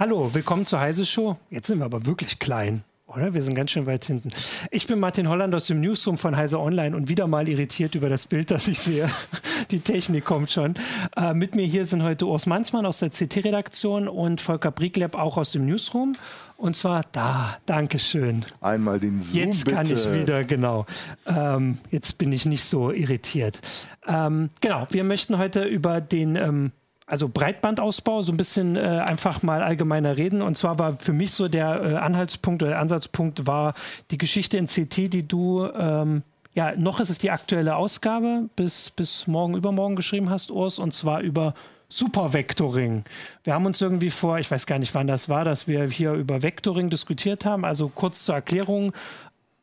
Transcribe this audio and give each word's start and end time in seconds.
Hallo, 0.00 0.32
willkommen 0.32 0.64
zur 0.64 0.80
Heise 0.80 1.04
Show. 1.04 1.36
Jetzt 1.50 1.66
sind 1.66 1.80
wir 1.80 1.84
aber 1.84 2.06
wirklich 2.06 2.38
klein. 2.38 2.84
Oder? 3.06 3.34
Wir 3.34 3.42
sind 3.42 3.54
ganz 3.54 3.70
schön 3.70 3.84
weit 3.84 4.06
hinten. 4.06 4.30
Ich 4.70 4.86
bin 4.86 4.98
Martin 4.98 5.28
Holland 5.28 5.54
aus 5.54 5.66
dem 5.66 5.82
Newsroom 5.82 6.16
von 6.16 6.38
Heise 6.38 6.58
Online 6.58 6.96
und 6.96 7.10
wieder 7.10 7.26
mal 7.26 7.46
irritiert 7.46 7.94
über 7.94 8.08
das 8.08 8.24
Bild, 8.24 8.50
das 8.50 8.66
ich 8.66 8.78
sehe. 8.78 9.10
Die 9.70 9.80
Technik 9.80 10.24
kommt 10.24 10.50
schon. 10.50 10.72
Äh, 11.18 11.34
mit 11.34 11.54
mir 11.54 11.66
hier 11.66 11.84
sind 11.84 12.02
heute 12.02 12.24
Urs 12.24 12.46
Manzmann 12.46 12.86
aus 12.86 13.00
der 13.00 13.10
CT-Redaktion 13.10 14.08
und 14.08 14.40
Volker 14.40 14.70
Briegleb 14.70 15.14
auch 15.14 15.36
aus 15.36 15.50
dem 15.50 15.66
Newsroom. 15.66 16.16
Und 16.56 16.76
zwar 16.76 17.04
da, 17.12 17.58
Dankeschön. 17.66 18.46
Einmal 18.62 19.00
den 19.00 19.20
Zoom, 19.20 19.38
Jetzt 19.38 19.66
kann 19.66 19.86
bitte. 19.86 20.00
ich 20.00 20.18
wieder, 20.18 20.44
genau. 20.44 20.86
Ähm, 21.26 21.76
jetzt 21.90 22.16
bin 22.16 22.32
ich 22.32 22.46
nicht 22.46 22.64
so 22.64 22.90
irritiert. 22.90 23.60
Ähm, 24.08 24.48
genau, 24.62 24.86
wir 24.88 25.04
möchten 25.04 25.36
heute 25.36 25.64
über 25.64 26.00
den 26.00 26.36
ähm, 26.36 26.72
also 27.10 27.28
Breitbandausbau, 27.28 28.22
so 28.22 28.32
ein 28.32 28.36
bisschen 28.36 28.76
äh, 28.76 28.80
einfach 28.80 29.42
mal 29.42 29.62
allgemeiner 29.62 30.16
reden. 30.16 30.42
Und 30.42 30.56
zwar 30.56 30.78
war 30.78 30.96
für 30.96 31.12
mich 31.12 31.32
so 31.32 31.48
der 31.48 31.82
äh, 31.82 31.96
Anhaltspunkt 31.96 32.62
oder 32.62 32.70
der 32.70 32.80
Ansatzpunkt 32.80 33.48
war 33.48 33.74
die 34.12 34.18
Geschichte 34.18 34.56
in 34.56 34.66
CT, 34.66 35.12
die 35.12 35.26
du, 35.26 35.66
ähm, 35.66 36.22
ja, 36.54 36.72
noch 36.76 37.00
ist 37.00 37.10
es 37.10 37.18
die 37.18 37.32
aktuelle 37.32 37.74
Ausgabe, 37.74 38.48
bis, 38.54 38.90
bis 38.90 39.26
morgen, 39.26 39.56
übermorgen 39.56 39.96
geschrieben 39.96 40.30
hast, 40.30 40.52
Urs, 40.52 40.78
und 40.78 40.94
zwar 40.94 41.20
über 41.20 41.54
Supervectoring. 41.88 43.02
Wir 43.42 43.54
haben 43.54 43.66
uns 43.66 43.80
irgendwie 43.80 44.10
vor, 44.10 44.38
ich 44.38 44.48
weiß 44.48 44.66
gar 44.66 44.78
nicht, 44.78 44.94
wann 44.94 45.08
das 45.08 45.28
war, 45.28 45.44
dass 45.44 45.66
wir 45.66 45.88
hier 45.88 46.12
über 46.12 46.44
Vectoring 46.44 46.90
diskutiert 46.90 47.44
haben. 47.44 47.64
Also 47.64 47.88
kurz 47.88 48.24
zur 48.24 48.36
Erklärung, 48.36 48.92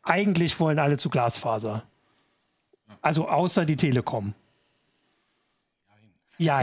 eigentlich 0.03 0.59
wollen 0.59 0.79
alle 0.79 0.97
zu 0.97 1.09
Glasfaser. 1.09 1.83
Also 3.01 3.29
außer 3.29 3.63
die 3.63 3.77
Telekom. 3.77 4.33
Ja, 6.37 6.61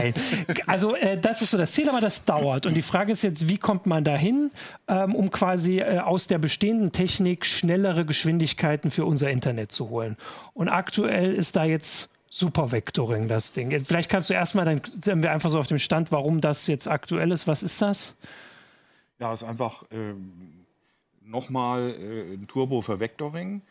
also 0.67 0.95
äh, 0.95 1.17
das 1.19 1.41
ist 1.41 1.51
so 1.51 1.57
das 1.57 1.73
Ziel, 1.73 1.89
aber 1.89 1.99
das 1.99 2.23
dauert. 2.23 2.65
Und 2.65 2.75
die 2.75 2.81
Frage 2.81 3.11
ist 3.11 3.23
jetzt, 3.23 3.47
wie 3.49 3.57
kommt 3.57 3.85
man 3.85 4.03
dahin, 4.03 4.51
ähm, 4.87 5.15
um 5.15 5.31
quasi 5.31 5.79
äh, 5.79 5.99
aus 5.99 6.27
der 6.27 6.37
bestehenden 6.37 6.91
Technik 6.91 7.45
schnellere 7.45 8.05
Geschwindigkeiten 8.05 8.89
für 8.89 9.05
unser 9.05 9.29
Internet 9.29 9.71
zu 9.71 9.89
holen. 9.89 10.15
Und 10.53 10.69
aktuell 10.69 11.33
ist 11.33 11.55
da 11.55 11.65
jetzt 11.65 12.09
Supervectoring 12.29 13.27
das 13.27 13.53
Ding. 13.53 13.83
Vielleicht 13.85 14.09
kannst 14.09 14.29
du 14.29 14.33
erstmal, 14.33 14.65
dann 14.65 14.81
sind 15.01 15.23
wir 15.23 15.31
einfach 15.31 15.49
so 15.49 15.59
auf 15.59 15.67
dem 15.67 15.79
Stand, 15.79 16.11
warum 16.11 16.41
das 16.41 16.67
jetzt 16.67 16.87
aktuell 16.87 17.31
ist. 17.31 17.47
Was 17.47 17.63
ist 17.63 17.81
das? 17.81 18.15
Ja, 19.19 19.33
es 19.33 19.41
ist 19.41 19.47
einfach 19.47 19.83
äh, 19.91 20.13
nochmal 21.21 21.95
äh, 21.97 22.33
ein 22.33 22.47
Turbo 22.47 22.81
für 22.81 22.99
Vectoring 22.99 23.61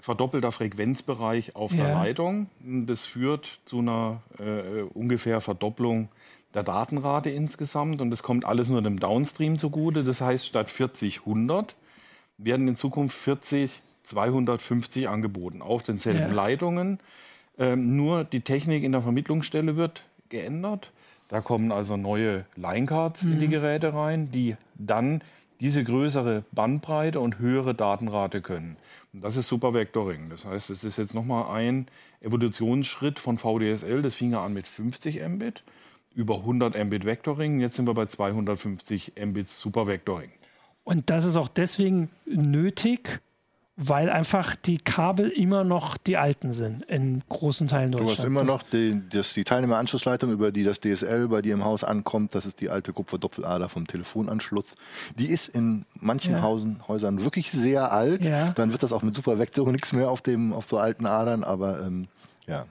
verdoppelter 0.00 0.52
Frequenzbereich 0.52 1.56
auf 1.56 1.74
der 1.74 1.92
Leitung. 1.92 2.48
Das 2.60 3.04
führt 3.04 3.60
zu 3.64 3.78
einer 3.78 4.22
äh, 4.38 4.82
ungefähr 4.94 5.40
Verdopplung 5.40 6.08
der 6.54 6.62
Datenrate 6.62 7.30
insgesamt 7.30 8.00
und 8.00 8.10
das 8.10 8.22
kommt 8.22 8.44
alles 8.44 8.68
nur 8.68 8.82
dem 8.82 8.98
Downstream 8.98 9.58
zugute. 9.58 10.04
Das 10.04 10.20
heißt, 10.20 10.46
statt 10.46 10.70
40, 10.70 11.20
100 11.20 11.76
werden 12.38 12.68
in 12.68 12.76
Zukunft 12.76 13.16
40, 13.16 13.82
250 14.04 15.08
angeboten 15.08 15.62
auf 15.62 15.82
denselben 15.82 16.20
ja. 16.20 16.32
Leitungen. 16.32 16.98
Ähm, 17.58 17.96
nur 17.96 18.24
die 18.24 18.40
Technik 18.40 18.84
in 18.84 18.92
der 18.92 19.02
Vermittlungsstelle 19.02 19.76
wird 19.76 20.04
geändert. 20.28 20.92
Da 21.28 21.40
kommen 21.40 21.72
also 21.72 21.96
neue 21.96 22.44
Linecards 22.54 23.24
mhm. 23.24 23.32
in 23.32 23.40
die 23.40 23.46
mhm. 23.48 23.52
Geräte 23.52 23.94
rein, 23.94 24.30
die 24.30 24.56
dann 24.76 25.22
diese 25.60 25.82
größere 25.82 26.44
Bandbreite 26.52 27.20
und 27.20 27.38
höhere 27.38 27.74
Datenrate 27.74 28.40
können. 28.42 28.76
Das 29.20 29.36
ist 29.36 29.48
Super 29.48 29.72
Vectoring. 29.72 30.28
Das 30.28 30.44
heißt, 30.44 30.70
es 30.70 30.84
ist 30.84 30.98
jetzt 30.98 31.14
nochmal 31.14 31.54
ein 31.56 31.86
Evolutionsschritt 32.20 33.18
von 33.18 33.38
VDSL. 33.38 34.02
Das 34.02 34.14
fing 34.14 34.32
ja 34.32 34.44
an 34.44 34.52
mit 34.52 34.66
50 34.66 35.26
Mbit, 35.26 35.62
über 36.14 36.36
100 36.36 36.84
Mbit 36.84 37.04
Vectoring. 37.06 37.60
Jetzt 37.60 37.76
sind 37.76 37.86
wir 37.86 37.94
bei 37.94 38.06
250 38.06 39.14
Mbit 39.24 39.48
Super 39.48 39.86
Vectoring. 39.86 40.30
Und 40.84 41.10
das 41.10 41.24
ist 41.24 41.36
auch 41.36 41.48
deswegen 41.48 42.10
nötig, 42.26 43.20
weil 43.76 44.08
einfach 44.08 44.56
die 44.56 44.78
Kabel 44.78 45.28
immer 45.28 45.62
noch 45.62 45.98
die 45.98 46.16
alten 46.16 46.54
sind 46.54 46.82
in 46.84 47.22
großen 47.28 47.68
Teilen 47.68 47.92
Deutschlands. 47.92 48.16
Du 48.16 48.22
hast 48.22 48.26
immer 48.26 48.42
noch 48.42 48.62
die, 48.62 49.02
das, 49.10 49.34
die 49.34 49.44
Teilnehmeranschlussleitung, 49.44 50.32
über 50.32 50.50
die 50.50 50.64
das 50.64 50.80
DSL 50.80 51.28
bei 51.28 51.42
dir 51.42 51.52
im 51.52 51.64
Haus 51.64 51.84
ankommt. 51.84 52.34
Das 52.34 52.46
ist 52.46 52.62
die 52.62 52.70
alte 52.70 52.94
Kupferdoppelader 52.94 53.68
vom 53.68 53.86
Telefonanschluss. 53.86 54.76
Die 55.18 55.26
ist 55.26 55.48
in 55.48 55.84
manchen 55.94 56.32
ja. 56.32 56.42
Hausen, 56.42 56.82
Häusern 56.88 57.22
wirklich 57.22 57.50
sehr 57.50 57.92
alt. 57.92 58.24
Ja. 58.24 58.52
Dann 58.52 58.72
wird 58.72 58.82
das 58.82 58.92
auch 58.92 59.02
mit 59.02 59.14
Supervektoren 59.14 59.72
nichts 59.72 59.92
mehr 59.92 60.10
auf, 60.10 60.22
dem, 60.22 60.54
auf 60.54 60.64
so 60.64 60.78
alten 60.78 61.04
Adern, 61.04 61.44
aber 61.44 61.82
ähm, 61.82 62.08
ja. 62.46 62.64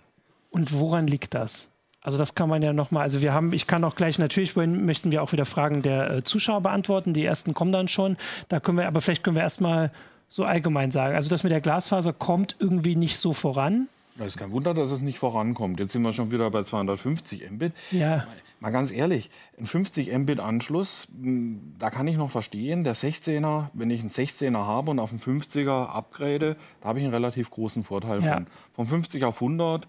Und 0.50 0.74
woran 0.74 1.06
liegt 1.06 1.36
das? 1.36 1.68
Also 2.02 2.18
das 2.18 2.34
kann 2.34 2.50
man 2.50 2.62
ja 2.62 2.74
nochmal, 2.74 3.04
also 3.04 3.22
wir 3.22 3.34
haben, 3.34 3.54
ich 3.54 3.68
kann 3.68 3.84
auch 3.84 3.96
gleich, 3.96 4.20
natürlich 4.20 4.56
möchten 4.56 5.12
wir 5.12 5.22
auch 5.22 5.32
wieder 5.32 5.46
Fragen 5.46 5.82
der 5.82 6.10
äh, 6.10 6.24
Zuschauer 6.24 6.62
beantworten. 6.62 7.14
Die 7.14 7.26
ersten 7.26 7.54
kommen 7.54 7.72
dann 7.72 7.88
schon. 7.88 8.18
Da 8.48 8.60
können 8.60 8.78
wir, 8.78 8.88
aber 8.88 9.02
vielleicht 9.02 9.24
können 9.24 9.36
wir 9.36 9.44
erstmal 9.44 9.92
so 10.28 10.44
allgemein 10.44 10.92
sagen. 10.92 11.16
Also 11.16 11.30
das 11.30 11.44
mit 11.44 11.52
der 11.52 11.62
Glasfaser 11.62 12.14
kommt 12.14 12.56
irgendwie 12.60 12.96
nicht 12.96 13.18
so 13.18 13.34
voran. 13.34 13.88
Das 14.18 14.28
ist 14.28 14.38
kein 14.38 14.52
Wunder, 14.52 14.74
dass 14.74 14.92
es 14.92 15.02
nicht 15.02 15.20
vorankommt. 15.20 15.80
Jetzt 15.80 15.92
sind 15.92 16.02
wir 16.04 16.14
schon 16.14 16.32
wieder 16.32 16.50
bei 16.50 16.64
250 16.64 17.52
Mbit. 17.52 17.74
Ja. 17.92 18.26
Mal 18.62 18.72
ganz 18.72 18.94
ehrlich, 18.94 19.30
ein 19.60 19.66
50 19.66 20.18
Mbit 20.18 20.40
Anschluss, 20.40 21.08
hm, 21.22 21.74
da 21.78 21.90
kann 21.90 22.08
ich 22.08 22.16
noch 22.16 22.32
verstehen, 22.32 22.86
der 22.86 22.96
16er, 22.96 23.68
wenn 23.74 23.90
ich 23.90 24.00
einen 24.00 24.10
16er 24.10 24.66
habe 24.66 24.92
und 24.92 25.00
auf 25.00 25.12
einen 25.12 25.20
50er 25.20 25.90
upgrade, 25.90 26.56
da 26.80 26.90
habe 26.90 27.00
ich 27.00 27.06
einen 27.06 27.14
relativ 27.14 27.50
großen 27.50 27.84
Vorteil 27.84 28.24
ja. 28.24 28.36
von. 28.36 28.48
Von 28.74 28.86
50 28.86 29.26
auf 29.26 29.42
100 29.42 29.86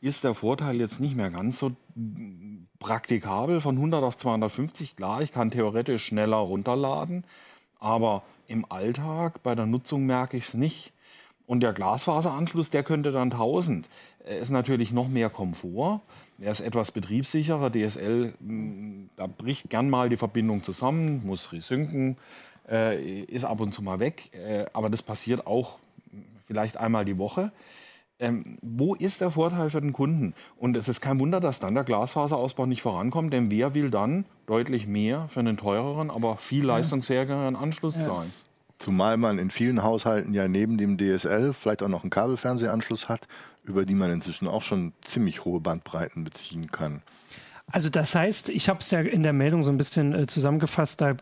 ist 0.00 0.24
der 0.24 0.34
Vorteil 0.34 0.76
jetzt 0.76 1.00
nicht 1.00 1.16
mehr 1.16 1.30
ganz 1.30 1.60
so 1.60 1.72
praktikabel. 2.80 3.60
Von 3.60 3.76
100 3.76 4.02
auf 4.02 4.16
250, 4.16 4.96
klar, 4.96 5.22
ich 5.22 5.30
kann 5.30 5.52
theoretisch 5.52 6.04
schneller 6.04 6.36
runterladen, 6.36 7.24
aber 7.78 8.24
im 8.48 8.64
Alltag, 8.70 9.42
bei 9.42 9.54
der 9.54 9.66
Nutzung 9.66 10.06
merke 10.06 10.36
ich 10.36 10.48
es 10.48 10.54
nicht. 10.54 10.92
Und 11.46 11.60
der 11.60 11.72
Glasfaseranschluss, 11.72 12.70
der 12.70 12.82
könnte 12.82 13.10
dann 13.12 13.32
1000. 13.32 13.88
Er 14.26 14.38
ist 14.38 14.50
natürlich 14.50 14.92
noch 14.92 15.08
mehr 15.08 15.30
Komfort. 15.30 16.00
Er 16.40 16.52
ist 16.52 16.60
etwas 16.60 16.90
betriebssicherer. 16.90 17.70
DSL, 17.70 18.34
hm, 18.40 19.08
da 19.16 19.26
bricht 19.26 19.70
gern 19.70 19.88
mal 19.88 20.08
die 20.08 20.16
Verbindung 20.16 20.62
zusammen, 20.62 21.24
muss 21.24 21.52
resynken, 21.52 22.16
äh, 22.68 23.22
ist 23.22 23.44
ab 23.44 23.60
und 23.60 23.72
zu 23.72 23.82
mal 23.82 23.98
weg. 23.98 24.30
Äh, 24.34 24.66
aber 24.72 24.90
das 24.90 25.02
passiert 25.02 25.46
auch 25.46 25.78
vielleicht 26.46 26.76
einmal 26.76 27.04
die 27.04 27.18
Woche. 27.18 27.52
Ähm, 28.20 28.58
wo 28.62 28.94
ist 28.94 29.20
der 29.20 29.30
Vorteil 29.30 29.70
für 29.70 29.80
den 29.80 29.92
Kunden? 29.92 30.34
Und 30.56 30.76
es 30.76 30.88
ist 30.88 31.00
kein 31.00 31.20
Wunder, 31.20 31.38
dass 31.38 31.60
dann 31.60 31.74
der 31.74 31.84
Glasfaserausbau 31.84 32.66
nicht 32.66 32.82
vorankommt, 32.82 33.32
denn 33.32 33.50
wer 33.50 33.74
will 33.74 33.90
dann 33.90 34.24
deutlich 34.46 34.86
mehr 34.88 35.28
für 35.30 35.40
einen 35.40 35.56
teureren, 35.56 36.10
aber 36.10 36.36
viel 36.36 36.64
leistungsfähigeren 36.64 37.54
Anschluss 37.54 37.96
ja. 37.96 38.04
zahlen? 38.04 38.32
Zumal 38.78 39.16
man 39.16 39.38
in 39.38 39.50
vielen 39.50 39.82
Haushalten 39.82 40.34
ja 40.34 40.46
neben 40.46 40.78
dem 40.78 40.98
DSL 40.98 41.52
vielleicht 41.52 41.82
auch 41.82 41.88
noch 41.88 42.02
einen 42.02 42.10
Kabelfernsehanschluss 42.10 43.08
hat, 43.08 43.26
über 43.64 43.84
die 43.84 43.94
man 43.94 44.10
inzwischen 44.10 44.48
auch 44.48 44.62
schon 44.62 44.92
ziemlich 45.02 45.44
hohe 45.44 45.60
Bandbreiten 45.60 46.24
beziehen 46.24 46.70
kann. 46.70 47.02
Also 47.70 47.90
das 47.90 48.14
heißt, 48.14 48.48
ich 48.48 48.68
habe 48.68 48.80
es 48.80 48.90
ja 48.90 49.00
in 49.00 49.22
der 49.22 49.34
Meldung 49.34 49.62
so 49.62 49.70
ein 49.70 49.76
bisschen 49.76 50.14
äh, 50.14 50.26
zusammengefasst, 50.26 51.00
da 51.02 51.16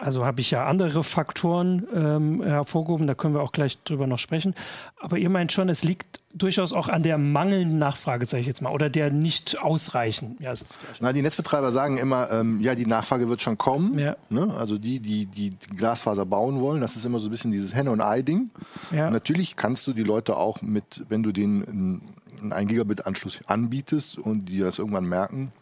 also 0.00 0.24
habe 0.26 0.40
ich 0.40 0.50
ja 0.50 0.66
andere 0.66 1.04
Faktoren 1.04 1.86
ähm, 1.94 2.42
hervorgehoben, 2.42 3.06
da 3.06 3.14
können 3.14 3.34
wir 3.34 3.42
auch 3.42 3.52
gleich 3.52 3.78
drüber 3.84 4.08
noch 4.08 4.18
sprechen. 4.18 4.54
Aber 4.98 5.18
ihr 5.18 5.30
meint 5.30 5.52
schon, 5.52 5.68
es 5.68 5.84
liegt 5.84 6.20
durchaus 6.34 6.72
auch 6.72 6.88
an 6.88 7.04
der 7.04 7.16
mangelnden 7.16 7.78
Nachfrage, 7.78 8.26
sage 8.26 8.40
ich 8.40 8.46
jetzt 8.48 8.60
mal, 8.60 8.72
oder 8.72 8.90
der 8.90 9.10
nicht 9.10 9.60
ausreichen. 9.60 10.36
Ja, 10.40 10.52
ist 10.52 10.68
das 10.68 10.80
Gleiche. 10.80 10.98
Na, 11.00 11.12
die 11.12 11.22
Netzbetreiber 11.22 11.70
sagen 11.70 11.98
immer, 11.98 12.28
ähm, 12.32 12.60
ja, 12.60 12.74
die 12.74 12.86
Nachfrage 12.86 13.28
wird 13.28 13.40
schon 13.40 13.56
kommen. 13.56 13.96
Ja. 13.96 14.16
Ne? 14.30 14.52
Also 14.58 14.78
die, 14.78 14.98
die, 14.98 15.26
die 15.26 15.50
Glasfaser 15.76 16.26
bauen 16.26 16.60
wollen, 16.60 16.80
das 16.80 16.96
ist 16.96 17.04
immer 17.04 17.20
so 17.20 17.28
ein 17.28 17.30
bisschen 17.30 17.52
dieses 17.52 17.72
Henne- 17.72 17.92
und 17.92 18.00
Ei-Ding. 18.00 18.50
Ja. 18.90 19.10
Natürlich 19.10 19.54
kannst 19.54 19.86
du 19.86 19.92
die 19.92 20.02
Leute 20.02 20.36
auch 20.36 20.60
mit, 20.60 21.04
wenn 21.08 21.22
du 21.22 21.30
denen 21.30 22.02
einen 22.42 22.52
1 22.52 22.68
Gigabit-Anschluss 22.68 23.40
anbietest 23.46 24.18
und 24.18 24.46
die 24.46 24.58
das 24.58 24.80
irgendwann 24.80 25.08
merken, 25.08 25.52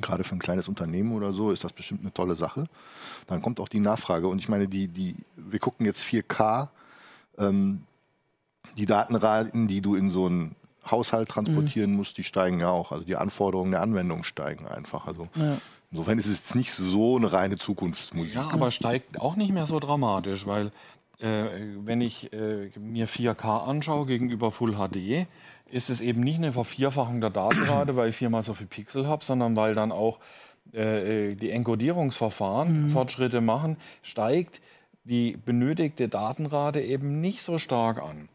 gerade 0.00 0.24
für 0.24 0.36
ein 0.36 0.40
kleines 0.40 0.68
Unternehmen 0.68 1.12
oder 1.12 1.32
so 1.32 1.50
ist 1.50 1.64
das 1.64 1.72
bestimmt 1.72 2.02
eine 2.02 2.12
tolle 2.12 2.36
Sache. 2.36 2.64
Dann 3.26 3.42
kommt 3.42 3.60
auch 3.60 3.68
die 3.68 3.80
Nachfrage. 3.80 4.28
Und 4.28 4.38
ich 4.38 4.48
meine, 4.48 4.68
die, 4.68 4.88
die, 4.88 5.16
wir 5.36 5.58
gucken 5.58 5.86
jetzt 5.86 6.02
4K, 6.02 6.68
ähm, 7.38 7.82
die 8.76 8.86
Datenraten, 8.86 9.68
die 9.68 9.80
du 9.80 9.94
in 9.94 10.10
so 10.10 10.26
einen 10.26 10.54
Haushalt 10.88 11.28
transportieren 11.28 11.90
mhm. 11.90 11.96
musst, 11.98 12.16
die 12.18 12.24
steigen 12.24 12.60
ja 12.60 12.70
auch. 12.70 12.92
Also 12.92 13.04
die 13.04 13.16
Anforderungen 13.16 13.72
der 13.72 13.82
Anwendung 13.82 14.24
steigen 14.24 14.66
einfach. 14.66 15.06
Also 15.06 15.28
ja. 15.34 15.58
insofern 15.90 16.18
ist 16.18 16.26
es 16.26 16.38
jetzt 16.38 16.54
nicht 16.54 16.72
so 16.72 17.16
eine 17.16 17.32
reine 17.32 17.56
Zukunftsmusik. 17.56 18.34
Ja, 18.34 18.50
aber 18.50 18.70
steigt 18.70 19.20
auch 19.20 19.36
nicht 19.36 19.52
mehr 19.52 19.66
so 19.66 19.80
dramatisch, 19.80 20.46
weil 20.46 20.72
äh, 21.18 21.44
wenn 21.84 22.00
ich 22.00 22.32
äh, 22.32 22.70
mir 22.78 23.08
4K 23.08 23.66
anschaue 23.66 24.06
gegenüber 24.06 24.52
Full 24.52 24.74
HD, 24.76 25.26
ist 25.70 25.90
es 25.90 26.00
eben 26.00 26.20
nicht 26.20 26.38
eine 26.38 26.52
Vervierfachung 26.52 27.20
der 27.20 27.30
Datenrate, 27.30 27.96
weil 27.96 28.10
ich 28.10 28.16
viermal 28.16 28.42
so 28.42 28.54
viel 28.54 28.66
Pixel 28.66 29.06
habe, 29.06 29.24
sondern 29.24 29.56
weil 29.56 29.74
dann 29.74 29.92
auch 29.92 30.18
äh, 30.74 31.30
äh, 31.30 31.34
die 31.34 31.50
Enkodierungsverfahren 31.50 32.84
mhm. 32.84 32.90
Fortschritte 32.90 33.40
machen, 33.40 33.76
steigt 34.02 34.60
die 35.04 35.36
benötigte 35.36 36.08
Datenrate 36.08 36.80
eben 36.80 37.20
nicht 37.20 37.42
so 37.42 37.58
stark 37.58 38.02
an. 38.02 38.28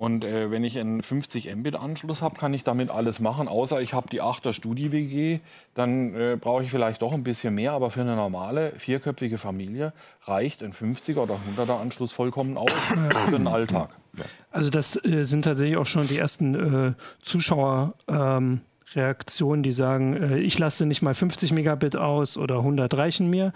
Und 0.00 0.24
äh, 0.24 0.50
wenn 0.50 0.64
ich 0.64 0.78
einen 0.78 1.02
50 1.02 1.54
Mbit-Anschluss 1.54 2.22
habe, 2.22 2.34
kann 2.34 2.54
ich 2.54 2.64
damit 2.64 2.88
alles 2.88 3.20
machen, 3.20 3.48
außer 3.48 3.82
ich 3.82 3.92
habe 3.92 4.08
die 4.08 4.22
8er 4.22 4.54
Studi-WG. 4.54 5.40
Dann 5.74 6.14
äh, 6.14 6.38
brauche 6.40 6.64
ich 6.64 6.70
vielleicht 6.70 7.02
doch 7.02 7.12
ein 7.12 7.22
bisschen 7.22 7.54
mehr, 7.54 7.72
aber 7.72 7.90
für 7.90 8.00
eine 8.00 8.16
normale 8.16 8.72
vierköpfige 8.78 9.36
Familie 9.36 9.92
reicht 10.24 10.62
ein 10.62 10.72
50er 10.72 11.18
oder 11.18 11.38
100er 11.54 11.78
Anschluss 11.78 12.12
vollkommen 12.12 12.56
aus 12.56 12.72
für 12.72 13.30
den 13.30 13.46
Alltag. 13.46 13.90
Also 14.50 14.70
das 14.70 14.96
äh, 15.04 15.24
sind 15.24 15.44
tatsächlich 15.44 15.76
auch 15.76 15.84
schon 15.84 16.08
die 16.08 16.16
ersten 16.16 16.54
äh, 16.54 16.92
Zuschauer. 17.22 17.92
Ähm 18.08 18.62
Reaktionen, 18.96 19.62
die 19.62 19.72
sagen, 19.72 20.16
äh, 20.16 20.38
ich 20.40 20.58
lasse 20.58 20.84
nicht 20.84 21.00
mal 21.00 21.14
50 21.14 21.52
Megabit 21.52 21.94
aus 21.94 22.36
oder 22.36 22.56
100 22.56 22.92
reichen 22.96 23.30
mir. 23.30 23.52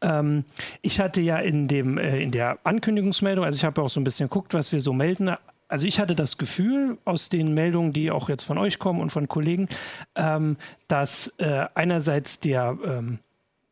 Ähm, 0.00 0.46
ich 0.80 0.98
hatte 0.98 1.20
ja 1.20 1.36
in, 1.36 1.68
dem, 1.68 1.98
äh, 1.98 2.22
in 2.22 2.30
der 2.30 2.58
Ankündigungsmeldung, 2.64 3.44
also 3.44 3.58
ich 3.58 3.64
habe 3.66 3.82
auch 3.82 3.90
so 3.90 4.00
ein 4.00 4.04
bisschen 4.04 4.30
geguckt, 4.30 4.54
was 4.54 4.72
wir 4.72 4.80
so 4.80 4.94
melden, 4.94 5.36
also 5.68 5.86
ich 5.86 6.00
hatte 6.00 6.14
das 6.14 6.38
Gefühl 6.38 6.98
aus 7.04 7.28
den 7.28 7.54
Meldungen, 7.54 7.92
die 7.92 8.10
auch 8.10 8.28
jetzt 8.28 8.42
von 8.42 8.58
euch 8.58 8.78
kommen 8.78 9.00
und 9.00 9.10
von 9.10 9.28
Kollegen, 9.28 9.68
ähm, 10.14 10.56
dass 10.88 11.34
äh, 11.38 11.66
einerseits 11.74 12.40
der, 12.40 12.76
ähm, 12.84 13.18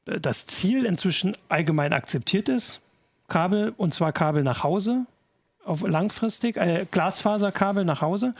das 0.05 0.47
Ziel 0.47 0.85
inzwischen 0.85 1.37
allgemein 1.49 1.93
akzeptiert 1.93 2.49
ist, 2.49 2.81
Kabel, 3.29 3.75
und 3.77 3.93
zwar 3.95 4.13
Kabel 4.13 4.43
nach 4.43 4.63
Hause, 4.63 5.07
auf 5.67 5.83
langfristig, 5.87 6.57
äh, 6.57 6.87
Glasfaserkabel 6.91 7.85
nach 7.85 8.01
Hause 8.01 8.35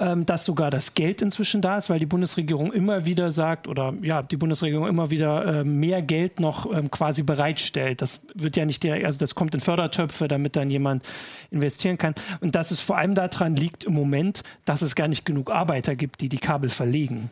ähm, 0.00 0.26
dass 0.26 0.44
sogar 0.44 0.70
das 0.70 0.94
Geld 0.94 1.22
inzwischen 1.22 1.60
da 1.60 1.76
ist, 1.76 1.90
weil 1.90 1.98
die 1.98 2.06
Bundesregierung 2.06 2.72
immer 2.72 3.04
wieder 3.04 3.30
sagt 3.30 3.66
oder 3.66 3.94
ja, 4.02 4.22
die 4.22 4.36
Bundesregierung 4.36 4.86
immer 4.86 5.10
wieder 5.10 5.60
äh, 5.60 5.64
mehr 5.64 6.02
Geld 6.02 6.40
noch 6.40 6.72
ähm, 6.72 6.90
quasi 6.90 7.22
bereitstellt. 7.24 8.00
Das 8.00 8.20
wird 8.34 8.56
ja 8.56 8.64
nicht 8.64 8.84
der, 8.84 9.04
also 9.04 9.18
das 9.18 9.34
kommt 9.34 9.54
in 9.54 9.60
Fördertöpfe, 9.60 10.28
damit 10.28 10.54
dann 10.54 10.70
jemand 10.70 11.04
investieren 11.50 11.98
kann. 11.98 12.14
Und 12.40 12.54
dass 12.54 12.70
es 12.70 12.80
vor 12.80 12.96
allem 12.96 13.14
daran 13.14 13.56
liegt 13.56 13.84
im 13.84 13.94
Moment, 13.94 14.42
dass 14.64 14.82
es 14.82 14.94
gar 14.94 15.08
nicht 15.08 15.24
genug 15.24 15.50
Arbeiter 15.50 15.96
gibt, 15.96 16.20
die 16.20 16.28
die 16.28 16.38
Kabel 16.38 16.70
verlegen. 16.70 17.30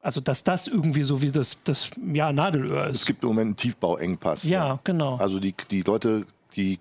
Also, 0.00 0.20
dass 0.20 0.44
das 0.44 0.68
irgendwie 0.68 1.02
so 1.02 1.22
wie 1.22 1.30
das, 1.30 1.62
das 1.64 1.90
ja, 2.12 2.32
Nadelöhr 2.32 2.86
ist. 2.86 2.98
Es 2.98 3.06
gibt 3.06 3.24
im 3.24 3.30
Moment 3.30 3.46
einen 3.46 3.56
Tiefbauengpass. 3.56 4.44
Ja, 4.44 4.66
ja. 4.66 4.78
genau. 4.84 5.16
Also, 5.16 5.40
die, 5.40 5.54
die 5.70 5.82
Leute, 5.82 6.24
die, 6.58 6.78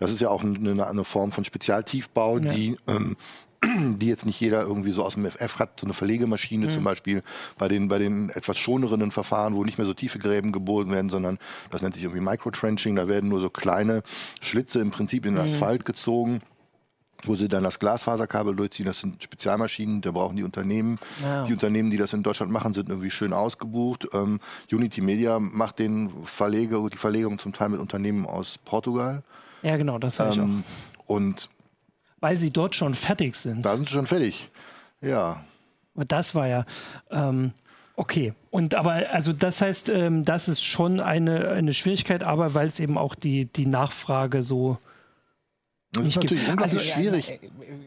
das 0.00 0.10
ist 0.10 0.20
ja 0.20 0.30
auch 0.30 0.42
eine, 0.42 0.86
eine 0.86 1.04
Form 1.04 1.32
von 1.32 1.44
Spezialtiefbau, 1.44 2.38
ja. 2.38 2.52
die 2.52 2.76
ähm, 2.86 3.16
die 3.98 4.06
jetzt 4.06 4.26
nicht 4.26 4.40
jeder 4.40 4.62
irgendwie 4.62 4.92
so 4.92 5.04
aus 5.04 5.14
dem 5.14 5.30
FF 5.30 5.58
hat, 5.58 5.80
so 5.80 5.86
eine 5.86 5.94
Verlegemaschine 5.94 6.66
mhm. 6.66 6.70
zum 6.70 6.84
Beispiel 6.84 7.22
bei 7.58 7.68
den, 7.68 7.88
bei 7.88 7.98
den 7.98 8.30
etwas 8.30 8.58
schoneren 8.58 9.10
Verfahren, 9.10 9.56
wo 9.56 9.64
nicht 9.64 9.78
mehr 9.78 9.86
so 9.86 9.94
tiefe 9.94 10.18
Gräben 10.18 10.52
geboren 10.52 10.90
werden, 10.90 11.10
sondern 11.10 11.38
das 11.70 11.82
nennt 11.82 11.94
sich 11.94 12.04
irgendwie 12.04 12.22
Microtrenching, 12.22 12.96
da 12.96 13.08
werden 13.08 13.28
nur 13.28 13.40
so 13.40 13.50
kleine 13.50 14.02
Schlitze 14.40 14.80
im 14.80 14.90
Prinzip 14.90 15.26
in 15.26 15.34
den 15.34 15.42
mhm. 15.42 15.52
Asphalt 15.52 15.84
gezogen 15.84 16.42
wo 17.22 17.34
sie 17.34 17.48
dann 17.48 17.64
das 17.64 17.78
Glasfaserkabel 17.78 18.54
durchziehen. 18.54 18.86
Das 18.86 19.00
sind 19.00 19.22
Spezialmaschinen, 19.22 20.02
da 20.02 20.10
brauchen 20.10 20.36
die 20.36 20.44
Unternehmen. 20.44 20.98
Ja. 21.22 21.44
Die 21.44 21.52
Unternehmen, 21.52 21.90
die 21.90 21.96
das 21.96 22.12
in 22.12 22.22
Deutschland 22.22 22.52
machen, 22.52 22.74
sind 22.74 22.88
irgendwie 22.88 23.10
schön 23.10 23.32
ausgebucht. 23.32 24.08
Ähm, 24.12 24.40
Unity 24.70 25.00
Media 25.00 25.38
macht 25.38 25.78
den 25.78 26.12
Verlege, 26.24 26.82
die 26.92 26.98
Verlegung 26.98 27.38
zum 27.38 27.52
Teil 27.52 27.70
mit 27.70 27.80
Unternehmen 27.80 28.26
aus 28.26 28.58
Portugal. 28.58 29.22
Ja, 29.62 29.76
genau, 29.76 29.98
das 29.98 30.20
habe 30.20 30.34
ähm, 30.34 30.64
ich 30.64 31.00
auch. 31.00 31.08
Und 31.08 31.48
weil 32.20 32.38
sie 32.38 32.50
dort 32.50 32.74
schon 32.74 32.94
fertig 32.94 33.36
sind. 33.36 33.64
Da 33.64 33.76
sind 33.76 33.88
sie 33.88 33.94
schon 33.94 34.06
fertig. 34.06 34.50
Ja. 35.00 35.44
Das 35.94 36.34
war 36.34 36.46
ja. 36.46 36.66
Ähm, 37.10 37.52
okay. 37.94 38.34
Und 38.50 38.74
aber, 38.74 39.02
also 39.12 39.32
das 39.32 39.60
heißt, 39.60 39.88
ähm, 39.90 40.24
das 40.24 40.48
ist 40.48 40.64
schon 40.64 41.00
eine, 41.00 41.48
eine 41.50 41.72
Schwierigkeit, 41.72 42.24
aber 42.24 42.54
weil 42.54 42.68
es 42.68 42.80
eben 42.80 42.98
auch 42.98 43.14
die, 43.14 43.46
die 43.46 43.66
Nachfrage 43.66 44.42
so 44.42 44.78
das 45.96 46.08
ist 46.08 46.16
natürlich 46.16 46.48
unglaublich 46.48 46.78
also, 46.78 46.78
schwierig. 46.78 47.30
Äh, 47.30 47.38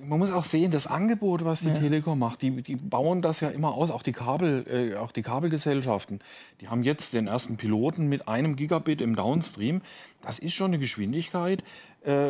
man 0.06 0.20
muss 0.20 0.32
auch 0.32 0.46
sehen, 0.46 0.72
das 0.72 0.88
Angebot, 0.88 1.46
was 1.46 1.62
die 1.62 1.70
ja. 1.70 1.74
Telekom 1.74 2.20
macht, 2.20 2.42
die, 2.42 2.62
die 2.62 2.76
bauen 2.76 3.22
das 3.22 3.40
ja 3.40 3.50
immer 3.50 3.74
aus, 3.74 3.92
auch 3.92 4.04
die, 4.04 4.12
Kabel, 4.12 4.66
äh, 4.68 4.98
auch 4.98 5.12
die 5.12 5.22
Kabelgesellschaften. 5.22 6.20
Die 6.62 6.68
haben 6.68 6.84
jetzt 6.84 7.14
den 7.14 7.28
ersten 7.28 7.58
Piloten 7.58 8.08
mit 8.08 8.28
einem 8.28 8.56
Gigabit 8.56 9.02
im 9.02 9.16
Downstream. 9.16 9.82
Das 10.22 10.40
ist 10.40 10.54
schon 10.54 10.68
eine 10.68 10.80
Geschwindigkeit, 10.80 11.64
äh, 12.04 12.30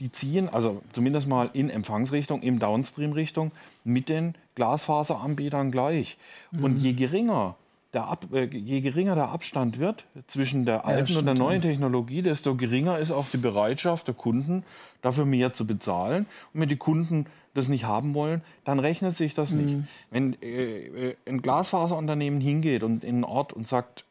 die 0.00 0.12
ziehen, 0.12 0.48
also 0.48 0.82
zumindest 0.92 1.26
mal 1.26 1.50
in 1.52 1.70
Empfangsrichtung, 1.70 2.42
im 2.42 2.58
Downstream-Richtung, 2.58 3.52
mit 3.84 4.08
den 4.08 4.34
Glasfaseranbietern 4.54 5.70
gleich. 5.70 6.16
Mhm. 6.50 6.64
Und 6.64 6.76
je 6.78 6.92
geringer 6.92 7.56
Ab, 8.02 8.26
äh, 8.32 8.44
je 8.44 8.80
geringer 8.80 9.14
der 9.14 9.28
Abstand 9.30 9.78
wird 9.78 10.04
zwischen 10.26 10.66
der 10.66 10.84
alten 10.84 11.12
ja, 11.12 11.18
und 11.20 11.26
der 11.26 11.34
neuen 11.34 11.62
Technologie, 11.62 12.22
desto 12.22 12.56
geringer 12.56 12.98
ist 12.98 13.10
auch 13.10 13.26
die 13.32 13.38
Bereitschaft 13.38 14.08
der 14.08 14.14
Kunden, 14.14 14.64
dafür 15.00 15.24
mehr 15.24 15.52
zu 15.52 15.66
bezahlen. 15.66 16.26
Und 16.52 16.60
wenn 16.60 16.68
die 16.68 16.76
Kunden 16.76 17.26
das 17.54 17.68
nicht 17.68 17.84
haben 17.84 18.14
wollen, 18.14 18.42
dann 18.64 18.80
rechnet 18.80 19.16
sich 19.16 19.34
das 19.34 19.52
mhm. 19.52 19.64
nicht. 19.64 19.76
Wenn 20.10 20.42
äh, 20.42 21.10
äh, 21.10 21.16
ein 21.26 21.40
Glasfaserunternehmen 21.40 22.40
hingeht 22.40 22.82
und 22.82 23.04
in 23.04 23.16
einen 23.16 23.24
Ort 23.24 23.52
und 23.52 23.66
sagt, 23.66 24.04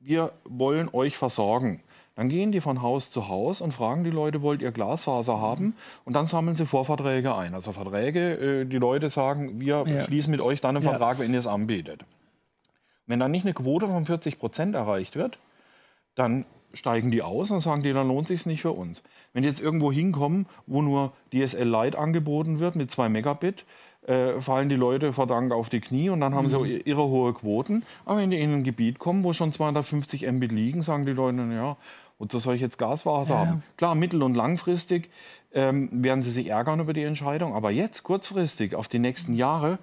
wir 0.00 0.32
wollen 0.44 0.88
euch 0.92 1.16
versorgen, 1.16 1.82
dann 2.14 2.28
gehen 2.28 2.50
die 2.50 2.60
von 2.60 2.82
Haus 2.82 3.12
zu 3.12 3.28
Haus 3.28 3.60
und 3.60 3.72
fragen 3.72 4.02
die 4.02 4.10
Leute, 4.10 4.42
wollt 4.42 4.60
ihr 4.60 4.72
Glasfaser 4.72 5.40
haben? 5.40 5.76
Und 6.04 6.14
dann 6.14 6.26
sammeln 6.26 6.56
sie 6.56 6.66
Vorverträge 6.66 7.36
ein. 7.36 7.54
Also 7.54 7.70
Verträge, 7.70 8.62
äh, 8.62 8.64
die 8.64 8.78
Leute 8.78 9.08
sagen, 9.08 9.60
wir 9.60 9.84
ja. 9.86 10.00
schließen 10.00 10.30
mit 10.32 10.40
euch 10.40 10.60
dann 10.60 10.76
einen 10.76 10.84
Vertrag, 10.84 11.18
ja. 11.18 11.24
wenn 11.24 11.32
ihr 11.32 11.38
es 11.38 11.46
anbietet. 11.46 12.04
Wenn 13.08 13.18
dann 13.18 13.32
nicht 13.32 13.44
eine 13.44 13.54
Quote 13.54 13.88
von 13.88 14.06
40 14.06 14.38
Prozent 14.38 14.76
erreicht 14.76 15.16
wird, 15.16 15.38
dann 16.14 16.44
steigen 16.74 17.10
die 17.10 17.22
aus 17.22 17.50
und 17.50 17.60
sagen 17.60 17.82
die, 17.82 17.92
dann 17.92 18.08
lohnt 18.08 18.28
sich 18.28 18.46
nicht 18.46 18.62
für 18.62 18.72
uns. 18.72 19.02
Wenn 19.32 19.42
die 19.42 19.48
jetzt 19.48 19.60
irgendwo 19.60 19.90
hinkommen, 19.90 20.46
wo 20.66 20.82
nur 20.82 21.12
DSL 21.32 21.68
Lite 21.68 21.98
angeboten 21.98 22.60
wird 22.60 22.76
mit 22.76 22.90
2 22.90 23.08
Megabit, 23.08 23.64
äh, 24.06 24.40
fallen 24.40 24.68
die 24.68 24.76
Leute 24.76 25.12
verdammt 25.12 25.52
auf 25.52 25.68
die 25.68 25.80
Knie 25.80 26.10
und 26.10 26.20
dann 26.20 26.34
haben 26.34 26.46
mhm. 26.46 26.64
sie 26.64 26.80
ihre 26.84 27.02
hohe 27.02 27.34
Quoten. 27.34 27.82
Aber 28.04 28.18
wenn 28.18 28.30
die 28.30 28.40
in 28.40 28.52
ein 28.52 28.64
Gebiet 28.64 28.98
kommen, 28.98 29.24
wo 29.24 29.32
schon 29.32 29.52
250 29.52 30.30
Mbit 30.30 30.52
liegen, 30.52 30.82
sagen 30.82 31.06
die 31.06 31.12
Leute, 31.12 31.48
ja, 31.52 31.76
wozu 32.18 32.38
soll 32.38 32.54
ich 32.54 32.60
jetzt 32.60 32.78
Gaswasser 32.78 33.34
ja. 33.34 33.40
haben? 33.40 33.62
Klar, 33.76 33.94
mittel- 33.94 34.22
und 34.22 34.34
langfristig 34.34 35.10
ähm, 35.52 35.88
werden 35.92 36.22
sie 36.22 36.30
sich 36.30 36.48
ärgern 36.48 36.80
über 36.80 36.92
die 36.92 37.02
Entscheidung, 37.02 37.54
aber 37.54 37.70
jetzt 37.70 38.02
kurzfristig 38.02 38.74
auf 38.74 38.88
die 38.88 38.98
nächsten 38.98 39.34
Jahre 39.34 39.78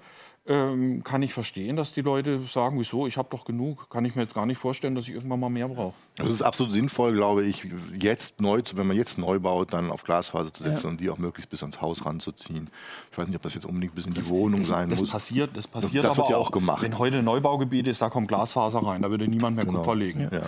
ähm, 0.48 1.02
kann 1.02 1.22
ich 1.22 1.34
verstehen, 1.34 1.76
dass 1.76 1.92
die 1.92 2.02
Leute 2.02 2.40
sagen, 2.42 2.78
wieso, 2.78 3.06
ich 3.06 3.16
habe 3.16 3.28
doch 3.30 3.44
genug. 3.44 3.90
Kann 3.90 4.04
ich 4.04 4.14
mir 4.14 4.22
jetzt 4.22 4.34
gar 4.34 4.46
nicht 4.46 4.58
vorstellen, 4.58 4.94
dass 4.94 5.08
ich 5.08 5.14
irgendwann 5.14 5.40
mal 5.40 5.48
mehr 5.48 5.68
brauche. 5.68 5.94
Das 6.16 6.30
ist 6.30 6.42
absolut 6.42 6.72
sinnvoll, 6.72 7.14
glaube 7.14 7.44
ich, 7.44 7.66
jetzt 8.00 8.40
neu, 8.40 8.62
wenn 8.74 8.86
man 8.86 8.96
jetzt 8.96 9.18
neu 9.18 9.40
baut, 9.40 9.72
dann 9.72 9.90
auf 9.90 10.04
Glasfaser 10.04 10.52
zu 10.52 10.62
setzen 10.62 10.84
ja. 10.84 10.90
und 10.90 11.00
die 11.00 11.10
auch 11.10 11.18
möglichst 11.18 11.50
bis 11.50 11.62
ans 11.62 11.80
Haus 11.80 12.06
ranzuziehen. 12.06 12.70
Ich 13.10 13.18
weiß 13.18 13.26
nicht, 13.26 13.36
ob 13.36 13.42
das 13.42 13.54
jetzt 13.54 13.66
unbedingt 13.66 13.94
bis 13.94 14.06
in 14.06 14.14
die 14.14 14.20
das, 14.20 14.28
Wohnung 14.28 14.64
sein 14.64 14.88
das 14.88 15.00
muss. 15.00 15.10
Passiert, 15.10 15.56
das 15.56 15.66
passiert 15.66 16.04
das, 16.04 16.10
das 16.10 16.18
wird 16.18 16.30
ja 16.30 16.36
auch 16.36 16.52
gemacht. 16.52 16.82
Wenn 16.82 16.96
heute 16.98 17.18
ein 17.18 17.24
Neubaugebiet 17.24 17.88
ist, 17.88 18.00
da 18.00 18.08
kommt 18.08 18.28
Glasfaser 18.28 18.78
rein, 18.78 19.02
da 19.02 19.10
würde 19.10 19.26
niemand 19.26 19.56
mehr 19.56 19.64
genau. 19.64 19.78
Kupfer 19.78 19.96
legen. 19.96 20.28
Ja. 20.30 20.42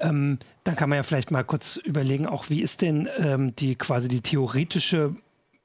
Ähm, 0.00 0.38
dann 0.64 0.76
kann 0.76 0.88
man 0.88 0.96
ja 0.96 1.02
vielleicht 1.02 1.30
mal 1.30 1.44
kurz 1.44 1.76
überlegen, 1.76 2.26
auch 2.26 2.50
wie 2.50 2.60
ist 2.60 2.82
denn 2.82 3.08
ähm, 3.18 3.54
die 3.56 3.76
quasi 3.76 4.08
die 4.08 4.20
theoretische 4.20 5.14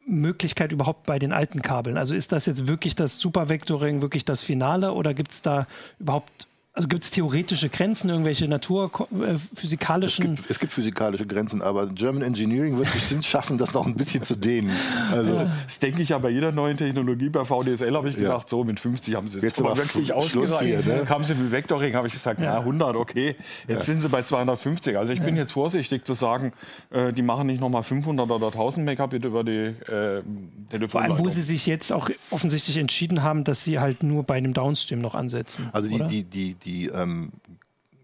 Möglichkeit 0.09 0.71
überhaupt 0.71 1.05
bei 1.05 1.19
den 1.19 1.31
alten 1.31 1.61
Kabeln? 1.61 1.97
Also 1.97 2.15
ist 2.15 2.31
das 2.31 2.45
jetzt 2.45 2.67
wirklich 2.67 2.95
das 2.95 3.19
Supervectoring, 3.19 4.01
wirklich 4.01 4.25
das 4.25 4.41
Finale 4.41 4.91
oder 4.93 5.13
gibt 5.13 5.31
es 5.31 5.41
da 5.41 5.67
überhaupt 5.99 6.48
also 6.73 6.87
gibt 6.87 7.03
es 7.03 7.11
theoretische 7.11 7.67
Grenzen, 7.67 8.09
irgendwelche 8.09 8.47
naturphysikalischen? 8.47 10.25
Äh, 10.25 10.33
es, 10.33 10.37
gibt, 10.37 10.51
es 10.51 10.59
gibt 10.59 10.71
physikalische 10.71 11.25
Grenzen, 11.25 11.63
aber 11.63 11.87
German 11.87 12.21
Engineering 12.21 12.77
wird 12.77 12.93
bestimmt 12.93 13.25
schaffen, 13.25 13.57
das 13.57 13.73
noch 13.73 13.87
ein 13.87 13.95
bisschen 13.95 14.23
zu 14.23 14.35
dehnen. 14.35 14.71
Also, 15.11 15.47
das 15.65 15.79
denke 15.79 16.03
ich 16.03 16.09
ja 16.09 16.19
bei 16.19 16.29
jeder 16.29 16.51
neuen 16.51 16.77
Technologie. 16.77 17.29
Bei 17.29 17.43
VDSL 17.43 17.95
habe 17.95 18.09
ich 18.09 18.15
gedacht, 18.15 18.43
ja. 18.43 18.49
so 18.49 18.63
mit 18.63 18.79
50 18.79 19.15
haben 19.15 19.27
sie 19.27 19.39
jetzt, 19.39 19.57
jetzt 19.57 19.59
aber 19.59 19.77
wirklich 19.77 20.13
ausgereicht. 20.13 20.85
Ne? 20.85 21.03
Kamen 21.05 21.25
sie 21.25 21.33
mit 21.33 21.51
Vectoring, 21.51 21.95
habe 21.95 22.07
ich 22.07 22.13
gesagt, 22.13 22.39
ja. 22.39 22.53
na 22.53 22.59
100, 22.59 22.95
okay. 22.95 23.35
Jetzt 23.67 23.79
ja. 23.79 23.93
sind 23.93 24.01
sie 24.03 24.09
bei 24.09 24.21
250. 24.21 24.95
Also 24.97 25.11
ich 25.11 25.21
bin 25.21 25.35
jetzt 25.35 25.53
vorsichtig 25.53 26.05
zu 26.05 26.13
sagen, 26.13 26.53
äh, 26.91 27.11
die 27.11 27.23
machen 27.23 27.47
nicht 27.47 27.59
nochmal 27.59 27.83
500 27.83 28.29
oder 28.29 28.47
1000 28.47 28.85
Megabit 28.85 29.25
über 29.25 29.43
die 29.43 29.51
äh, 29.51 30.21
Telefonleitung. 30.69 30.89
Vor 30.89 31.01
allem, 31.01 31.19
wo 31.19 31.29
sie 31.29 31.41
sich 31.41 31.65
jetzt 31.65 31.91
auch 31.91 32.09
offensichtlich 32.29 32.77
entschieden 32.77 33.23
haben, 33.23 33.43
dass 33.43 33.63
sie 33.63 33.79
halt 33.79 34.03
nur 34.03 34.23
bei 34.23 34.35
einem 34.35 34.53
Downstream 34.53 34.99
noch 34.99 35.15
ansetzen. 35.15 35.69
Also 35.73 35.89
die, 35.89 36.03
die, 36.03 36.23
die, 36.23 36.53
die 36.63 36.87
ähm, 36.87 37.31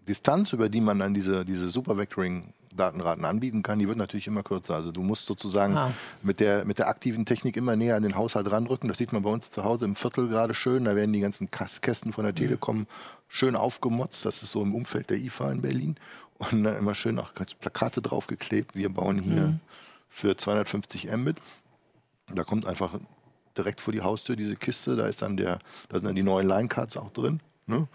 Distanz, 0.08 0.52
über 0.52 0.68
die 0.68 0.80
man 0.80 0.98
dann 0.98 1.14
diese, 1.14 1.44
diese 1.44 1.70
Supervectoring 1.70 2.52
Datenraten 2.76 3.24
anbieten 3.24 3.62
kann, 3.62 3.78
die 3.78 3.88
wird 3.88 3.98
natürlich 3.98 4.26
immer 4.26 4.42
kürzer. 4.42 4.74
Also 4.74 4.92
du 4.92 5.02
musst 5.02 5.26
sozusagen 5.26 5.76
ah. 5.76 5.92
mit, 6.22 6.40
der, 6.40 6.64
mit 6.64 6.78
der 6.78 6.88
aktiven 6.88 7.24
Technik 7.24 7.56
immer 7.56 7.74
näher 7.74 7.96
an 7.96 8.02
den 8.02 8.16
Haushalt 8.16 8.50
ranrücken. 8.50 8.88
Das 8.88 8.98
sieht 8.98 9.12
man 9.12 9.22
bei 9.22 9.30
uns 9.30 9.50
zu 9.50 9.64
Hause 9.64 9.86
im 9.86 9.96
Viertel 9.96 10.28
gerade 10.28 10.54
schön. 10.54 10.84
Da 10.84 10.94
werden 10.94 11.12
die 11.12 11.20
ganzen 11.20 11.50
Kästen 11.50 12.12
von 12.12 12.24
der 12.24 12.32
mhm. 12.32 12.36
Telekom 12.36 12.86
schön 13.28 13.56
aufgemotzt. 13.56 14.24
Das 14.24 14.42
ist 14.42 14.52
so 14.52 14.62
im 14.62 14.74
Umfeld 14.74 15.10
der 15.10 15.18
IFA 15.18 15.50
in 15.50 15.62
Berlin. 15.62 15.96
Und 16.38 16.64
dann 16.64 16.76
immer 16.76 16.94
schön 16.94 17.18
auch 17.18 17.32
Plakate 17.34 18.02
draufgeklebt. 18.02 18.74
Wir 18.74 18.90
bauen 18.90 19.18
hier 19.20 19.48
mhm. 19.48 19.60
für 20.08 20.36
250 20.36 21.10
Mbit. 21.10 21.36
Da 22.34 22.44
kommt 22.44 22.66
einfach 22.66 22.98
direkt 23.56 23.80
vor 23.80 23.92
die 23.92 24.02
Haustür 24.02 24.36
diese 24.36 24.56
Kiste. 24.56 24.96
Da 24.96 25.06
ist 25.06 25.22
dann 25.22 25.36
der, 25.36 25.60
da 25.88 25.96
sind 25.96 26.04
dann 26.04 26.14
die 26.14 26.22
neuen 26.22 26.46
Linecards 26.46 26.96
auch 26.96 27.10
drin. 27.12 27.40
Ne? 27.66 27.88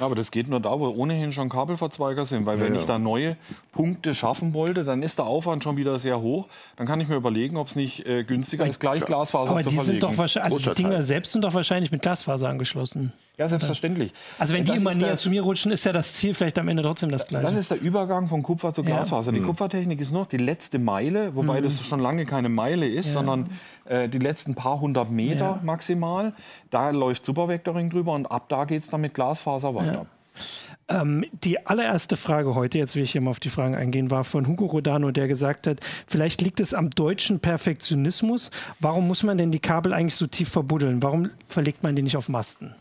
Ja, 0.00 0.06
aber 0.06 0.14
das 0.14 0.30
geht 0.30 0.48
nur 0.48 0.60
da, 0.60 0.78
wo 0.78 0.88
ohnehin 0.88 1.32
schon 1.32 1.48
Kabelverzweiger 1.48 2.24
sind, 2.24 2.46
weil 2.46 2.58
ja, 2.58 2.64
wenn 2.64 2.74
ja. 2.74 2.80
ich 2.80 2.86
da 2.86 2.98
neue 2.98 3.36
Punkte 3.72 4.14
schaffen 4.14 4.54
wollte, 4.54 4.84
dann 4.84 5.02
ist 5.02 5.18
der 5.18 5.26
Aufwand 5.26 5.62
schon 5.62 5.76
wieder 5.76 5.98
sehr 5.98 6.20
hoch. 6.20 6.48
Dann 6.76 6.86
kann 6.86 7.00
ich 7.00 7.08
mir 7.08 7.16
überlegen, 7.16 7.56
ob 7.56 7.68
es 7.68 7.76
nicht 7.76 8.06
äh, 8.06 8.24
günstiger 8.24 8.66
ist, 8.66 8.80
gleich 8.80 9.04
Glasfaser 9.04 9.50
aber 9.50 9.62
zu 9.62 9.70
die 9.70 9.76
verlegen. 9.76 10.00
Sind 10.00 10.02
doch 10.02 10.16
wahrscheinlich, 10.16 10.54
also 10.54 10.74
die 10.74 10.82
Dinger 10.82 11.02
selbst 11.02 11.32
sind 11.32 11.42
doch 11.42 11.54
wahrscheinlich 11.54 11.92
mit 11.92 12.02
Glasfaser 12.02 12.48
angeschlossen. 12.48 13.12
Ja, 13.38 13.48
selbstverständlich. 13.48 14.12
Also 14.38 14.52
wenn 14.52 14.64
die 14.64 14.72
immer 14.72 14.94
näher 14.94 15.16
zu 15.16 15.30
mir 15.30 15.42
rutschen, 15.42 15.72
ist 15.72 15.84
ja 15.84 15.92
das 15.92 16.14
Ziel 16.14 16.34
vielleicht 16.34 16.58
am 16.58 16.68
Ende 16.68 16.82
trotzdem 16.82 17.10
das 17.10 17.26
gleiche. 17.26 17.46
Das 17.46 17.54
ist 17.54 17.70
der 17.70 17.80
Übergang 17.80 18.28
von 18.28 18.42
Kupfer 18.42 18.74
zu 18.74 18.84
Glasfaser. 18.84 19.30
Ja. 19.30 19.38
Die 19.38 19.40
mhm. 19.40 19.46
Kupfertechnik 19.46 20.00
ist 20.00 20.12
noch 20.12 20.26
die 20.26 20.36
letzte 20.36 20.78
Meile, 20.78 21.34
wobei 21.34 21.60
mhm. 21.60 21.64
das 21.64 21.84
schon 21.84 22.00
lange 22.00 22.26
keine 22.26 22.50
Meile 22.50 22.86
ist, 22.86 23.06
ja. 23.06 23.12
sondern 23.14 23.50
äh, 23.86 24.08
die 24.10 24.18
letzten 24.18 24.54
paar 24.54 24.80
hundert 24.80 25.10
Meter 25.10 25.44
ja. 25.44 25.60
maximal. 25.62 26.34
Da 26.68 26.90
läuft 26.90 27.24
Supervectoring 27.24 27.88
drüber 27.88 28.12
und 28.12 28.26
ab 28.30 28.50
da 28.50 28.66
geht 28.66 28.82
es 28.82 28.90
dann 28.90 29.00
mit 29.00 29.14
Glasfaser 29.14 29.74
weiter. 29.74 30.04
Ähm, 30.88 31.24
die 31.32 31.66
allererste 31.66 32.18
Frage 32.18 32.54
heute, 32.54 32.76
jetzt 32.76 32.96
will 32.96 33.02
ich 33.02 33.12
hier 33.12 33.22
mal 33.22 33.30
auf 33.30 33.40
die 33.40 33.50
Fragen 33.50 33.74
eingehen, 33.74 34.10
war 34.10 34.24
von 34.24 34.46
Hugo 34.46 34.66
Rodano, 34.66 35.10
der 35.10 35.26
gesagt 35.26 35.66
hat, 35.66 35.80
vielleicht 36.06 36.42
liegt 36.42 36.60
es 36.60 36.74
am 36.74 36.90
deutschen 36.90 37.40
Perfektionismus. 37.40 38.50
Warum 38.78 39.06
muss 39.08 39.22
man 39.22 39.38
denn 39.38 39.52
die 39.52 39.58
Kabel 39.58 39.94
eigentlich 39.94 40.16
so 40.16 40.26
tief 40.26 40.50
verbuddeln? 40.50 41.02
Warum 41.02 41.30
verlegt 41.48 41.82
man 41.82 41.96
die 41.96 42.02
nicht 42.02 42.16
auf 42.16 42.28
Masten? 42.28 42.74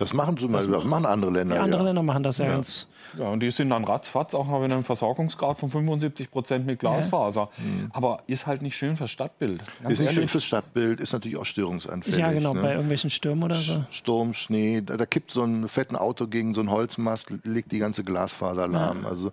Das 0.00 0.14
machen 0.14 0.38
zum 0.38 0.50
Beispiel, 0.50 0.72
das 0.74 0.84
machen 0.84 1.04
andere 1.04 1.30
Länder. 1.30 1.56
Ja, 1.56 1.62
andere 1.62 1.82
ja. 1.82 1.86
Länder 1.88 2.02
machen 2.02 2.22
das 2.22 2.38
ja, 2.38 2.46
ja. 2.46 2.52
ganz. 2.52 2.86
Ja, 3.18 3.28
und 3.28 3.40
die 3.40 3.50
sind 3.50 3.68
dann 3.68 3.84
ratzfatz 3.84 4.34
auch 4.34 4.46
noch 4.46 4.64
in 4.64 4.72
einem 4.72 4.84
Versorgungsgrad 4.84 5.58
von 5.58 5.70
75 5.70 6.30
Prozent 6.30 6.64
mit 6.64 6.78
Glasfaser. 6.78 7.50
Ja. 7.58 7.64
Mhm. 7.64 7.90
Aber 7.92 8.22
ist 8.26 8.46
halt 8.46 8.62
nicht 8.62 8.76
schön 8.76 8.96
fürs 8.96 9.10
Stadtbild. 9.10 9.60
Ist 9.60 9.88
nicht 9.88 10.00
ehrlich. 10.00 10.14
schön 10.14 10.28
fürs 10.28 10.44
Stadtbild, 10.44 11.00
ist 11.00 11.12
natürlich 11.12 11.36
auch 11.36 11.44
störungsanfällig. 11.44 12.18
Ja, 12.18 12.32
genau, 12.32 12.54
ne? 12.54 12.62
bei 12.62 12.70
irgendwelchen 12.72 13.10
Stürmen 13.10 13.42
oder 13.42 13.56
so. 13.56 13.84
Sturm, 13.90 14.32
Schnee, 14.32 14.80
da, 14.80 14.96
da 14.96 15.04
kippt 15.04 15.32
so 15.32 15.42
ein 15.42 15.68
fetten 15.68 15.96
Auto 15.96 16.28
gegen 16.28 16.54
so 16.54 16.62
ein 16.62 16.70
Holzmast, 16.70 17.26
legt 17.44 17.72
die 17.72 17.78
ganze 17.78 18.02
Glasfaser 18.02 18.68
lahm. 18.68 19.02
Ja. 19.02 19.08
Also 19.08 19.32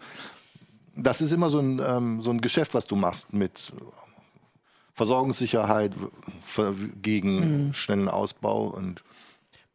das 0.97 1.21
ist 1.21 1.31
immer 1.31 1.49
so 1.49 1.59
ein, 1.59 1.79
ähm, 1.79 2.21
so 2.21 2.31
ein 2.31 2.41
Geschäft, 2.41 2.73
was 2.73 2.87
du 2.87 2.97
machst 2.97 3.31
mit 3.31 3.71
Versorgungssicherheit 4.95 5.93
gegen 7.01 7.67
mhm. 7.67 7.73
schnellen 7.73 8.09
Ausbau 8.09 8.65
und 8.65 9.03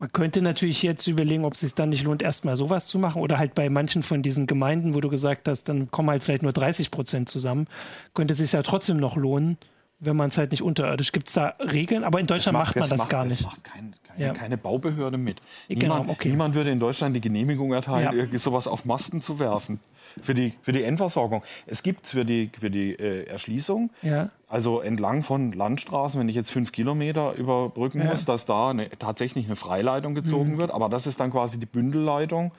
man 0.02 0.10
könnte 0.10 0.42
natürlich 0.42 0.82
jetzt 0.82 1.06
überlegen, 1.06 1.44
ob 1.44 1.54
es 1.54 1.60
sich 1.60 1.74
dann 1.74 1.90
nicht 1.90 2.02
lohnt, 2.02 2.22
erstmal 2.22 2.56
sowas 2.56 2.88
zu 2.88 2.98
machen 2.98 3.22
oder 3.22 3.38
halt 3.38 3.54
bei 3.54 3.70
manchen 3.70 4.02
von 4.02 4.20
diesen 4.20 4.48
Gemeinden, 4.48 4.96
wo 4.96 5.00
du 5.00 5.08
gesagt 5.08 5.46
hast, 5.46 5.68
dann 5.68 5.92
kommen 5.92 6.10
halt 6.10 6.24
vielleicht 6.24 6.42
nur 6.42 6.52
30 6.52 6.90
Prozent 6.90 7.28
zusammen, 7.28 7.68
könnte 8.12 8.32
es 8.32 8.38
sich 8.38 8.50
ja 8.50 8.64
trotzdem 8.64 8.96
noch 8.96 9.14
lohnen, 9.14 9.58
wenn 10.00 10.16
man 10.16 10.30
es 10.30 10.38
halt 10.38 10.50
nicht 10.50 10.62
unterirdisch. 10.62 11.12
Gibt 11.12 11.28
es 11.28 11.34
da 11.34 11.54
Regeln? 11.60 12.02
Aber 12.02 12.18
in 12.18 12.26
Deutschland 12.26 12.58
macht, 12.58 12.74
macht, 12.74 12.80
man 12.80 12.88
das, 12.88 12.98
das 12.98 13.08
gar 13.08 13.24
nicht. 13.26 13.44
Das 13.44 13.46
macht 13.46 13.62
kein, 13.62 13.94
keine, 14.02 14.24
ja. 14.26 14.32
keine, 14.32 14.58
Baubehörde 14.58 15.18
mit. 15.18 15.40
Genau, 15.68 15.98
niemand, 15.98 16.10
okay. 16.10 16.30
niemand, 16.30 16.56
würde 16.56 16.72
in 16.72 16.80
Deutschland 16.80 17.14
die 17.14 17.20
Genehmigung 17.20 17.72
erteilen, 17.72 18.28
ja. 18.32 18.38
sowas 18.40 18.66
auf 18.66 18.84
Masten 18.84 19.22
zu 19.22 19.38
werfen 19.38 19.78
für 20.20 20.34
die, 20.34 20.54
für 20.62 20.72
die 20.72 20.82
Endversorgung. 20.82 21.42
Es 21.66 21.82
gibt 21.82 22.06
für 22.06 22.24
die, 22.24 22.50
für 22.58 22.70
die 22.70 22.92
äh, 22.92 23.24
Erschließung, 23.24 23.90
ja. 24.02 24.30
also 24.48 24.80
entlang 24.80 25.22
von 25.22 25.52
Landstraßen, 25.52 26.18
wenn 26.20 26.28
ich 26.28 26.36
jetzt 26.36 26.50
fünf 26.50 26.72
Kilometer 26.72 27.34
überbrücken 27.34 28.00
ja. 28.00 28.06
muss, 28.06 28.24
dass 28.24 28.46
da 28.46 28.70
eine, 28.70 28.90
tatsächlich 28.90 29.46
eine 29.46 29.56
Freileitung 29.56 30.14
gezogen 30.14 30.54
mhm. 30.54 30.58
wird. 30.58 30.70
Aber 30.72 30.88
das 30.88 31.06
ist 31.06 31.20
dann 31.20 31.30
quasi 31.30 31.58
die 31.58 31.66
Bündelleitung, 31.66 32.52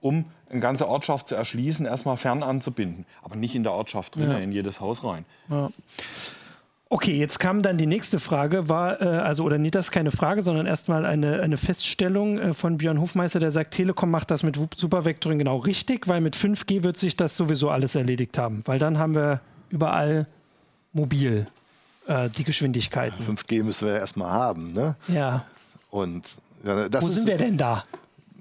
um 0.00 0.24
eine 0.48 0.60
ganze 0.60 0.88
Ortschaft 0.88 1.28
zu 1.28 1.34
erschließen, 1.34 1.86
erstmal 1.86 2.16
fern 2.16 2.42
anzubinden. 2.42 3.06
Aber 3.22 3.36
nicht 3.36 3.54
in 3.54 3.62
der 3.62 3.72
Ortschaft 3.72 4.16
drin, 4.16 4.30
ja. 4.30 4.38
in 4.38 4.52
jedes 4.52 4.80
Haus 4.80 5.04
rein. 5.04 5.24
Okay, 6.92 7.16
jetzt 7.16 7.38
kam 7.38 7.62
dann 7.62 7.78
die 7.78 7.86
nächste 7.86 8.18
Frage, 8.18 8.68
war, 8.68 9.00
äh, 9.00 9.04
also, 9.04 9.44
oder 9.44 9.58
nee, 9.58 9.70
das 9.70 9.86
ist 9.86 9.90
keine 9.92 10.10
Frage, 10.10 10.42
sondern 10.42 10.66
erstmal 10.66 11.06
eine, 11.06 11.40
eine 11.40 11.56
Feststellung 11.56 12.38
äh, 12.40 12.52
von 12.52 12.78
Björn 12.78 13.00
Hofmeister, 13.00 13.38
der 13.38 13.52
sagt, 13.52 13.74
Telekom 13.74 14.10
macht 14.10 14.32
das 14.32 14.42
mit 14.42 14.58
Supervectoring 14.74 15.38
genau 15.38 15.58
richtig, 15.58 16.08
weil 16.08 16.20
mit 16.20 16.36
5G 16.36 16.82
wird 16.82 16.98
sich 16.98 17.16
das 17.16 17.36
sowieso 17.36 17.70
alles 17.70 17.94
erledigt 17.94 18.36
haben, 18.38 18.62
weil 18.64 18.80
dann 18.80 18.98
haben 18.98 19.14
wir 19.14 19.40
überall 19.70 20.26
mobil 20.92 21.46
äh, 22.08 22.28
die 22.28 22.42
Geschwindigkeiten. 22.42 23.24
5G 23.24 23.62
müssen 23.62 23.86
wir 23.86 23.94
ja 23.94 24.00
erstmal 24.00 24.32
haben, 24.32 24.72
ne? 24.72 24.96
Ja. 25.06 25.44
Und 25.90 26.38
ja, 26.66 26.88
Wo 27.00 27.06
sind 27.06 27.28
wir 27.28 27.36
denn 27.36 27.56
da? 27.56 27.84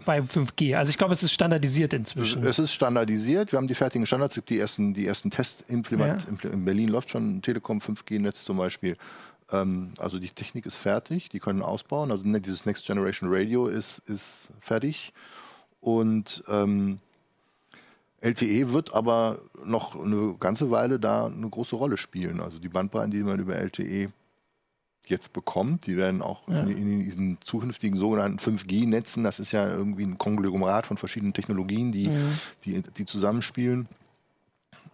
Bei 0.06 0.20
5G? 0.20 0.76
Also 0.76 0.90
ich 0.90 0.98
glaube, 0.98 1.14
es 1.14 1.24
ist 1.24 1.32
standardisiert 1.32 1.94
inzwischen. 1.94 2.46
Es 2.46 2.60
ist 2.60 2.74
standardisiert. 2.74 3.52
Wir 3.52 3.58
haben 3.58 3.68
die 3.68 3.76
fertigen 3.76 4.06
Standards, 4.06 4.40
die 4.48 4.60
ersten, 4.60 4.94
die 4.94 5.08
ersten 5.08 5.32
Tests 5.32 5.64
implementiert. 5.68 6.44
Ja. 6.44 6.50
In 6.52 6.66
Berlin 6.66 6.90
läuft 6.90 7.12
schon 7.12 7.38
ein 7.38 7.42
Telekom 7.42 7.80
5G-Netz 7.80 8.44
zum 8.44 8.58
Beispiel. 8.58 8.98
Ähm, 9.52 9.94
also 10.00 10.20
die 10.20 10.30
Technik 10.30 10.66
ist 10.66 10.76
fertig, 10.76 11.30
die 11.30 11.40
können 11.40 11.62
ausbauen. 11.62 12.12
Also 12.12 12.28
ne, 12.28 12.42
dieses 12.42 12.66
Next 12.66 12.86
Generation 12.86 13.30
Radio 13.32 13.68
ist, 13.68 14.00
ist 14.08 14.50
fertig. 14.60 15.14
Und 15.82 16.44
ähm, 16.48 17.00
LTE 18.22 18.74
wird 18.74 18.94
aber 18.94 19.40
noch 19.66 19.96
eine 19.96 20.36
ganze 20.40 20.72
Weile 20.72 21.00
da 21.00 21.28
eine 21.28 21.50
große 21.50 21.76
Rolle 21.76 21.98
spielen. 21.98 22.42
Also 22.42 22.60
die 22.60 22.70
Bandbreiten, 22.70 23.12
die 23.12 23.24
man 23.24 23.40
über 23.40 23.56
LTE 23.56 24.12
jetzt 25.10 25.34
bekommt. 25.34 25.88
Die 25.88 25.98
werden 25.98 26.22
auch 26.22 26.48
ja. 26.48 26.62
in, 26.62 26.70
in, 26.70 27.06
diesen 27.06 27.38
zukünftigen 27.42 27.98
sogenannten 27.98 28.40
5G-Netzen, 28.40 29.24
das 29.24 29.40
ist 29.40 29.52
ja 29.52 29.68
irgendwie 29.68 30.04
ein 30.04 30.18
Konglomerat 30.18 30.88
von 30.88 30.98
verschiedenen 30.98 31.34
Technologien, 31.34 31.92
die, 31.92 32.10
mhm. 32.10 32.40
die, 32.66 32.82
die 32.82 33.06
zusammenspielen. 33.06 33.88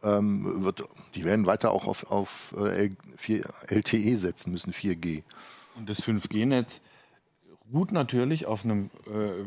Ähm, 0.03 0.63
wird, 0.63 0.83
die 1.15 1.25
werden 1.25 1.45
weiter 1.45 1.71
auch 1.71 1.87
auf, 1.87 2.11
auf 2.11 2.53
äh, 2.57 2.89
LTE 3.67 4.17
setzen 4.17 4.51
müssen, 4.51 4.71
4G. 4.71 5.23
Und 5.75 5.89
das 5.89 6.03
5G-Netz 6.03 6.81
ruht 7.73 7.91
natürlich 7.91 8.45
auf 8.45 8.63
einem 8.63 8.91
äh, 9.07 9.43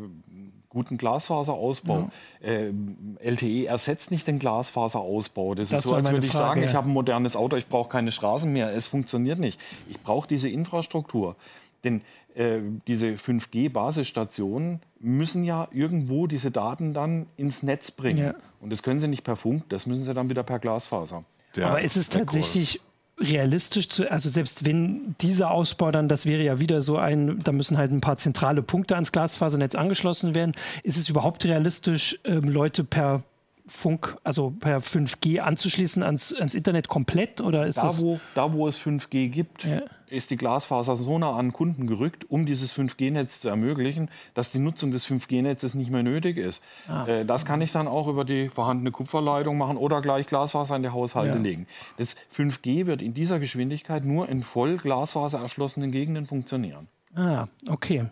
guten 0.78 0.96
Glasfaserausbau. 0.96 2.10
Ja. 2.40 2.48
Äh, 2.48 2.72
LTE 3.18 3.66
ersetzt 3.66 4.12
nicht 4.12 4.28
den 4.28 4.38
Glasfaserausbau. 4.38 5.56
Das, 5.56 5.70
das 5.70 5.80
ist 5.80 5.86
so, 5.86 5.94
als 5.94 6.08
würde 6.10 6.24
ich 6.24 6.32
Frage, 6.32 6.44
sagen, 6.44 6.62
ja. 6.62 6.68
ich 6.68 6.74
habe 6.74 6.88
ein 6.88 6.92
modernes 6.92 7.34
Auto, 7.34 7.56
ich 7.56 7.66
brauche 7.66 7.88
keine 7.88 8.12
Straßen 8.12 8.52
mehr. 8.52 8.72
Es 8.72 8.86
funktioniert 8.86 9.40
nicht. 9.40 9.60
Ich 9.88 10.00
brauche 10.00 10.28
diese 10.28 10.48
Infrastruktur. 10.48 11.34
Denn 11.82 12.02
äh, 12.34 12.60
diese 12.86 13.08
5G-Basisstationen 13.08 14.80
müssen 15.00 15.42
ja 15.42 15.66
irgendwo 15.72 16.28
diese 16.28 16.52
Daten 16.52 16.94
dann 16.94 17.26
ins 17.36 17.64
Netz 17.64 17.90
bringen. 17.90 18.18
Ja. 18.18 18.34
Und 18.60 18.70
das 18.70 18.84
können 18.84 19.00
sie 19.00 19.08
nicht 19.08 19.24
per 19.24 19.36
Funk, 19.36 19.64
das 19.68 19.86
müssen 19.86 20.04
sie 20.04 20.14
dann 20.14 20.30
wieder 20.30 20.44
per 20.44 20.60
Glasfaser. 20.60 21.24
Aber 21.60 21.80
ist 21.80 21.96
es 21.96 22.08
tatsächlich 22.08 22.80
realistisch 23.20 23.88
zu, 23.88 24.10
also 24.10 24.28
selbst 24.28 24.64
wenn 24.64 25.14
dieser 25.20 25.50
Ausbau 25.50 25.90
dann, 25.90 26.08
das 26.08 26.26
wäre 26.26 26.42
ja 26.42 26.60
wieder 26.60 26.82
so 26.82 26.98
ein, 26.98 27.38
da 27.42 27.52
müssen 27.52 27.76
halt 27.76 27.92
ein 27.92 28.00
paar 28.00 28.16
zentrale 28.16 28.62
Punkte 28.62 28.94
ans 28.94 29.12
Glasfasernetz 29.12 29.74
angeschlossen 29.74 30.34
werden. 30.34 30.52
Ist 30.82 30.96
es 30.96 31.08
überhaupt 31.08 31.44
realistisch, 31.44 32.18
ähm, 32.24 32.48
Leute 32.48 32.84
per 32.84 33.22
Funk, 33.68 34.16
also 34.24 34.50
per 34.50 34.80
5G 34.80 35.40
anzuschließen 35.40 36.02
ans, 36.02 36.34
ans 36.34 36.54
Internet 36.54 36.88
komplett? 36.88 37.40
Oder 37.40 37.66
ist 37.66 37.78
da, 37.78 37.82
das 37.82 38.00
wo, 38.00 38.18
da, 38.34 38.52
wo 38.52 38.66
es 38.66 38.80
5G 38.80 39.28
gibt, 39.28 39.64
ja. 39.64 39.82
ist 40.08 40.30
die 40.30 40.36
Glasfaser 40.36 40.96
so 40.96 41.18
nah 41.18 41.36
an 41.36 41.52
Kunden 41.52 41.86
gerückt, 41.86 42.24
um 42.30 42.46
dieses 42.46 42.76
5G-Netz 42.76 43.40
zu 43.40 43.48
ermöglichen, 43.48 44.10
dass 44.34 44.50
die 44.50 44.58
Nutzung 44.58 44.90
des 44.90 45.06
5G-Netzes 45.06 45.74
nicht 45.74 45.90
mehr 45.90 46.02
nötig 46.02 46.38
ist. 46.38 46.62
Ah. 46.88 47.06
Äh, 47.06 47.24
das 47.24 47.44
kann 47.44 47.60
ich 47.60 47.72
dann 47.72 47.86
auch 47.86 48.08
über 48.08 48.24
die 48.24 48.48
vorhandene 48.48 48.90
Kupferleitung 48.90 49.58
machen 49.58 49.76
oder 49.76 50.00
gleich 50.00 50.26
Glasfaser 50.26 50.76
in 50.76 50.82
die 50.82 50.90
Haushalte 50.90 51.36
ja. 51.36 51.42
legen. 51.42 51.66
Das 51.98 52.16
5G 52.34 52.86
wird 52.86 53.02
in 53.02 53.14
dieser 53.14 53.38
Geschwindigkeit 53.38 54.04
nur 54.04 54.28
in 54.28 54.42
voll 54.42 54.78
Glasfaser 54.78 55.40
erschlossenen 55.40 55.92
Gegenden 55.92 56.26
funktionieren. 56.26 56.88
Ah, 57.14 57.48
okay. 57.68 58.06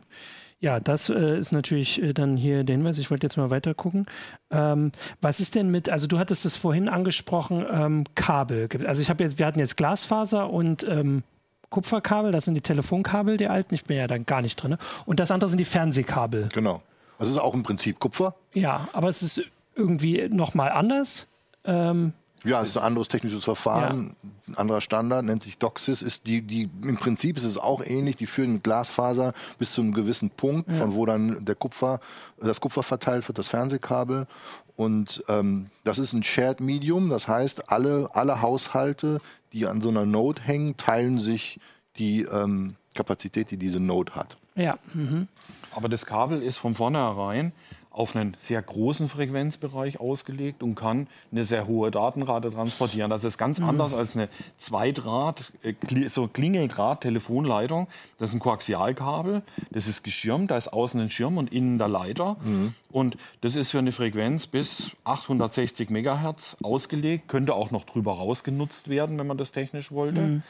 Ja, 0.58 0.80
das 0.80 1.10
äh, 1.10 1.38
ist 1.38 1.52
natürlich 1.52 2.02
äh, 2.02 2.12
dann 2.14 2.36
hier 2.36 2.64
der 2.64 2.76
Hinweis. 2.76 2.98
Ich 2.98 3.10
wollte 3.10 3.26
jetzt 3.26 3.36
mal 3.36 3.50
weiter 3.50 3.75
gucken. 3.75 4.06
Ähm, 4.50 4.90
was 5.20 5.40
ist 5.40 5.54
denn 5.54 5.70
mit, 5.70 5.88
also 5.90 6.06
du 6.06 6.18
hattest 6.18 6.46
es 6.46 6.56
vorhin 6.56 6.88
angesprochen, 6.88 7.64
ähm, 7.70 8.04
Kabel. 8.14 8.68
Also 8.86 9.02
ich 9.02 9.10
habe 9.10 9.22
jetzt, 9.22 9.38
wir 9.38 9.46
hatten 9.46 9.58
jetzt 9.58 9.76
Glasfaser 9.76 10.50
und 10.50 10.84
ähm, 10.88 11.22
Kupferkabel, 11.68 12.32
das 12.32 12.46
sind 12.46 12.54
die 12.54 12.62
Telefonkabel, 12.62 13.36
die 13.36 13.48
alten. 13.48 13.75
Ich 13.75 13.84
bin 13.84 13.96
ja 13.96 14.06
dann 14.06 14.25
gar 14.25 14.40
nicht 14.40 14.56
drin. 14.56 14.76
Und 15.04 15.20
das 15.20 15.30
andere 15.30 15.50
sind 15.50 15.58
die 15.58 15.64
Fernsehkabel. 15.64 16.48
Genau. 16.54 16.80
Das 17.18 17.28
ist 17.28 17.38
auch 17.38 17.54
im 17.54 17.62
Prinzip 17.62 17.98
Kupfer. 17.98 18.34
Ja, 18.54 18.88
aber 18.92 19.08
es 19.08 19.22
ist 19.22 19.42
irgendwie 19.75 20.28
nochmal 20.28 20.70
anders. 20.70 21.28
Ähm, 21.64 22.12
ja, 22.46 22.62
es 22.62 22.70
ist 22.70 22.76
ein 22.76 22.84
anderes 22.84 23.08
technisches 23.08 23.44
Verfahren, 23.44 24.14
ja. 24.22 24.52
ein 24.52 24.56
anderer 24.56 24.80
Standard, 24.80 25.24
nennt 25.24 25.42
sich 25.42 25.58
DOCSIS. 25.58 26.02
Ist 26.02 26.26
die, 26.26 26.42
die, 26.42 26.70
Im 26.82 26.96
Prinzip 26.96 27.36
ist 27.36 27.44
es 27.44 27.58
auch 27.58 27.82
ähnlich, 27.84 28.16
die 28.16 28.26
führen 28.26 28.54
mit 28.54 28.64
Glasfaser 28.64 29.32
bis 29.58 29.72
zu 29.72 29.82
einem 29.82 29.92
gewissen 29.92 30.30
Punkt, 30.30 30.70
ja. 30.70 30.76
von 30.76 30.94
wo 30.94 31.06
dann 31.06 31.44
der 31.44 31.54
Kupfer, 31.54 32.00
das 32.40 32.60
Kupfer 32.60 32.82
verteilt 32.82 33.28
wird, 33.28 33.38
das 33.38 33.48
Fernsehkabel. 33.48 34.26
Und 34.76 35.24
ähm, 35.28 35.70
das 35.84 35.98
ist 35.98 36.12
ein 36.12 36.22
Shared 36.22 36.60
Medium, 36.60 37.08
das 37.08 37.28
heißt, 37.28 37.70
alle, 37.70 38.10
alle 38.12 38.42
Haushalte, 38.42 39.20
die 39.52 39.66
an 39.66 39.80
so 39.80 39.88
einer 39.88 40.04
Node 40.04 40.42
hängen, 40.42 40.76
teilen 40.76 41.18
sich 41.18 41.58
die 41.96 42.22
ähm, 42.22 42.76
Kapazität, 42.94 43.50
die 43.50 43.56
diese 43.56 43.80
Node 43.80 44.14
hat. 44.14 44.36
Ja. 44.54 44.78
Mhm. 44.92 45.28
Aber 45.74 45.88
das 45.88 46.06
Kabel 46.06 46.42
ist 46.42 46.58
von 46.58 46.74
vornherein 46.74 47.52
auf 47.96 48.14
einen 48.14 48.36
sehr 48.38 48.60
großen 48.60 49.08
Frequenzbereich 49.08 49.98
ausgelegt 49.98 50.62
und 50.62 50.74
kann 50.74 51.06
eine 51.32 51.46
sehr 51.46 51.66
hohe 51.66 51.90
Datenrate 51.90 52.50
transportieren. 52.50 53.08
Das 53.08 53.24
ist 53.24 53.38
ganz 53.38 53.58
mhm. 53.58 53.70
anders 53.70 53.94
als 53.94 54.14
eine 54.14 54.28
Zweidraht, 54.58 55.50
äh, 55.62 55.72
so 56.08 56.28
Klingeldraht-Telefonleitung. 56.28 57.86
Das 58.18 58.28
ist 58.28 58.34
ein 58.34 58.40
Koaxialkabel, 58.40 59.40
das 59.70 59.86
ist 59.86 60.02
geschirmt, 60.02 60.50
da 60.50 60.58
ist 60.58 60.68
außen 60.68 61.00
ein 61.00 61.10
Schirm 61.10 61.38
und 61.38 61.50
innen 61.50 61.78
der 61.78 61.88
Leiter. 61.88 62.36
Mhm. 62.44 62.74
Und 62.92 63.16
das 63.40 63.56
ist 63.56 63.70
für 63.70 63.78
eine 63.78 63.92
Frequenz 63.92 64.46
bis 64.46 64.90
860 65.04 65.88
Megahertz 65.88 66.58
ausgelegt, 66.62 67.28
könnte 67.28 67.54
auch 67.54 67.70
noch 67.70 67.86
drüber 67.86 68.12
raus 68.12 68.44
genutzt 68.44 68.88
werden, 68.88 69.18
wenn 69.18 69.26
man 69.26 69.38
das 69.38 69.52
technisch 69.52 69.90
wollte. 69.90 70.20
Mhm. 70.20 70.42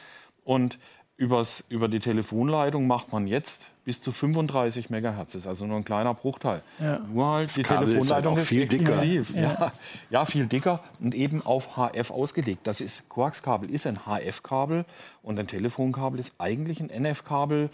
Und 0.43 0.79
Übers, 1.17 1.65
über 1.69 1.87
die 1.87 1.99
Telefonleitung 1.99 2.85
macht 2.85 3.11
man 3.11 3.25
jetzt 3.25 3.71
bis 3.83 3.99
zu 3.99 4.11
35 4.11 4.91
Megahertz. 4.91 5.31
Das 5.31 5.41
ist 5.41 5.47
also 5.47 5.65
nur 5.65 5.77
ein 5.77 5.83
kleiner 5.83 6.13
Bruchteil. 6.13 6.61
Ja. 6.79 6.99
Nur 6.99 7.27
halt 7.27 7.47
das 7.47 7.55
die 7.55 7.63
Kabel 7.63 7.87
Telefonleitung 7.87 8.33
ist, 8.33 8.37
halt 8.37 8.43
ist 8.43 8.49
viel 8.49 8.61
exklusiv. 8.61 9.27
Dicker. 9.29 9.41
Ja. 9.41 9.71
ja. 10.11 10.25
viel 10.25 10.45
dicker 10.45 10.83
und 10.99 11.15
eben 11.15 11.43
auf 11.43 11.75
HF 11.75 12.11
ausgelegt. 12.11 12.67
Das 12.67 12.81
ist 12.81 13.09
Koaxkabel 13.09 13.71
ist 13.71 13.87
ein 13.87 14.01
HF-Kabel 14.05 14.85
und 15.23 15.39
ein 15.39 15.47
Telefonkabel 15.47 16.19
ist 16.19 16.35
eigentlich 16.37 16.81
ein 16.81 16.91
NF-Kabel, 16.91 17.63
mhm. 17.63 17.69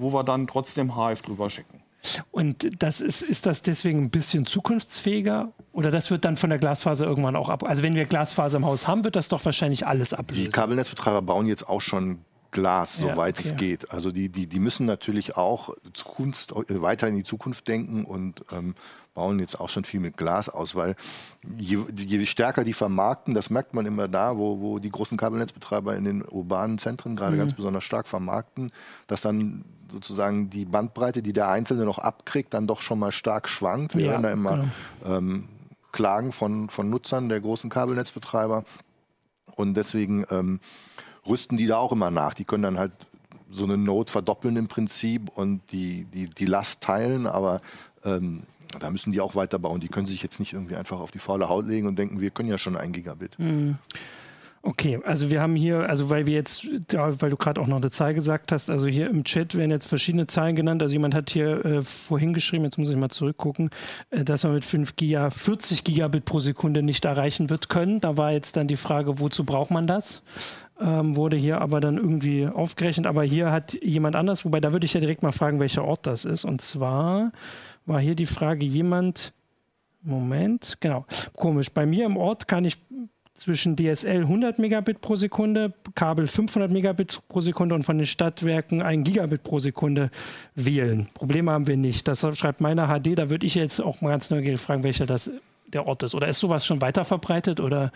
wo 0.00 0.14
wir 0.14 0.24
dann 0.24 0.46
trotzdem 0.46 0.96
HF 0.96 1.20
drüber 1.20 1.50
schicken. 1.50 1.82
Und 2.30 2.82
das 2.82 3.00
ist, 3.00 3.22
ist 3.22 3.44
das 3.46 3.62
deswegen 3.62 4.04
ein 4.04 4.10
bisschen 4.10 4.46
zukunftsfähiger? 4.46 5.52
Oder 5.72 5.90
das 5.90 6.10
wird 6.10 6.24
dann 6.24 6.36
von 6.36 6.50
der 6.50 6.58
Glasfaser 6.58 7.06
irgendwann 7.06 7.36
auch 7.36 7.48
ab? 7.48 7.64
Also 7.64 7.82
wenn 7.82 7.94
wir 7.94 8.04
Glasfaser 8.04 8.56
im 8.56 8.64
Haus 8.64 8.86
haben, 8.86 9.04
wird 9.04 9.16
das 9.16 9.28
doch 9.28 9.44
wahrscheinlich 9.44 9.86
alles 9.86 10.14
ablösen. 10.14 10.44
Die 10.44 10.50
Kabelnetzbetreiber 10.50 11.22
bauen 11.22 11.46
jetzt 11.46 11.68
auch 11.68 11.80
schon 11.80 12.18
Glas, 12.50 13.00
ja, 13.00 13.08
soweit 13.08 13.38
okay. 13.38 13.48
es 13.48 13.56
geht. 13.56 13.90
Also 13.90 14.10
die, 14.10 14.28
die, 14.28 14.46
die 14.46 14.58
müssen 14.58 14.86
natürlich 14.86 15.36
auch 15.36 15.74
Zukunft, 15.92 16.54
weiter 16.68 17.08
in 17.08 17.16
die 17.16 17.24
Zukunft 17.24 17.68
denken 17.68 18.04
und 18.04 18.42
ähm, 18.52 18.74
bauen 19.14 19.40
jetzt 19.40 19.58
auch 19.60 19.68
schon 19.68 19.84
viel 19.84 20.00
mit 20.00 20.16
Glas 20.16 20.48
aus, 20.48 20.74
weil 20.74 20.94
je, 21.58 21.78
je, 21.94 22.24
stärker 22.24 22.64
die 22.64 22.72
vermarkten, 22.72 23.34
das 23.34 23.50
merkt 23.50 23.74
man 23.74 23.84
immer 23.84 24.06
da, 24.08 24.38
wo, 24.38 24.60
wo 24.60 24.78
die 24.78 24.90
großen 24.90 25.18
Kabelnetzbetreiber 25.18 25.96
in 25.96 26.04
den 26.04 26.22
urbanen 26.22 26.78
Zentren 26.78 27.16
gerade 27.16 27.34
mhm. 27.34 27.40
ganz 27.40 27.54
besonders 27.54 27.84
stark 27.84 28.06
vermarkten, 28.06 28.70
dass 29.08 29.20
dann 29.20 29.64
sozusagen 29.90 30.50
die 30.50 30.64
Bandbreite, 30.64 31.22
die 31.22 31.32
der 31.32 31.48
Einzelne 31.48 31.84
noch 31.84 31.98
abkriegt, 31.98 32.54
dann 32.54 32.66
doch 32.66 32.80
schon 32.80 32.98
mal 32.98 33.12
stark 33.12 33.48
schwankt. 33.48 33.96
Wir 33.96 34.06
ja, 34.06 34.10
hören 34.12 34.22
da 34.22 34.30
immer 34.30 34.70
genau. 35.02 35.16
ähm, 35.16 35.48
Klagen 35.92 36.32
von, 36.32 36.70
von 36.70 36.88
Nutzern 36.90 37.28
der 37.28 37.40
großen 37.40 37.70
Kabelnetzbetreiber. 37.70 38.64
Und 39.56 39.76
deswegen 39.76 40.24
ähm, 40.30 40.60
rüsten 41.28 41.58
die 41.58 41.66
da 41.66 41.78
auch 41.78 41.92
immer 41.92 42.10
nach. 42.10 42.34
Die 42.34 42.44
können 42.44 42.62
dann 42.62 42.78
halt 42.78 42.92
so 43.50 43.64
eine 43.64 43.78
Note 43.78 44.12
verdoppeln 44.12 44.56
im 44.56 44.68
Prinzip 44.68 45.30
und 45.36 45.60
die, 45.72 46.04
die, 46.12 46.28
die 46.28 46.46
Last 46.46 46.82
teilen, 46.82 47.26
aber 47.26 47.60
ähm, 48.04 48.42
da 48.78 48.90
müssen 48.90 49.12
die 49.12 49.20
auch 49.20 49.34
weiterbauen. 49.34 49.80
Die 49.80 49.88
können 49.88 50.06
sich 50.06 50.22
jetzt 50.22 50.40
nicht 50.40 50.52
irgendwie 50.52 50.76
einfach 50.76 51.00
auf 51.00 51.10
die 51.10 51.18
faule 51.18 51.48
Haut 51.48 51.66
legen 51.66 51.86
und 51.86 51.98
denken, 51.98 52.20
wir 52.20 52.30
können 52.30 52.50
ja 52.50 52.58
schon 52.58 52.76
ein 52.76 52.92
Gigabit. 52.92 53.38
Mhm. 53.38 53.78
Okay, 54.60 54.98
also 55.04 55.30
wir 55.30 55.40
haben 55.40 55.54
hier, 55.54 55.88
also 55.88 56.10
weil 56.10 56.26
wir 56.26 56.34
jetzt, 56.34 56.66
ja, 56.90 57.20
weil 57.22 57.30
du 57.30 57.36
gerade 57.36 57.60
auch 57.60 57.68
noch 57.68 57.76
eine 57.76 57.90
Zahl 57.90 58.12
gesagt 58.12 58.50
hast, 58.50 58.70
also 58.70 58.88
hier 58.88 59.08
im 59.08 59.22
Chat 59.22 59.54
werden 59.54 59.70
jetzt 59.70 59.86
verschiedene 59.86 60.26
Zahlen 60.26 60.56
genannt. 60.56 60.82
Also 60.82 60.92
jemand 60.92 61.14
hat 61.14 61.30
hier 61.30 61.64
äh, 61.64 61.82
vorhin 61.82 62.34
geschrieben, 62.34 62.64
jetzt 62.64 62.76
muss 62.76 62.90
ich 62.90 62.96
mal 62.96 63.08
zurückgucken, 63.08 63.70
äh, 64.10 64.24
dass 64.24 64.42
man 64.42 64.54
mit 64.54 64.64
5 64.64 64.96
Giga 64.96 65.30
40 65.30 65.84
Gigabit 65.84 66.24
pro 66.24 66.40
Sekunde 66.40 66.82
nicht 66.82 67.04
erreichen 67.04 67.50
wird 67.50 67.68
können. 67.68 68.00
Da 68.00 68.16
war 68.16 68.32
jetzt 68.32 68.56
dann 68.56 68.66
die 68.66 68.76
Frage, 68.76 69.20
wozu 69.20 69.44
braucht 69.44 69.70
man 69.70 69.86
das? 69.86 70.22
Ähm, 70.80 71.16
wurde 71.16 71.36
hier 71.36 71.60
aber 71.60 71.80
dann 71.80 71.96
irgendwie 71.96 72.46
aufgerechnet. 72.46 73.06
Aber 73.06 73.22
hier 73.22 73.50
hat 73.50 73.74
jemand 73.82 74.16
anders, 74.16 74.44
wobei 74.44 74.60
da 74.60 74.72
würde 74.72 74.86
ich 74.86 74.94
ja 74.94 75.00
direkt 75.00 75.22
mal 75.22 75.32
fragen, 75.32 75.60
welcher 75.60 75.84
Ort 75.84 76.06
das 76.06 76.24
ist. 76.24 76.44
Und 76.44 76.60
zwar 76.60 77.32
war 77.86 78.00
hier 78.00 78.14
die 78.14 78.26
Frage, 78.26 78.64
jemand, 78.64 79.32
Moment, 80.02 80.76
genau, 80.80 81.04
komisch. 81.34 81.70
Bei 81.70 81.84
mir 81.84 82.06
im 82.06 82.16
Ort 82.16 82.48
kann 82.48 82.64
ich 82.64 82.78
zwischen 83.34 83.76
DSL 83.76 84.22
100 84.22 84.58
Megabit 84.58 85.00
pro 85.00 85.16
Sekunde, 85.16 85.72
Kabel 85.94 86.26
500 86.26 86.70
Megabit 86.70 87.20
pro 87.28 87.40
Sekunde 87.40 87.74
und 87.74 87.84
von 87.84 87.96
den 87.96 88.06
Stadtwerken 88.06 88.82
1 88.82 89.04
Gigabit 89.04 89.44
pro 89.44 89.60
Sekunde 89.60 90.10
wählen. 90.54 91.08
Probleme 91.14 91.52
haben 91.52 91.66
wir 91.66 91.76
nicht. 91.76 92.08
Das 92.08 92.26
schreibt 92.36 92.60
meiner 92.60 92.88
HD. 92.88 93.16
Da 93.16 93.30
würde 93.30 93.46
ich 93.46 93.54
jetzt 93.54 93.80
auch 93.80 94.00
mal 94.00 94.10
ganz 94.10 94.30
neugierig 94.30 94.60
fragen, 94.60 94.82
welcher 94.82 95.06
das 95.06 95.30
der 95.66 95.86
Ort 95.86 96.02
ist. 96.02 96.14
Oder 96.14 96.28
ist 96.28 96.40
sowas 96.40 96.66
schon 96.66 96.80
weiter 96.80 97.04
verbreitet 97.04 97.60
oder? 97.60 97.92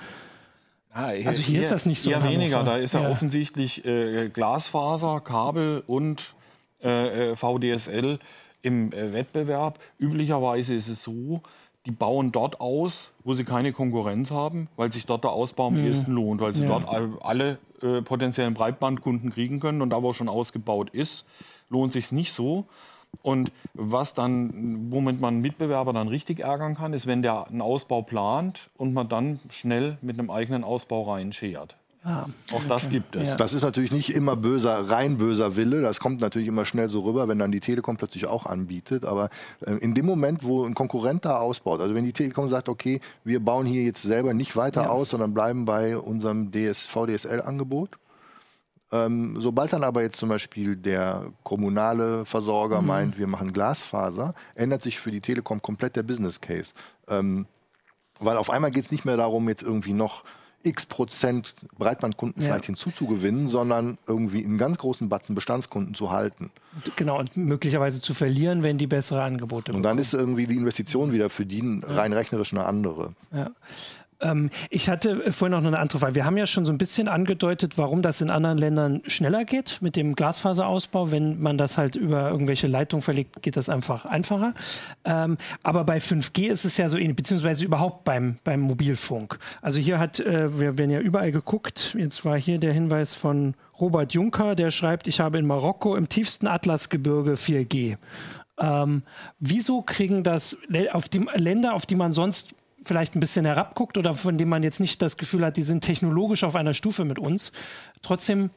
Ah, 0.94 1.11
hier, 1.11 1.26
also 1.26 1.40
hier, 1.40 1.52
hier, 1.52 1.61
ist 1.62 1.72
das 1.72 1.87
nicht 1.87 2.02
so. 2.02 2.11
Eher 2.11 2.22
weniger. 2.22 2.62
Da 2.64 2.76
ist 2.76 2.94
ja, 2.94 3.02
ja 3.02 3.11
offensichtlich 3.11 3.84
äh, 3.84 4.28
Glasfaser, 4.28 5.20
Kabel 5.20 5.82
und 5.87 6.35
äh, 6.83 7.31
äh 7.31 7.37
VDSL 7.37 8.18
im 8.61 8.92
äh, 8.92 9.12
Wettbewerb. 9.12 9.78
Üblicherweise 9.98 10.74
ist 10.74 10.88
es 10.88 11.02
so, 11.02 11.40
die 11.87 11.90
bauen 11.90 12.31
dort 12.31 12.61
aus, 12.61 13.12
wo 13.24 13.35
sie 13.35 13.44
keine 13.44 13.72
Konkurrenz 13.72 14.31
haben, 14.31 14.68
weil 14.76 14.92
sich 14.92 15.07
dort 15.07 15.24
der 15.24 15.33
Ausbau 15.33 15.68
am 15.68 15.81
mhm. 15.81 15.87
ehesten 15.87 16.12
lohnt, 16.12 16.40
weil 16.40 16.55
sie 16.55 16.64
ja. 16.64 16.68
dort 16.68 16.88
alle 17.22 17.59
äh, 17.83 18.02
potenziellen 18.02 18.55
Breitbandkunden 18.55 19.31
kriegen 19.33 19.61
können 19.61 19.83
und 19.83 19.90
da, 19.90 20.02
wo 20.02 20.12
schon 20.12 20.28
ausgebaut 20.28 20.90
ist, 20.90 21.26
lohnt 21.70 21.92
sich 21.92 22.12
nicht 22.12 22.33
so. 22.33 22.66
Und 23.20 23.53
was 23.75 24.14
dann, 24.14 24.90
womit 24.90 25.20
man 25.20 25.40
Mitbewerber 25.40 25.92
dann 25.92 26.09
richtig 26.09 26.40
ärgern 26.40 26.75
kann, 26.75 26.92
ist, 26.92 27.07
wenn 27.07 27.22
der 27.22 27.46
einen 27.46 27.61
Ausbau 27.61 28.03
plant 28.03 28.70
und 28.77 28.94
man 28.94 29.09
dann 29.09 29.38
schnell 29.51 29.98
mit 30.01 30.18
einem 30.18 30.31
eigenen 30.31 30.64
Ausbau 30.64 31.03
reinschert. 31.03 31.77
Ah, 32.05 32.27
Auch 32.53 32.64
das 32.68 32.87
okay. 32.87 32.94
gibt 32.94 33.14
es. 33.14 33.31
Ja. 33.31 33.37
Das 33.37 33.55
ist 33.55 33.62
natürlich 33.62 33.92
nicht 33.92 34.11
immer 34.11 34.35
böser, 34.35 34.90
rein 34.90 35.18
böser 35.18 35.55
Wille. 35.55 35.83
Das 35.83 36.01
kommt 36.01 36.20
natürlich 36.20 36.48
immer 36.48 36.64
schnell 36.64 36.88
so 36.88 37.01
rüber, 37.03 37.29
wenn 37.29 37.38
dann 37.38 37.53
die 37.53 37.61
Telekom 37.61 37.96
plötzlich 37.96 38.27
auch 38.27 38.46
anbietet. 38.46 39.07
Aber 39.07 39.31
äh, 39.64 39.75
in 39.77 39.94
dem 39.94 40.07
Moment, 40.07 40.42
wo 40.42 40.64
ein 40.64 40.75
Konkurrent 40.75 41.25
da 41.25 41.38
ausbaut, 41.38 41.81
also 41.81 41.94
wenn 41.94 42.05
die 42.05 42.12
Telekom 42.12 42.48
sagt, 42.48 42.68
okay, 42.68 43.01
wir 43.22 43.38
bauen 43.38 43.66
hier 43.66 43.85
jetzt 43.85 44.03
selber 44.03 44.35
nicht 44.35 44.57
weiter 44.57 44.85
ja. 44.85 44.88
aus, 44.88 45.11
sondern 45.11 45.33
bleiben 45.33 45.64
bei 45.64 45.96
unserem 45.96 46.51
DS, 46.51 46.88
VDSL-Angebot, 46.88 47.90
ähm, 48.92 49.37
sobald 49.40 49.72
dann 49.72 49.85
aber 49.85 50.02
jetzt 50.02 50.18
zum 50.18 50.28
Beispiel 50.28 50.76
der 50.76 51.33
kommunale 51.42 52.24
Versorger 52.26 52.83
mhm. 52.83 52.87
meint, 52.87 53.18
wir 53.18 53.26
machen 53.26 53.52
Glasfaser, 53.52 54.35
ändert 54.55 54.83
sich 54.83 55.00
für 55.00 55.11
die 55.11 55.20
Telekom 55.20 55.62
komplett 55.62 55.96
der 55.96 56.02
Business 56.02 56.40
Case. 56.40 56.74
Ähm, 57.09 57.46
weil 58.20 58.37
auf 58.37 58.50
einmal 58.50 58.70
geht 58.70 58.85
es 58.85 58.90
nicht 58.92 59.05
mehr 59.05 59.16
darum, 59.16 59.48
jetzt 59.48 59.62
irgendwie 59.62 59.94
noch 59.94 60.24
x 60.64 60.87
Prozent 60.87 61.55
Breitbandkunden 61.76 62.40
ja. 62.40 62.48
vielleicht 62.48 62.66
hinzuzugewinnen, 62.66 63.48
sondern 63.48 63.98
irgendwie 64.07 64.44
einen 64.44 64.59
ganz 64.59 64.78
großen 64.78 65.09
Batzen 65.09 65.35
Bestandskunden 65.35 65.94
zu 65.94 66.11
halten. 66.12 66.52
Genau, 66.94 67.18
und 67.18 67.37
möglicherweise 67.37 68.00
zu 68.00 68.14
verlieren, 68.14 68.62
wenn 68.62 68.78
die 68.78 68.87
bessere 68.87 69.22
Angebote 69.22 69.72
bekommen. 69.72 69.78
Und 69.78 69.83
dann 69.83 69.98
ist 69.98 70.14
irgendwie 70.14 70.46
die 70.46 70.57
Investition 70.57 71.12
wieder 71.12 71.31
für 71.31 71.46
die 71.46 71.83
rein 71.83 72.12
rechnerisch 72.12 72.52
eine 72.52 72.64
andere. 72.64 73.14
Ja. 73.33 73.50
Ähm, 74.22 74.50
ich 74.70 74.88
hatte 74.88 75.24
äh, 75.24 75.32
vorhin 75.32 75.52
noch 75.52 75.66
eine 75.66 75.78
andere 75.78 75.98
Frage. 75.98 76.14
Wir 76.14 76.24
haben 76.24 76.37
ja 76.37 76.46
schon 76.46 76.64
so 76.64 76.72
ein 76.72 76.78
bisschen 76.78 77.08
angedeutet, 77.08 77.76
warum 77.76 78.02
das 78.02 78.20
in 78.20 78.30
anderen 78.30 78.58
Ländern 78.58 79.02
schneller 79.06 79.44
geht 79.44 79.78
mit 79.82 79.96
dem 79.96 80.14
Glasfaserausbau. 80.14 81.11
Wenn 81.11 81.40
man 81.40 81.58
das 81.58 81.76
halt 81.76 81.96
über 81.96 82.30
irgendwelche 82.30 82.66
Leitungen 82.66 83.02
verlegt, 83.02 83.42
geht 83.42 83.56
das 83.56 83.68
einfach 83.68 84.04
einfacher. 84.04 84.54
Ähm, 85.04 85.37
aber 85.62 85.85
bei 85.85 85.98
5G 85.98 86.48
ist 86.48 86.64
es 86.64 86.76
ja 86.76 86.88
so 86.88 86.96
ähnlich, 86.96 87.16
beziehungsweise 87.16 87.64
überhaupt 87.64 88.04
beim, 88.04 88.37
beim 88.44 88.61
Mobilfunk. 88.61 89.38
Also 89.61 89.80
hier 89.80 89.98
hat, 89.98 90.20
äh, 90.20 90.58
wir 90.58 90.78
werden 90.78 90.90
ja 90.90 91.00
überall 91.00 91.32
geguckt. 91.32 91.94
Jetzt 91.98 92.24
war 92.24 92.38
hier 92.38 92.58
der 92.58 92.72
Hinweis 92.72 93.14
von 93.14 93.54
Robert 93.80 94.12
Juncker, 94.12 94.54
der 94.54 94.70
schreibt, 94.70 95.08
ich 95.08 95.20
habe 95.20 95.38
in 95.38 95.46
Marokko 95.46 95.96
im 95.96 96.08
tiefsten 96.08 96.46
Atlasgebirge 96.46 97.32
4G. 97.32 97.96
Ähm, 98.58 99.02
wieso 99.40 99.82
kriegen 99.82 100.22
das 100.22 100.56
auf 100.92 101.08
die 101.08 101.26
Länder, 101.35 101.74
auf 101.74 101.87
die 101.87 101.96
man 101.96 102.12
sonst 102.12 102.54
vielleicht 102.85 103.14
ein 103.14 103.21
bisschen 103.21 103.45
herabguckt 103.45 103.99
oder 103.99 104.14
von 104.14 104.38
dem 104.38 104.49
man 104.49 104.62
jetzt 104.62 104.81
nicht 104.81 105.03
das 105.03 105.16
Gefühl 105.16 105.45
hat, 105.45 105.57
die 105.57 105.62
sind 105.62 105.83
technologisch 105.83 106.45
auf 106.45 106.57
einer 106.57 106.75
Stufe 106.75 107.05
mit 107.05 107.18
uns, 107.18 107.53
trotzdem 108.03 108.51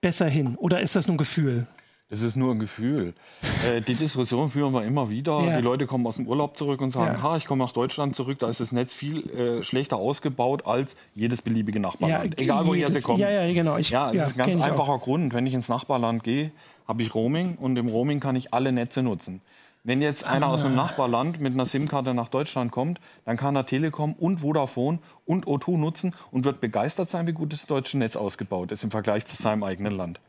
besser 0.00 0.28
hin? 0.28 0.56
Oder 0.56 0.80
ist 0.80 0.96
das 0.96 1.06
nur 1.06 1.14
ein 1.14 1.18
Gefühl? 1.18 1.66
Es 2.12 2.20
ist 2.20 2.36
nur 2.36 2.52
ein 2.52 2.58
Gefühl. 2.58 3.14
äh, 3.66 3.80
die 3.80 3.94
Diskussion 3.94 4.50
führen 4.50 4.74
wir 4.74 4.84
immer 4.84 5.08
wieder. 5.08 5.40
Ja. 5.40 5.56
Die 5.56 5.62
Leute 5.62 5.86
kommen 5.86 6.06
aus 6.06 6.16
dem 6.16 6.26
Urlaub 6.26 6.58
zurück 6.58 6.82
und 6.82 6.90
sagen, 6.90 7.14
ja. 7.14 7.22
ha, 7.22 7.36
ich 7.38 7.46
komme 7.46 7.64
nach 7.64 7.72
Deutschland 7.72 8.14
zurück, 8.14 8.38
da 8.38 8.50
ist 8.50 8.60
das 8.60 8.70
Netz 8.70 8.92
viel 8.92 9.30
äh, 9.30 9.64
schlechter 9.64 9.96
ausgebaut 9.96 10.66
als 10.66 10.94
jedes 11.14 11.40
beliebige 11.40 11.80
Nachbarland. 11.80 12.38
Ja, 12.38 12.44
Egal 12.44 12.66
woher 12.66 12.90
sie 12.90 13.00
kommen. 13.00 13.18
Ja, 13.18 13.30
ja, 13.30 13.50
genau. 13.54 13.78
Ich, 13.78 13.88
ja, 13.88 14.12
das 14.12 14.28
ist 14.28 14.38
ein 14.38 14.50
ganz 14.50 14.62
einfacher 14.62 14.98
Grund. 14.98 15.32
Wenn 15.32 15.46
ich 15.46 15.54
ins 15.54 15.70
Nachbarland 15.70 16.22
gehe, 16.22 16.52
habe 16.86 17.02
ich 17.02 17.14
Roaming 17.14 17.56
und 17.56 17.76
im 17.78 17.88
Roaming 17.88 18.20
kann 18.20 18.36
ich 18.36 18.52
alle 18.52 18.72
Netze 18.72 19.02
nutzen. 19.02 19.40
Wenn 19.84 20.00
jetzt 20.00 20.24
einer 20.24 20.46
ah. 20.46 20.50
aus 20.50 20.64
einem 20.64 20.76
Nachbarland 20.76 21.40
mit 21.40 21.54
einer 21.54 21.66
SIM-Karte 21.66 22.14
nach 22.14 22.28
Deutschland 22.28 22.70
kommt, 22.70 23.00
dann 23.24 23.36
kann 23.36 23.56
er 23.56 23.66
Telekom 23.66 24.12
und 24.12 24.38
Vodafone 24.38 25.00
und 25.26 25.46
O2 25.46 25.76
nutzen 25.76 26.14
und 26.30 26.44
wird 26.44 26.60
begeistert 26.60 27.10
sein, 27.10 27.26
wie 27.26 27.32
gut 27.32 27.52
das 27.52 27.66
deutsche 27.66 27.98
Netz 27.98 28.14
ausgebaut 28.14 28.70
ist 28.70 28.84
im 28.84 28.92
Vergleich 28.92 29.26
zu 29.26 29.34
seinem 29.34 29.64
eigenen 29.64 29.96
Land. 29.96 30.20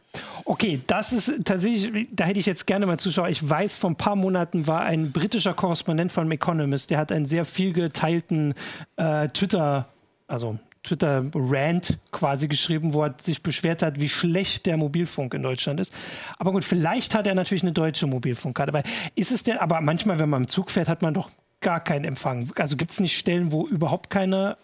Okay, 0.46 0.82
das 0.88 1.14
ist 1.14 1.46
tatsächlich, 1.46 2.08
da 2.12 2.26
hätte 2.26 2.40
ich 2.40 2.48
jetzt 2.48 2.66
gerne 2.66 2.88
mal 2.88 2.98
Zuschauer. 2.98 3.30
Ich 3.30 3.48
weiß, 3.48 3.78
vor 3.78 3.92
ein 3.92 3.96
paar 3.96 4.16
Monaten 4.16 4.66
war 4.66 4.82
ein 4.82 5.12
britischer 5.12 5.54
Korrespondent 5.54 6.12
von 6.12 6.32
Economist, 6.32 6.90
der 6.90 6.98
hat 6.98 7.12
einen 7.12 7.28
sehr 7.28 7.46
viel 7.46 7.74
geteilten 7.74 8.56
äh, 8.96 9.28
Twitter, 9.28 9.86
also 10.28 10.58
Twitter-Rant 10.84 11.98
quasi 12.12 12.48
geschrieben, 12.48 12.94
wo 12.94 13.04
er 13.04 13.16
sich 13.22 13.42
beschwert 13.42 13.82
hat, 13.82 14.00
wie 14.00 14.10
schlecht 14.10 14.66
der 14.66 14.78
Mobilfunk 14.78 15.34
in 15.34 15.42
Deutschland 15.42 15.80
ist. 15.80 15.94
Aber 16.38 16.52
gut, 16.52 16.66
vielleicht 16.66 17.16
hat 17.16 17.26
er 17.26 17.36
natürlich 17.36 17.64
eine 17.64 17.72
deutsche 17.72 18.06
Mobilfunkkarte. 18.06 18.74
Weil 18.74 18.84
ist 19.16 19.32
es 19.32 19.44
denn, 19.44 19.58
aber 19.58 19.82
manchmal, 19.82 20.20
wenn 20.20 20.30
man 20.30 20.44
im 20.44 20.48
Zug 20.48 20.72
fährt, 20.72 20.90
hat 20.90 21.02
man 21.02 21.14
doch 21.14 21.32
gar 21.62 21.80
keinen 21.80 22.06
Empfang. 22.06 22.52
Also 22.58 22.76
gibt 22.76 22.92
es 22.92 23.00
nicht 23.00 23.18
Stellen, 23.18 23.52
wo 23.52 23.66
überhaupt 23.66 24.10
keine 24.10 24.58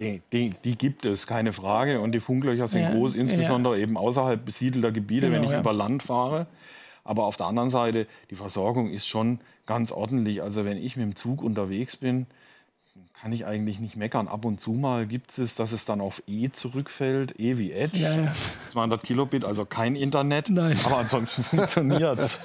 die, 0.00 0.22
die, 0.32 0.54
die, 0.64 0.78
gibt 0.78 1.04
es, 1.04 1.26
keine 1.26 1.52
Frage. 1.52 2.00
Und 2.00 2.12
die 2.12 2.20
Funklöcher 2.20 2.68
sind 2.68 2.82
ja, 2.82 2.92
groß, 2.92 3.16
insbesondere 3.16 3.76
ja. 3.76 3.82
eben 3.82 3.96
außerhalb 3.96 4.44
besiedelter 4.44 4.92
Gebiete, 4.92 5.26
genau, 5.26 5.38
wenn 5.38 5.44
ich 5.44 5.50
ja. 5.50 5.60
über 5.60 5.72
Land 5.72 6.04
fahre. 6.04 6.46
Aber 7.02 7.24
auf 7.24 7.36
der 7.36 7.46
anderen 7.46 7.70
Seite, 7.70 8.06
die 8.30 8.36
Versorgung 8.36 8.90
ist 8.90 9.08
schon 9.08 9.40
ganz 9.66 9.90
ordentlich. 9.90 10.42
Also 10.42 10.64
wenn 10.64 10.76
ich 10.76 10.96
mit 10.96 11.04
dem 11.04 11.16
Zug 11.16 11.42
unterwegs 11.42 11.96
bin, 11.96 12.26
kann 13.20 13.32
ich 13.32 13.46
eigentlich 13.46 13.80
nicht 13.80 13.96
meckern. 13.96 14.28
Ab 14.28 14.44
und 14.44 14.60
zu 14.60 14.72
mal 14.72 15.06
gibt 15.06 15.36
es, 15.38 15.54
dass 15.56 15.72
es 15.72 15.84
dann 15.84 16.00
auf 16.00 16.22
E 16.26 16.50
zurückfällt, 16.50 17.38
E 17.38 17.58
wie 17.58 17.72
Edge, 17.72 17.98
ja, 17.98 18.14
ja. 18.14 18.34
200 18.70 19.02
Kilobit, 19.02 19.44
also 19.44 19.64
kein 19.64 19.96
Internet, 19.96 20.50
Nein. 20.50 20.78
aber 20.84 20.98
ansonsten 20.98 21.42
funktioniert 21.44 22.18
es. 22.18 22.38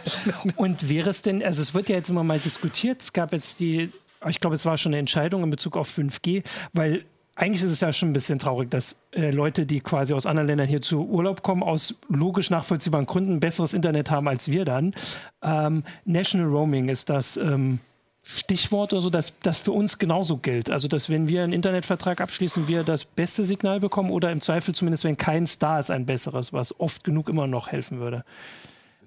Und 0.56 0.90
wäre 0.90 1.10
es 1.10 1.22
denn, 1.22 1.44
also 1.44 1.62
es 1.62 1.74
wird 1.74 1.90
ja 1.90 1.96
jetzt 1.96 2.10
immer 2.10 2.24
mal 2.24 2.40
diskutiert, 2.40 3.02
es 3.02 3.14
gab 3.14 3.34
jetzt 3.34 3.60
die, 3.60 3.92
ich 4.28 4.40
glaube, 4.40 4.56
es 4.56 4.66
war 4.66 4.78
schon 4.78 4.92
eine 4.92 5.00
Entscheidung 5.00 5.44
in 5.44 5.50
Bezug 5.50 5.78
auf 5.78 5.96
5G, 5.96 6.44
weil 6.74 7.06
eigentlich 7.36 7.64
ist 7.64 7.72
es 7.72 7.82
ja 7.82 7.92
schon 7.92 8.10
ein 8.10 8.14
bisschen 8.14 8.40
traurig, 8.40 8.70
dass 8.70 8.96
äh, 9.12 9.32
Leute, 9.32 9.66
die 9.66 9.80
quasi 9.80 10.14
aus 10.14 10.26
anderen 10.26 10.48
Ländern 10.48 10.68
hier 10.68 10.82
zu 10.82 11.08
Urlaub 11.08 11.42
kommen, 11.42 11.64
aus 11.64 12.00
logisch 12.10 12.50
nachvollziehbaren 12.50 13.08
Gründen 13.08 13.40
besseres 13.40 13.74
Internet 13.74 14.12
haben 14.12 14.28
als 14.28 14.52
wir 14.52 14.66
dann. 14.66 14.94
Ähm, 15.42 15.84
National 16.06 16.48
Roaming 16.48 16.90
ist 16.90 17.10
das 17.10 17.38
ähm, 17.38 17.80
Stichwort 18.24 18.94
oder 18.94 19.02
so, 19.02 19.10
dass 19.10 19.38
das 19.42 19.58
für 19.58 19.74
uns 19.74 20.00
genauso 20.00 20.38
gilt. 20.38 20.70
Also, 20.70 20.88
dass 20.88 21.10
wenn 21.10 21.28
wir 21.28 21.44
einen 21.44 21.52
Internetvertrag 21.52 22.22
abschließen, 22.22 22.70
wir 22.70 22.84
das 22.84 23.04
beste 23.04 23.44
Signal 23.44 23.82
bekommen 23.82 24.12
oder 24.12 24.32
im 24.32 24.40
Zweifel 24.40 24.74
zumindest, 24.74 25.04
wenn 25.04 25.18
kein 25.18 25.46
Star 25.46 25.80
ist, 25.80 25.92
ein 25.92 26.06
besseres, 26.06 26.54
was 26.54 26.80
oft 26.80 27.04
genug 27.04 27.28
immer 27.28 27.48
noch 27.48 27.68
helfen 27.68 28.00
würde. 28.00 28.24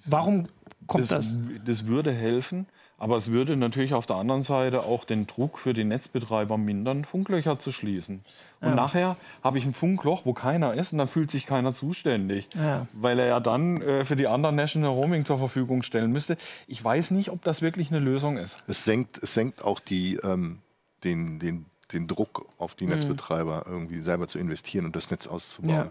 Warum 0.04 0.48
kommt 0.86 1.10
das? 1.10 1.28
Das, 1.28 1.36
das 1.64 1.86
würde 1.86 2.12
helfen. 2.12 2.66
Aber 2.98 3.16
es 3.16 3.30
würde 3.30 3.56
natürlich 3.56 3.92
auf 3.92 4.06
der 4.06 4.16
anderen 4.16 4.42
Seite 4.42 4.84
auch 4.84 5.04
den 5.04 5.26
Druck 5.26 5.58
für 5.58 5.74
die 5.74 5.84
Netzbetreiber 5.84 6.56
mindern, 6.56 7.04
Funklöcher 7.04 7.58
zu 7.58 7.70
schließen. 7.70 8.24
Und 8.60 8.68
ja. 8.68 8.74
nachher 8.74 9.16
habe 9.44 9.58
ich 9.58 9.66
ein 9.66 9.74
Funkloch, 9.74 10.24
wo 10.24 10.32
keiner 10.32 10.72
ist 10.72 10.92
und 10.92 10.98
dann 10.98 11.08
fühlt 11.08 11.30
sich 11.30 11.44
keiner 11.44 11.74
zuständig, 11.74 12.48
ja. 12.54 12.86
weil 12.94 13.18
er 13.18 13.26
ja 13.26 13.40
dann 13.40 13.82
äh, 13.82 14.04
für 14.06 14.16
die 14.16 14.26
anderen 14.26 14.56
National 14.56 14.90
Roaming 14.90 15.26
zur 15.26 15.36
Verfügung 15.36 15.82
stellen 15.82 16.10
müsste. 16.10 16.38
Ich 16.66 16.82
weiß 16.82 17.10
nicht, 17.10 17.30
ob 17.30 17.44
das 17.44 17.60
wirklich 17.60 17.90
eine 17.90 18.00
Lösung 18.00 18.38
ist. 18.38 18.62
Es 18.66 18.84
senkt, 18.84 19.22
es 19.22 19.34
senkt 19.34 19.62
auch 19.62 19.80
die, 19.80 20.16
ähm, 20.16 20.60
den, 21.04 21.38
den, 21.38 21.66
den 21.92 22.08
Druck 22.08 22.48
auf 22.56 22.76
die 22.76 22.84
mhm. 22.84 22.92
Netzbetreiber, 22.92 23.66
irgendwie 23.66 24.00
selber 24.00 24.26
zu 24.26 24.38
investieren 24.38 24.86
und 24.86 24.96
das 24.96 25.10
Netz 25.10 25.26
auszubauen. 25.26 25.74
Ja. 25.74 25.90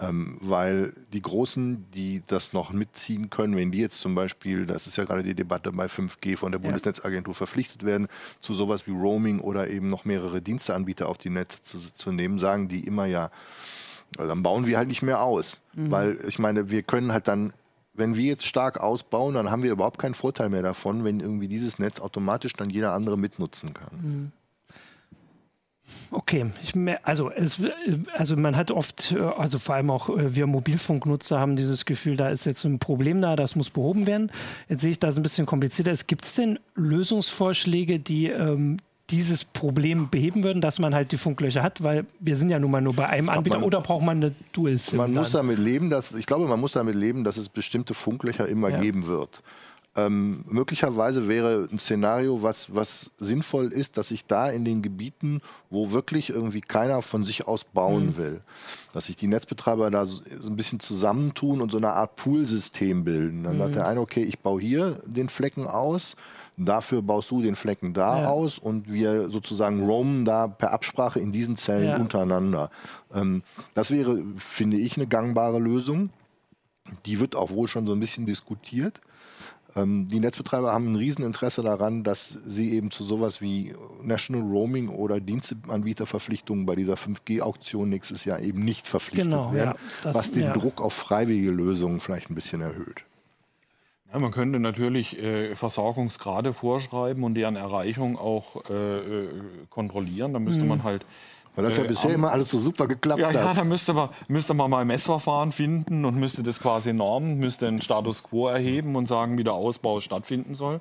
Ähm, 0.00 0.38
weil 0.40 0.94
die 1.12 1.22
Großen, 1.22 1.90
die 1.92 2.22
das 2.26 2.52
noch 2.52 2.72
mitziehen 2.72 3.30
können, 3.30 3.56
wenn 3.56 3.70
die 3.70 3.78
jetzt 3.78 4.00
zum 4.00 4.14
Beispiel, 4.14 4.66
das 4.66 4.86
ist 4.86 4.96
ja 4.96 5.04
gerade 5.04 5.22
die 5.22 5.34
Debatte 5.34 5.70
bei 5.70 5.86
5G 5.86 6.36
von 6.36 6.50
der 6.50 6.58
Bundesnetzagentur 6.58 7.34
verpflichtet 7.34 7.84
werden, 7.84 8.08
zu 8.40 8.54
sowas 8.54 8.86
wie 8.86 8.92
Roaming 8.92 9.40
oder 9.40 9.68
eben 9.68 9.88
noch 9.88 10.04
mehrere 10.04 10.40
Diensteanbieter 10.40 11.08
auf 11.08 11.18
die 11.18 11.30
Netze 11.30 11.62
zu, 11.62 11.78
zu 11.78 12.10
nehmen, 12.10 12.38
sagen 12.38 12.68
die 12.68 12.80
immer 12.80 13.04
ja, 13.04 13.30
dann 14.16 14.42
bauen 14.42 14.66
wir 14.66 14.78
halt 14.78 14.88
nicht 14.88 15.02
mehr 15.02 15.22
aus. 15.22 15.60
Mhm. 15.74 15.90
Weil 15.90 16.18
ich 16.26 16.38
meine, 16.38 16.70
wir 16.70 16.82
können 16.82 17.12
halt 17.12 17.28
dann 17.28 17.52
wenn 17.94 18.16
wir 18.16 18.24
jetzt 18.24 18.46
stark 18.46 18.80
ausbauen, 18.80 19.34
dann 19.34 19.50
haben 19.50 19.62
wir 19.62 19.70
überhaupt 19.70 19.98
keinen 19.98 20.14
Vorteil 20.14 20.48
mehr 20.48 20.62
davon, 20.62 21.04
wenn 21.04 21.20
irgendwie 21.20 21.48
dieses 21.48 21.78
Netz 21.78 22.00
automatisch 22.00 22.54
dann 22.54 22.70
jeder 22.70 22.92
andere 22.92 23.18
mitnutzen 23.18 23.74
kann. 23.74 24.32
Okay, 26.10 26.46
ich, 26.62 26.74
also, 27.04 27.30
es, 27.30 27.58
also 28.12 28.36
man 28.36 28.56
hat 28.56 28.70
oft, 28.70 29.12
äh, 29.12 29.20
also 29.20 29.58
vor 29.58 29.76
allem 29.76 29.90
auch 29.90 30.10
äh, 30.10 30.34
wir 30.34 30.46
Mobilfunknutzer 30.46 31.40
haben 31.40 31.56
dieses 31.56 31.84
Gefühl, 31.84 32.16
da 32.16 32.28
ist 32.28 32.44
jetzt 32.44 32.64
ein 32.64 32.78
Problem 32.78 33.20
da, 33.20 33.34
das 33.36 33.56
muss 33.56 33.70
behoben 33.70 34.06
werden. 34.06 34.30
Jetzt 34.68 34.82
sehe 34.82 34.90
ich 34.90 34.98
das 34.98 35.16
ein 35.16 35.22
bisschen 35.22 35.46
komplizierter. 35.46 35.92
Gibt 36.06 36.24
es 36.24 36.34
denn 36.34 36.58
Lösungsvorschläge, 36.74 37.98
die 37.98 38.26
ähm, 38.26 38.76
dieses 39.10 39.44
Problem 39.44 40.08
beheben 40.10 40.42
würden, 40.42 40.60
dass 40.60 40.78
man 40.78 40.94
halt 40.94 41.12
die 41.12 41.18
Funklöcher 41.18 41.62
hat, 41.62 41.82
weil 41.82 42.06
wir 42.18 42.36
sind 42.36 42.50
ja 42.50 42.58
nun 42.58 42.70
mal 42.70 42.80
nur 42.80 42.94
bei 42.94 43.08
einem 43.08 43.28
Anbieter 43.28 43.58
man, 43.58 43.66
oder 43.66 43.80
braucht 43.80 44.04
man 44.04 44.18
eine 44.18 44.34
Dual-SIM? 44.52 44.96
Man 44.96 45.12
dann? 45.12 45.22
muss 45.22 45.32
damit 45.32 45.58
leben, 45.58 45.90
dass 45.90 46.12
ich 46.12 46.26
glaube, 46.26 46.46
man 46.46 46.60
muss 46.60 46.72
damit 46.72 46.94
leben, 46.94 47.22
dass 47.24 47.36
es 47.36 47.48
bestimmte 47.48 47.94
Funklöcher 47.94 48.48
immer 48.48 48.70
ja. 48.70 48.80
geben 48.80 49.06
wird. 49.06 49.42
Ähm, 49.94 50.42
möglicherweise 50.48 51.28
wäre 51.28 51.68
ein 51.70 51.78
Szenario, 51.78 52.42
was, 52.42 52.74
was 52.74 53.10
sinnvoll 53.18 53.70
ist, 53.72 53.98
dass 53.98 54.08
sich 54.08 54.24
da 54.24 54.48
in 54.48 54.64
den 54.64 54.80
Gebieten, 54.80 55.42
wo 55.68 55.90
wirklich 55.90 56.30
irgendwie 56.30 56.62
keiner 56.62 57.02
von 57.02 57.24
sich 57.24 57.46
aus 57.46 57.64
bauen 57.64 58.06
mhm. 58.06 58.16
will, 58.16 58.40
dass 58.94 59.06
sich 59.06 59.16
die 59.16 59.26
Netzbetreiber 59.26 59.90
da 59.90 60.06
so, 60.06 60.22
so, 60.40 60.48
ein 60.48 60.56
bisschen 60.56 60.80
zusammentun 60.80 61.60
und 61.60 61.70
so 61.70 61.76
eine 61.76 61.90
Art 61.90 62.16
Poolsystem 62.16 63.04
bilden. 63.04 63.44
Dann 63.44 63.56
mhm. 63.56 63.58
sagt 63.58 63.74
der 63.74 63.86
eine, 63.86 64.00
okay, 64.00 64.22
ich 64.22 64.38
baue 64.38 64.62
hier 64.62 64.98
den 65.04 65.28
Flecken 65.28 65.66
aus, 65.66 66.16
dafür 66.56 67.02
baust 67.02 67.30
du 67.30 67.42
den 67.42 67.54
Flecken 67.54 67.92
da 67.92 68.22
ja. 68.22 68.28
aus 68.30 68.58
und 68.58 68.90
wir 68.90 69.28
sozusagen 69.28 69.84
roamen 69.84 70.24
da 70.24 70.48
per 70.48 70.72
Absprache 70.72 71.20
in 71.20 71.32
diesen 71.32 71.56
Zellen 71.56 71.88
ja. 71.88 71.96
untereinander. 71.96 72.70
Ähm, 73.14 73.42
das 73.74 73.90
wäre, 73.90 74.24
finde 74.36 74.78
ich, 74.78 74.96
eine 74.96 75.06
gangbare 75.06 75.58
Lösung. 75.58 76.08
Die 77.04 77.20
wird 77.20 77.36
auch 77.36 77.50
wohl 77.50 77.68
schon 77.68 77.86
so 77.86 77.92
ein 77.92 78.00
bisschen 78.00 78.24
diskutiert. 78.24 79.02
Ähm, 79.74 80.08
die 80.08 80.20
Netzbetreiber 80.20 80.72
haben 80.72 80.92
ein 80.92 80.96
Rieseninteresse 80.96 81.62
daran, 81.62 82.04
dass 82.04 82.28
sie 82.28 82.72
eben 82.72 82.90
zu 82.90 83.04
sowas 83.04 83.40
wie 83.40 83.74
National 84.02 84.42
Roaming 84.42 84.88
oder 84.88 85.20
Diensteanbieterverpflichtungen 85.20 86.66
bei 86.66 86.74
dieser 86.74 86.94
5G-Auktion 86.94 87.88
nächstes 87.88 88.24
Jahr 88.24 88.40
eben 88.40 88.64
nicht 88.64 88.86
verpflichtet 88.86 89.30
genau, 89.30 89.52
werden, 89.52 89.74
ja, 89.74 90.02
das, 90.02 90.16
was 90.16 90.32
den 90.32 90.42
ja. 90.44 90.52
Druck 90.52 90.80
auf 90.80 90.92
freiwillige 90.92 91.50
Lösungen 91.50 92.00
vielleicht 92.00 92.30
ein 92.30 92.34
bisschen 92.34 92.60
erhöht. 92.60 93.04
Ja, 94.12 94.18
man 94.18 94.30
könnte 94.30 94.60
natürlich 94.60 95.18
äh, 95.18 95.54
Versorgungsgrade 95.56 96.52
vorschreiben 96.52 97.24
und 97.24 97.34
deren 97.34 97.56
Erreichung 97.56 98.18
auch 98.18 98.68
äh, 98.68 98.98
äh 98.98 99.28
kontrollieren. 99.70 100.34
Da 100.34 100.38
müsste 100.38 100.62
mhm. 100.62 100.68
man 100.68 100.84
halt 100.84 101.06
weil 101.54 101.64
das 101.64 101.76
ja 101.76 101.84
äh, 101.84 101.88
bisher 101.88 102.10
am, 102.10 102.16
immer 102.16 102.32
alles 102.32 102.50
so 102.50 102.58
super 102.58 102.88
geklappt 102.88 103.20
ja, 103.20 103.28
hat. 103.28 103.34
Ja, 103.34 103.54
da 103.54 103.64
müsste 103.64 103.92
man, 103.92 104.08
müsste 104.28 104.54
man 104.54 104.70
mal 104.70 104.80
ein 104.80 104.86
Messverfahren 104.86 105.52
finden 105.52 106.04
und 106.04 106.16
müsste 106.16 106.42
das 106.42 106.60
quasi 106.60 106.92
normen, 106.92 107.38
müsste 107.38 107.68
einen 107.68 107.82
Status 107.82 108.22
quo 108.22 108.48
erheben 108.48 108.96
und 108.96 109.06
sagen, 109.06 109.38
wie 109.38 109.44
der 109.44 109.54
Ausbau 109.54 110.00
stattfinden 110.00 110.54
soll. 110.54 110.80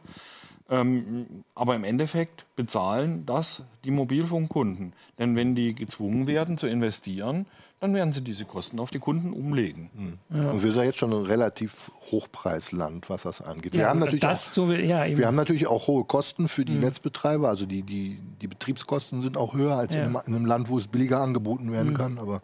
Ähm, 0.69 1.43
aber 1.53 1.75
im 1.75 1.83
Endeffekt 1.83 2.45
bezahlen 2.55 3.25
das 3.25 3.65
die 3.83 3.91
Mobilfunkkunden. 3.91 4.93
Denn 5.19 5.35
wenn 5.35 5.53
die 5.53 5.75
gezwungen 5.75 6.27
werden 6.27 6.57
zu 6.57 6.67
investieren, 6.67 7.45
dann 7.81 7.95
werden 7.95 8.13
sie 8.13 8.21
diese 8.21 8.45
Kosten 8.45 8.79
auf 8.79 8.91
die 8.91 8.99
Kunden 8.99 9.33
umlegen. 9.33 9.89
Mhm. 9.95 10.37
Ja. 10.37 10.51
Und 10.51 10.63
wir 10.63 10.71
sind 10.71 10.83
jetzt 10.83 10.99
schon 10.99 11.11
ein 11.11 11.25
relativ 11.25 11.91
Hochpreisland, 12.11 13.09
was 13.09 13.23
das 13.23 13.41
angeht. 13.41 13.73
Ja, 13.73 13.79
wir, 13.79 13.89
haben 13.89 13.99
natürlich 13.99 14.23
auch, 14.23 14.35
so, 14.35 14.71
ja, 14.71 15.17
wir 15.17 15.25
haben 15.25 15.35
natürlich 15.35 15.65
auch 15.65 15.87
hohe 15.87 16.03
Kosten 16.03 16.47
für 16.47 16.63
die 16.63 16.73
mhm. 16.73 16.81
Netzbetreiber. 16.81 17.49
Also 17.49 17.65
die, 17.65 17.81
die, 17.81 18.19
die 18.39 18.47
Betriebskosten 18.47 19.23
sind 19.23 19.35
auch 19.35 19.55
höher 19.55 19.77
als 19.77 19.95
in 19.95 20.01
einem, 20.01 20.17
in, 20.27 20.35
einem, 20.35 20.45
Land, 20.45 20.69
wo 20.69 20.77
es 20.77 20.87
billiger 20.87 21.21
angeboten 21.21 21.71
werden 21.71 21.93
mhm. 21.93 21.97
kann. 21.97 22.17
Aber 22.19 22.43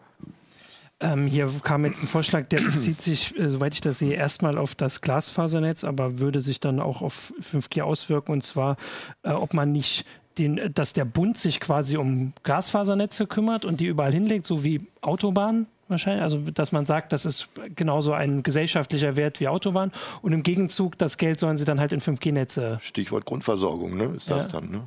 ähm, 0.98 1.28
hier 1.28 1.48
kam 1.62 1.84
jetzt 1.84 2.02
ein 2.02 2.08
Vorschlag, 2.08 2.48
der 2.48 2.60
bezieht 2.60 3.00
sich, 3.00 3.38
äh, 3.38 3.48
soweit 3.48 3.74
ich 3.74 3.80
das 3.80 4.00
sehe, 4.00 4.14
erstmal 4.14 4.58
auf 4.58 4.74
das 4.74 5.02
Glasfasernetz, 5.02 5.84
aber 5.84 6.18
würde 6.18 6.40
sich 6.40 6.58
dann 6.58 6.80
auch 6.80 7.00
auf 7.00 7.32
5G 7.40 7.82
auswirken. 7.82 8.32
Und 8.32 8.42
zwar, 8.42 8.76
äh, 9.22 9.30
ob 9.30 9.54
man 9.54 9.70
nicht 9.70 10.04
den, 10.38 10.72
dass 10.74 10.92
der 10.92 11.04
Bund 11.04 11.38
sich 11.38 11.60
quasi 11.60 11.96
um 11.96 12.32
Glasfasernetze 12.42 13.26
kümmert 13.26 13.64
und 13.64 13.80
die 13.80 13.86
überall 13.86 14.12
hinlegt, 14.12 14.46
so 14.46 14.64
wie 14.64 14.86
Autobahnen 15.00 15.66
wahrscheinlich. 15.88 16.22
Also, 16.22 16.38
dass 16.50 16.72
man 16.72 16.86
sagt, 16.86 17.12
das 17.12 17.24
ist 17.24 17.48
genauso 17.74 18.12
ein 18.12 18.42
gesellschaftlicher 18.42 19.16
Wert 19.16 19.40
wie 19.40 19.48
Autobahnen. 19.48 19.92
Und 20.22 20.32
im 20.32 20.42
Gegenzug, 20.42 20.98
das 20.98 21.18
Geld 21.18 21.40
sollen 21.40 21.56
sie 21.56 21.64
dann 21.64 21.80
halt 21.80 21.92
in 21.92 22.00
5G-Netze. 22.00 22.78
Stichwort 22.80 23.24
Grundversorgung, 23.24 23.96
ne? 23.96 24.14
Ist 24.16 24.30
das 24.30 24.46
ja. 24.46 24.52
dann, 24.52 24.70
ne? 24.70 24.82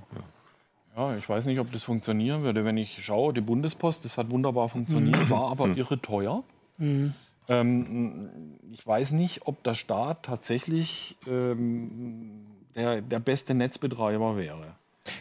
Ja. 0.96 1.12
ja. 1.12 1.18
ich 1.18 1.28
weiß 1.28 1.46
nicht, 1.46 1.60
ob 1.60 1.72
das 1.72 1.84
funktionieren 1.84 2.44
würde. 2.44 2.66
Wenn 2.66 2.78
ich 2.78 3.04
schaue, 3.04 3.34
die 3.34 3.42
Bundespost, 3.42 4.06
das 4.06 4.18
hat 4.18 4.32
wunderbar 4.32 4.70
funktioniert, 4.70 5.20
mhm. 5.20 5.30
war 5.30 5.52
aber 5.52 5.68
mhm. 5.68 5.78
irre 5.78 6.02
teuer. 6.02 6.44
Mhm. 6.78 7.14
Ähm, 7.48 8.30
ich 8.72 8.86
weiß 8.86 9.12
nicht, 9.12 9.42
ob 9.46 9.64
der 9.64 9.74
Staat 9.74 10.24
tatsächlich 10.24 11.18
ähm, 11.28 12.46
der, 12.76 13.02
der 13.02 13.20
beste 13.20 13.54
Netzbetreiber 13.54 14.38
wäre. 14.38 14.76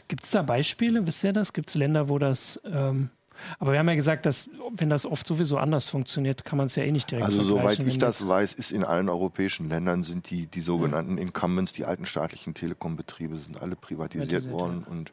Gibt 0.09 0.25
es 0.25 0.31
da 0.31 0.43
Beispiele? 0.43 1.07
Wisst 1.07 1.25
ihr 1.25 1.33
das? 1.33 1.53
Gibt 1.53 1.69
es 1.69 1.75
Länder, 1.75 2.09
wo 2.09 2.19
das. 2.19 2.61
Ähm, 2.64 3.11
aber 3.59 3.73
wir 3.73 3.79
haben 3.79 3.88
ja 3.88 3.95
gesagt, 3.95 4.27
dass 4.27 4.51
wenn 4.77 4.90
das 4.90 5.07
oft 5.07 5.27
sowieso 5.27 5.57
anders 5.57 5.88
funktioniert, 5.88 6.45
kann 6.45 6.59
man 6.59 6.66
es 6.66 6.77
ja 6.77 6.83
eh 6.83 6.93
nicht 6.93 7.11
direkt 7.11 7.27
Also 7.27 7.43
soweit 7.43 7.79
ich 7.81 7.99
das 7.99 8.27
weiß, 8.27 8.53
ist 8.53 8.71
in 8.71 8.85
allen 8.85 9.09
europäischen 9.09 9.69
Ländern 9.69 10.03
sind 10.03 10.31
die, 10.31 10.47
die 10.47 10.61
sogenannten 10.61 11.16
ja. 11.16 11.23
Incumbents, 11.23 11.73
die 11.73 11.85
alten 11.85 12.07
staatlichen 12.07 12.55
Telekom-Betriebe, 12.55 13.38
sind 13.38 13.61
alle 13.61 13.77
privatisiert, 13.77 14.29
privatisiert 14.29 14.53
worden. 14.53 14.85
Ja. 14.87 14.93
Und, 14.93 15.12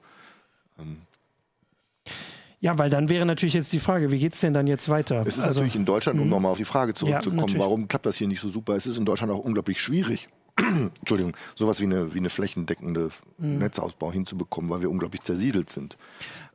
ähm, 0.79 0.97
ja, 2.59 2.77
weil 2.79 2.89
dann 2.89 3.07
wäre 3.07 3.25
natürlich 3.25 3.53
jetzt 3.53 3.71
die 3.71 3.79
Frage, 3.79 4.11
wie 4.11 4.17
geht 4.17 4.33
es 4.33 4.39
denn 4.39 4.53
dann 4.53 4.65
jetzt 4.65 4.89
weiter? 4.89 5.21
Es 5.21 5.37
ist 5.37 5.43
also, 5.43 5.59
natürlich 5.59 5.75
in 5.75 5.85
Deutschland, 5.85 6.19
um 6.19 6.25
mhm. 6.25 6.31
nochmal 6.31 6.51
auf 6.51 6.57
die 6.57 6.65
Frage 6.65 6.95
zurückzukommen, 6.95 7.53
ja, 7.53 7.59
warum 7.59 7.87
klappt 7.87 8.07
das 8.07 8.17
hier 8.17 8.27
nicht 8.27 8.41
so 8.41 8.49
super? 8.49 8.75
Es 8.75 8.87
ist 8.87 8.97
in 8.97 9.05
Deutschland 9.05 9.31
auch 9.31 9.39
unglaublich 9.39 9.79
schwierig, 9.79 10.27
Entschuldigung, 10.99 11.35
sowas 11.55 11.79
wie 11.79 11.85
eine, 11.85 12.13
wie 12.13 12.19
eine 12.19 12.29
flächendeckende 12.29 13.09
mhm. 13.37 13.59
Netzausbau 13.59 14.11
hinzubekommen, 14.11 14.69
weil 14.69 14.81
wir 14.81 14.89
unglaublich 14.89 15.21
zersiedelt 15.21 15.69
sind. 15.69 15.97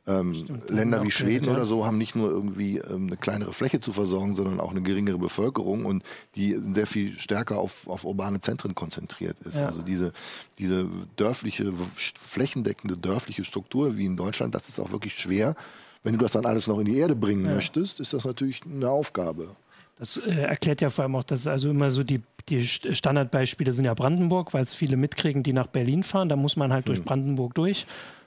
Ähm, 0.05 0.35
Stimmt, 0.35 0.69
Länder 0.69 1.01
wie 1.03 1.11
Schweden 1.11 1.47
oder 1.47 1.65
so 1.65 1.85
haben 1.85 1.97
nicht 1.97 2.13
nur 2.13 2.29
irgendwie 2.29 2.79
ähm, 2.79 3.07
eine 3.07 3.15
kleinere 3.15 3.53
Fläche 3.53 3.79
zu 3.79 3.93
versorgen, 3.93 4.35
sondern 4.35 4.59
auch 4.59 4.71
eine 4.71 4.81
geringere 4.81 5.17
Bevölkerung 5.17 5.85
und 5.85 6.03
die 6.35 6.57
sehr 6.73 6.87
viel 6.87 7.17
stärker 7.17 7.57
auf, 7.57 7.87
auf 7.87 8.03
urbane 8.03 8.41
Zentren 8.41 8.75
konzentriert 8.75 9.37
ist. 9.45 9.55
Ja. 9.55 9.67
Also 9.67 9.81
diese, 9.81 10.11
diese 10.59 10.89
dörfliche, 11.15 11.71
flächendeckende 11.95 12.97
dörfliche 12.97 13.45
Struktur 13.45 13.95
wie 13.95 14.05
in 14.05 14.17
Deutschland, 14.17 14.53
das 14.53 14.67
ist 14.67 14.77
auch 14.77 14.91
wirklich 14.91 15.13
schwer. 15.13 15.55
Wenn 16.03 16.13
du 16.13 16.19
das 16.19 16.33
dann 16.33 16.45
alles 16.45 16.67
noch 16.67 16.79
in 16.79 16.85
die 16.85 16.97
Erde 16.97 17.15
bringen 17.15 17.45
ja. 17.45 17.55
möchtest, 17.55 18.01
ist 18.01 18.11
das 18.11 18.25
natürlich 18.25 18.59
eine 18.69 18.89
Aufgabe. 18.89 19.55
Das 19.95 20.17
äh, 20.17 20.31
erklärt 20.31 20.81
ja 20.81 20.89
vor 20.89 21.03
allem 21.03 21.15
auch, 21.15 21.23
dass 21.23 21.47
also 21.47 21.69
immer 21.69 21.91
so 21.91 22.03
die, 22.03 22.19
die 22.49 22.61
Standardbeispiele 22.61 23.73
sind 23.73 23.85
ja 23.85 23.93
Brandenburg, 23.93 24.53
weil 24.53 24.63
es 24.63 24.73
viele 24.73 24.97
mitkriegen, 24.97 25.43
die 25.43 25.53
nach 25.53 25.67
Berlin 25.67 26.03
fahren. 26.03 26.29
Da 26.29 26.35
muss 26.35 26.55
man 26.55 26.73
halt 26.73 26.87
durch 26.87 26.99
hm. 26.99 27.05
Brandenburg 27.05 27.55
durch. 27.55 27.85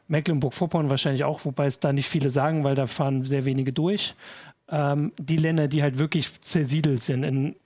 Mecklenburg-Vorpommern 0.08 0.90
wahrscheinlich 0.90 1.24
auch, 1.24 1.44
wobei 1.44 1.66
es 1.66 1.80
da 1.80 1.92
nicht 1.92 2.08
viele 2.08 2.30
sagen, 2.30 2.64
weil 2.64 2.74
da 2.74 2.86
fahren 2.86 3.24
sehr 3.24 3.44
wenige 3.44 3.72
durch. 3.72 4.14
Ähm, 4.70 5.12
die 5.18 5.36
Länder, 5.36 5.68
die 5.68 5.82
halt 5.82 5.98
wirklich 5.98 6.40
zersiedelt 6.40 7.02
sind. 7.02 7.24
In, 7.24 7.56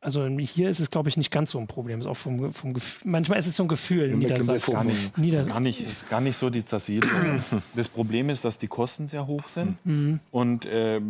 also 0.00 0.26
hier 0.26 0.70
ist 0.70 0.78
es, 0.78 0.90
glaube 0.90 1.08
ich, 1.08 1.16
nicht 1.16 1.30
ganz 1.30 1.50
so 1.50 1.58
ein 1.58 1.66
Problem. 1.66 1.98
Ist 2.00 2.06
auch 2.06 2.16
vom, 2.16 2.52
vom 2.52 2.74
manchmal 3.04 3.38
ist 3.38 3.46
es 3.46 3.56
so 3.56 3.64
ein 3.64 3.68
Gefühl. 3.68 4.10
In 4.10 4.20
Niedersachsen. 4.20 4.72
Gar 4.72 4.84
nicht, 4.84 5.18
Nieders 5.18 5.40
ist, 5.42 5.48
gar 5.48 5.60
nicht, 5.60 5.86
ist 5.86 6.08
gar 6.08 6.20
nicht 6.20 6.36
so 6.36 6.50
die 6.50 6.64
Zersiedlung. 6.64 7.42
das 7.74 7.88
Problem 7.88 8.30
ist, 8.30 8.44
dass 8.44 8.58
die 8.58 8.68
Kosten 8.68 9.08
sehr 9.08 9.26
hoch 9.26 9.48
sind 9.48 9.84
mhm. 9.84 10.20
und 10.30 10.66
äh, 10.66 11.00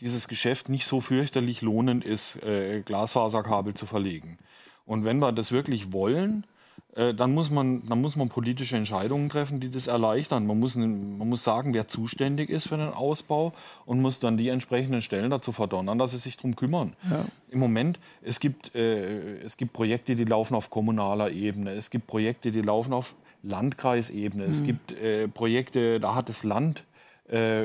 dieses 0.00 0.28
Geschäft 0.28 0.70
nicht 0.70 0.86
so 0.86 1.00
fürchterlich 1.00 1.60
lohnend 1.60 2.04
ist, 2.04 2.42
äh, 2.42 2.80
Glasfaserkabel 2.82 3.74
zu 3.74 3.84
verlegen. 3.84 4.38
Und 4.86 5.04
wenn 5.04 5.18
wir 5.18 5.32
das 5.32 5.52
wirklich 5.52 5.92
wollen, 5.92 6.46
dann 6.94 7.34
muss 7.34 7.50
man, 7.50 7.86
dann 7.88 8.00
muss 8.00 8.14
man 8.14 8.28
politische 8.28 8.76
Entscheidungen 8.76 9.28
treffen, 9.28 9.58
die 9.58 9.70
das 9.70 9.88
erleichtern. 9.88 10.46
Man 10.46 10.60
muss, 10.60 10.76
man 10.76 11.18
muss 11.18 11.42
sagen, 11.42 11.74
wer 11.74 11.88
zuständig 11.88 12.50
ist 12.50 12.68
für 12.68 12.76
den 12.76 12.90
Ausbau 12.90 13.52
und 13.84 14.00
muss 14.00 14.20
dann 14.20 14.36
die 14.36 14.48
entsprechenden 14.48 15.02
Stellen 15.02 15.30
dazu 15.30 15.50
verdonnern, 15.50 15.98
dass 15.98 16.12
sie 16.12 16.18
sich 16.18 16.36
darum 16.36 16.54
kümmern. 16.54 16.92
Ja. 17.10 17.24
Im 17.50 17.58
Moment, 17.58 17.98
es 18.22 18.38
gibt, 18.38 18.74
äh, 18.76 19.38
es 19.40 19.56
gibt 19.56 19.72
Projekte, 19.72 20.14
die 20.14 20.24
laufen 20.24 20.54
auf 20.54 20.70
kommunaler 20.70 21.30
Ebene. 21.30 21.72
Es 21.72 21.90
gibt 21.90 22.06
Projekte, 22.06 22.52
die 22.52 22.62
laufen 22.62 22.92
auf 22.92 23.14
Landkreisebene. 23.42 24.44
Mhm. 24.44 24.50
Es 24.50 24.62
gibt 24.62 24.92
äh, 24.92 25.28
Projekte, 25.28 25.98
da 26.00 26.14
hat 26.14 26.28
das 26.28 26.44
Land 26.44 26.84
äh, 27.28 27.62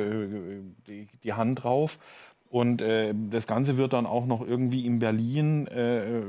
die, 0.88 1.08
die 1.24 1.34
Hand 1.34 1.64
drauf. 1.64 1.98
Und 2.50 2.82
äh, 2.82 3.14
das 3.30 3.46
Ganze 3.46 3.78
wird 3.78 3.94
dann 3.94 4.08
auch 4.08 4.26
noch 4.26 4.46
irgendwie 4.46 4.86
in 4.86 4.98
Berlin 4.98 5.68
äh, 5.68 6.22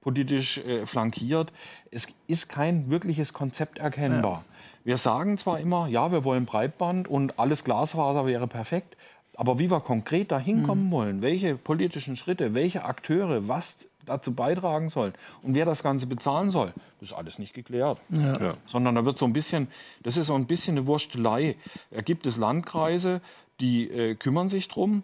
politisch 0.00 0.58
äh, 0.58 0.86
flankiert. 0.86 1.52
Es 1.92 2.08
ist 2.26 2.48
kein 2.48 2.90
wirkliches 2.90 3.32
Konzept 3.32 3.78
erkennbar. 3.78 4.44
Ja. 4.44 4.54
Wir 4.82 4.98
sagen 4.98 5.38
zwar 5.38 5.60
immer, 5.60 5.86
ja, 5.86 6.10
wir 6.10 6.24
wollen 6.24 6.46
Breitband 6.46 7.06
und 7.06 7.38
alles 7.38 7.62
Glasfaser 7.62 8.26
wäre 8.26 8.48
perfekt, 8.48 8.96
aber 9.36 9.58
wie 9.58 9.70
wir 9.70 9.80
konkret 9.80 10.32
dahin 10.32 10.64
kommen 10.64 10.86
mhm. 10.86 10.90
wollen, 10.90 11.22
welche 11.22 11.56
politischen 11.56 12.16
Schritte, 12.16 12.54
welche 12.54 12.84
Akteure, 12.84 13.46
was 13.46 13.86
dazu 14.04 14.34
beitragen 14.34 14.88
sollen 14.88 15.12
und 15.42 15.54
wer 15.54 15.64
das 15.64 15.82
Ganze 15.82 16.06
bezahlen 16.06 16.50
soll, 16.50 16.72
das 17.00 17.10
ist 17.10 17.16
alles 17.16 17.38
nicht 17.38 17.52
geklärt. 17.52 17.98
Ja. 18.10 18.36
Ja. 18.38 18.54
Sondern 18.66 18.94
da 18.94 19.04
wird 19.04 19.18
so 19.18 19.26
ein 19.26 19.32
bisschen, 19.32 19.68
das 20.02 20.16
ist 20.16 20.26
so 20.26 20.34
ein 20.34 20.46
bisschen 20.46 20.76
eine 20.76 20.86
Wurstelei. 20.86 21.56
Da 21.90 22.00
gibt 22.00 22.26
es 22.26 22.36
Landkreise, 22.36 23.20
die 23.60 23.90
äh, 23.90 24.14
kümmern 24.14 24.48
sich 24.48 24.68
drum, 24.68 25.02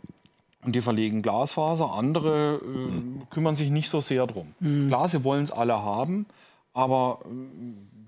und 0.64 0.74
die 0.74 0.80
verlegen 0.80 1.22
Glasfaser, 1.22 1.92
andere 1.92 2.56
äh, 2.56 3.24
kümmern 3.30 3.56
sich 3.56 3.70
nicht 3.70 3.90
so 3.90 4.00
sehr 4.00 4.26
drum. 4.26 4.54
Mhm. 4.60 4.88
Klar, 4.88 5.08
sie 5.08 5.24
wollen 5.24 5.44
es 5.44 5.50
alle 5.50 5.82
haben, 5.82 6.26
aber 6.72 7.20
äh, 7.24 7.28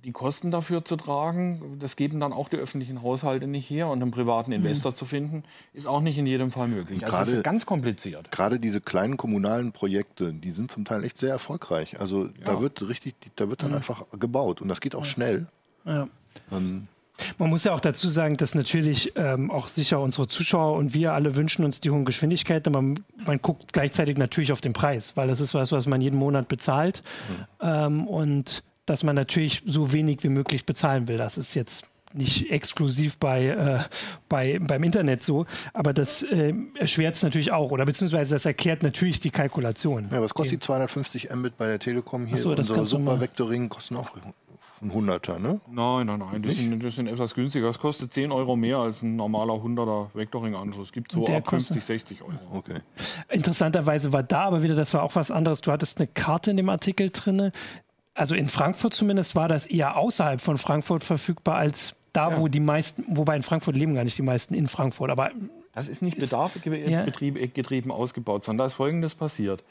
die 0.05 0.13
Kosten 0.13 0.51
dafür 0.51 0.85
zu 0.85 0.97
tragen, 0.97 1.79
das 1.81 1.97
geben 1.97 2.21
dann 2.21 2.33
auch 2.33 2.49
die 2.49 2.57
öffentlichen 2.57 3.03
Haushalte 3.03 3.47
nicht 3.47 3.69
her. 3.71 3.89
Und 3.89 4.03
einen 4.03 4.11
privaten 4.11 4.51
mhm. 4.51 4.59
Investor 4.59 4.93
mhm. 4.93 4.97
zu 4.97 5.05
finden, 5.07 5.45
ist 5.73 5.87
auch 5.87 6.01
nicht 6.01 6.19
in 6.19 6.27
jedem 6.27 6.51
Fall 6.51 6.69
möglich. 6.69 7.03
Also 7.03 7.13
grade, 7.13 7.31
es 7.31 7.37
ist 7.39 7.45
ganz 7.45 7.67
kompliziert. 7.67 8.31
Gerade 8.31 8.59
diese 8.59 8.81
kleinen 8.81 9.17
kommunalen 9.17 9.73
Projekte, 9.73 10.33
die 10.33 10.51
sind 10.51 10.71
zum 10.71 10.85
Teil 10.85 11.05
echt 11.05 11.19
sehr 11.19 11.31
erfolgreich. 11.31 12.01
Also 12.01 12.27
ja. 12.27 12.31
da 12.45 12.61
wird 12.61 12.87
richtig, 12.87 13.15
da 13.37 13.49
wird 13.49 13.63
dann 13.63 13.71
mhm. 13.71 13.77
einfach 13.77 14.05
gebaut 14.19 14.61
und 14.61 14.69
das 14.69 14.81
geht 14.81 14.95
auch 14.95 15.07
schnell. 15.07 15.49
Ja. 15.87 16.09
Ähm, 16.53 16.89
man 17.39 17.51
muss 17.51 17.65
ja 17.65 17.73
auch 17.73 17.81
dazu 17.81 18.09
sagen, 18.09 18.37
dass 18.37 18.55
natürlich 18.55 19.13
ähm, 19.17 19.51
auch 19.51 19.69
sicher 19.69 20.01
unsere 20.01 20.29
Zuschauer 20.29 20.77
und 20.77 20.95
wir 20.95 21.13
alle 21.13 21.37
wünschen 21.37 21.65
uns 21.65 21.81
die 21.81 21.91
hohen 21.91 22.05
Geschwindigkeiten. 22.05 22.73
Man, 22.73 23.01
man 23.25 23.41
guckt 23.41 23.73
gleichzeitig 23.73 24.19
natürlich 24.19 24.53
auf 24.53 24.61
den 24.61 24.73
Preis, 24.73 25.17
weil 25.17 25.29
das 25.29 25.41
ist 25.41 25.55
was, 25.55 25.73
was 25.73 25.87
man 25.87 26.01
jeden 26.01 26.19
Monat 26.19 26.49
bezahlt. 26.49 27.03
Mhm. 27.29 27.45
Ähm, 27.61 28.09
und 28.09 28.63
dass 28.87 29.03
man 29.03 29.15
natürlich 29.15 29.63
so 29.65 29.93
wenig 29.93 30.23
wie 30.23 30.29
möglich 30.29 30.67
bezahlen 30.67 31.09
will. 31.09 31.17
Das 31.17 31.39
ist 31.39 31.55
jetzt 31.55 31.85
nicht 32.15 32.51
exklusiv 32.51 33.17
bei, 33.19 33.45
äh, 33.45 33.79
bei, 34.29 34.59
beim 34.61 34.83
Internet 34.85 35.25
so, 35.25 35.47
aber 35.73 35.93
das 35.93 36.23
äh, 36.23 36.55
erschwert 36.79 37.17
es 37.17 37.23
natürlich 37.23 37.53
auch 37.53 37.73
oder 37.73 37.85
beziehungsweise 37.85 38.35
das 38.35 38.47
erklärt 38.47 38.83
natürlich 38.83 39.21
die 39.21 39.31
Kalkulation. 39.31 40.09
Ja, 40.11 40.23
was 40.23 40.33
kostet 40.33 40.61
die 40.61 40.65
250 40.65 41.35
Mbit 41.35 41.59
bei 41.59 41.67
der 41.67 41.79
Telekom 41.79 42.27
hier? 42.27 42.39
So, 42.39 42.51
Unsere 42.51 42.87
Supervectoring 42.87 43.69
kosten 43.69 43.97
auch 43.97 44.11
ein 44.85 44.93
100er, 44.93 45.39
ne? 45.39 45.61
Nein, 45.71 46.07
nein, 46.07 46.19
nein. 46.19 46.43
Das 46.43 46.55
sind, 46.55 46.83
das 46.83 46.95
sind, 46.95 47.07
etwas 47.07 47.35
günstiger. 47.35 47.69
Es 47.69 47.79
kostet 47.79 48.13
10 48.13 48.31
Euro 48.33 48.57
mehr 48.57 48.79
als 48.79 49.03
ein 49.03 49.17
normaler 49.17 49.55
100er 49.55 50.09
Vectoring-Anschluss. 50.15 50.93
Gibt 50.93 51.13
so 51.13 51.27
ab 51.27 51.49
50, 51.49 51.85
60 51.85 52.23
Euro. 52.23 52.33
Okay. 52.53 52.81
Interessanterweise 53.31 54.13
war 54.13 54.23
da 54.23 54.45
aber 54.45 54.63
wieder, 54.63 54.75
das 54.75 54.95
war 54.95 55.03
auch 55.03 55.15
was 55.17 55.31
anderes. 55.31 55.61
Du 55.61 55.73
hattest 55.73 55.99
eine 55.99 56.07
Karte 56.07 56.51
in 56.51 56.57
dem 56.57 56.69
Artikel 56.69 57.11
drin. 57.11 57.51
Also 58.15 58.35
in 58.35 58.49
Frankfurt 58.49 58.95
zumindest 58.95 59.35
war 59.35 59.49
das 59.49 59.67
eher 59.67 59.97
außerhalb 59.97 60.41
von 60.41 60.59
Frankfurt 60.59 61.03
verfügbar 61.03 61.57
als 61.57 61.97
da, 62.13 62.31
ja. 62.31 62.39
wo 62.39 62.49
die 62.49 62.61
meisten, 62.61 63.05
wobei 63.09 63.37
in 63.37 63.43
Frankfurt 63.43 63.77
leben 63.77 63.95
gar 63.95 64.05
nicht 64.05 64.17
die 64.17 64.23
meisten 64.23 64.55
in 64.55 64.69
Frankfurt, 64.69 65.11
aber. 65.11 65.31
Das 65.73 65.89
ist 65.89 66.03
nicht 66.03 66.19
bedarfgetrieben 66.19 67.91
ja. 67.91 67.97
ausgebaut, 67.97 68.45
sondern 68.45 68.65
da 68.65 68.67
ist 68.67 68.75
Folgendes 68.75 69.17
passiert. 69.17 69.65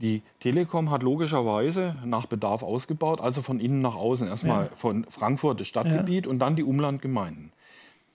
Die 0.00 0.22
Telekom 0.40 0.90
hat 0.90 1.02
logischerweise 1.02 1.96
nach 2.04 2.26
Bedarf 2.26 2.62
ausgebaut, 2.62 3.20
also 3.20 3.40
von 3.40 3.60
innen 3.60 3.80
nach 3.80 3.94
außen. 3.94 4.28
Erstmal 4.28 4.64
ja. 4.64 4.70
von 4.74 5.06
Frankfurt 5.08 5.60
das 5.60 5.68
Stadtgebiet 5.68 6.26
ja. 6.26 6.30
und 6.30 6.38
dann 6.38 6.54
die 6.54 6.64
Umlandgemeinden. 6.64 7.52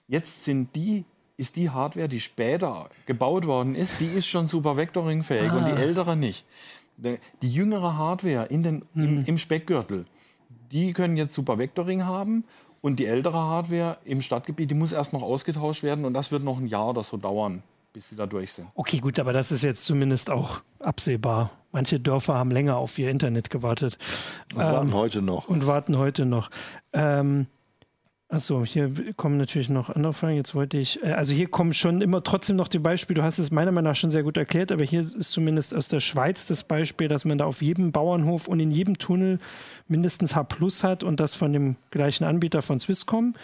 Jetzt 0.06 0.44
sind 0.44 0.76
die, 0.76 1.04
ist 1.36 1.56
die 1.56 1.70
Hardware, 1.70 2.08
die 2.08 2.20
später 2.20 2.88
gebaut 3.06 3.46
worden 3.46 3.74
ist, 3.74 3.98
die 3.98 4.06
ist 4.06 4.26
schon 4.26 4.46
super 4.46 4.76
Vectoring-fähig 4.76 5.50
ah. 5.50 5.56
und 5.56 5.66
die 5.66 5.80
ältere 5.80 6.16
nicht. 6.16 6.44
Die 6.98 7.50
jüngere 7.50 7.96
Hardware 7.96 8.46
in 8.46 8.62
den, 8.62 8.84
hm. 8.94 9.04
im, 9.04 9.24
im 9.24 9.38
Speckgürtel, 9.38 10.06
die 10.70 10.92
können 10.92 11.16
jetzt 11.16 11.34
super 11.34 11.58
Vectoring 11.58 12.04
haben 12.04 12.44
und 12.80 13.00
die 13.00 13.06
ältere 13.06 13.38
Hardware 13.38 13.98
im 14.04 14.22
Stadtgebiet, 14.22 14.70
die 14.70 14.74
muss 14.74 14.92
erst 14.92 15.12
noch 15.12 15.22
ausgetauscht 15.22 15.82
werden 15.82 16.04
und 16.04 16.14
das 16.14 16.30
wird 16.30 16.44
noch 16.44 16.58
ein 16.58 16.68
Jahr 16.68 16.90
oder 16.90 17.02
so 17.02 17.16
dauern 17.16 17.64
bis 17.92 18.08
sie 18.08 18.16
da 18.16 18.26
durch 18.26 18.52
sind. 18.52 18.68
Okay, 18.74 18.98
gut, 18.98 19.18
aber 19.18 19.32
das 19.32 19.52
ist 19.52 19.62
jetzt 19.62 19.84
zumindest 19.84 20.30
auch 20.30 20.62
absehbar. 20.80 21.50
Manche 21.72 22.00
Dörfer 22.00 22.34
haben 22.34 22.50
länger 22.50 22.76
auf 22.76 22.98
ihr 22.98 23.10
Internet 23.10 23.50
gewartet. 23.50 23.98
Und 24.54 24.60
ähm, 24.60 24.72
warten 24.72 24.94
heute 24.94 25.22
noch. 25.22 25.48
Und 25.48 25.66
warten 25.66 25.96
heute 25.98 26.26
noch. 26.26 26.50
Ähm, 26.92 27.46
Achso, 28.32 28.64
hier 28.64 28.90
kommen 29.14 29.36
natürlich 29.36 29.68
noch 29.68 29.90
andere 29.90 30.14
Fragen. 30.14 30.36
Jetzt 30.36 30.54
wollte 30.54 30.78
ich, 30.78 31.02
äh, 31.02 31.12
also 31.12 31.34
hier 31.34 31.48
kommen 31.48 31.74
schon 31.74 32.00
immer 32.00 32.24
trotzdem 32.24 32.56
noch 32.56 32.68
die 32.68 32.78
Beispiele. 32.78 33.20
Du 33.20 33.22
hast 33.22 33.38
es 33.38 33.50
meiner 33.50 33.72
Meinung 33.72 33.90
nach 33.90 33.94
schon 33.94 34.10
sehr 34.10 34.22
gut 34.22 34.38
erklärt, 34.38 34.72
aber 34.72 34.84
hier 34.84 35.00
ist 35.00 35.20
zumindest 35.20 35.74
aus 35.74 35.88
der 35.88 36.00
Schweiz 36.00 36.46
das 36.46 36.62
Beispiel, 36.62 37.08
dass 37.08 37.26
man 37.26 37.36
da 37.36 37.44
auf 37.44 37.60
jedem 37.60 37.92
Bauernhof 37.92 38.48
und 38.48 38.58
in 38.58 38.70
jedem 38.70 38.96
Tunnel 38.96 39.38
mindestens 39.86 40.34
H 40.34 40.44
Plus 40.44 40.82
hat 40.82 41.04
und 41.04 41.20
das 41.20 41.34
von 41.34 41.52
dem 41.52 41.76
gleichen 41.90 42.24
Anbieter 42.24 42.62
von 42.62 42.80
Swisscom. 42.80 43.34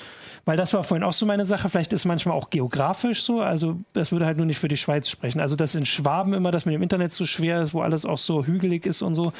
Weil 0.46 0.56
das 0.56 0.72
war 0.72 0.82
vorhin 0.84 1.04
auch 1.04 1.12
so 1.12 1.26
meine 1.26 1.44
Sache. 1.44 1.68
Vielleicht 1.68 1.92
ist 1.92 2.06
manchmal 2.06 2.34
auch 2.34 2.48
geografisch 2.48 3.24
so. 3.24 3.42
Also 3.42 3.76
das 3.92 4.10
würde 4.10 4.24
halt 4.24 4.38
nur 4.38 4.46
nicht 4.46 4.58
für 4.58 4.68
die 4.68 4.78
Schweiz 4.78 5.10
sprechen. 5.10 5.40
Also 5.40 5.54
dass 5.54 5.74
in 5.74 5.84
Schwaben 5.84 6.32
immer 6.32 6.50
das 6.50 6.64
mit 6.64 6.74
dem 6.74 6.80
Internet 6.80 7.12
so 7.12 7.26
schwer 7.26 7.60
ist, 7.60 7.74
wo 7.74 7.82
alles 7.82 8.06
auch 8.06 8.16
so 8.16 8.46
hügelig 8.46 8.86
ist 8.86 9.02
und 9.02 9.14
so. 9.14 9.34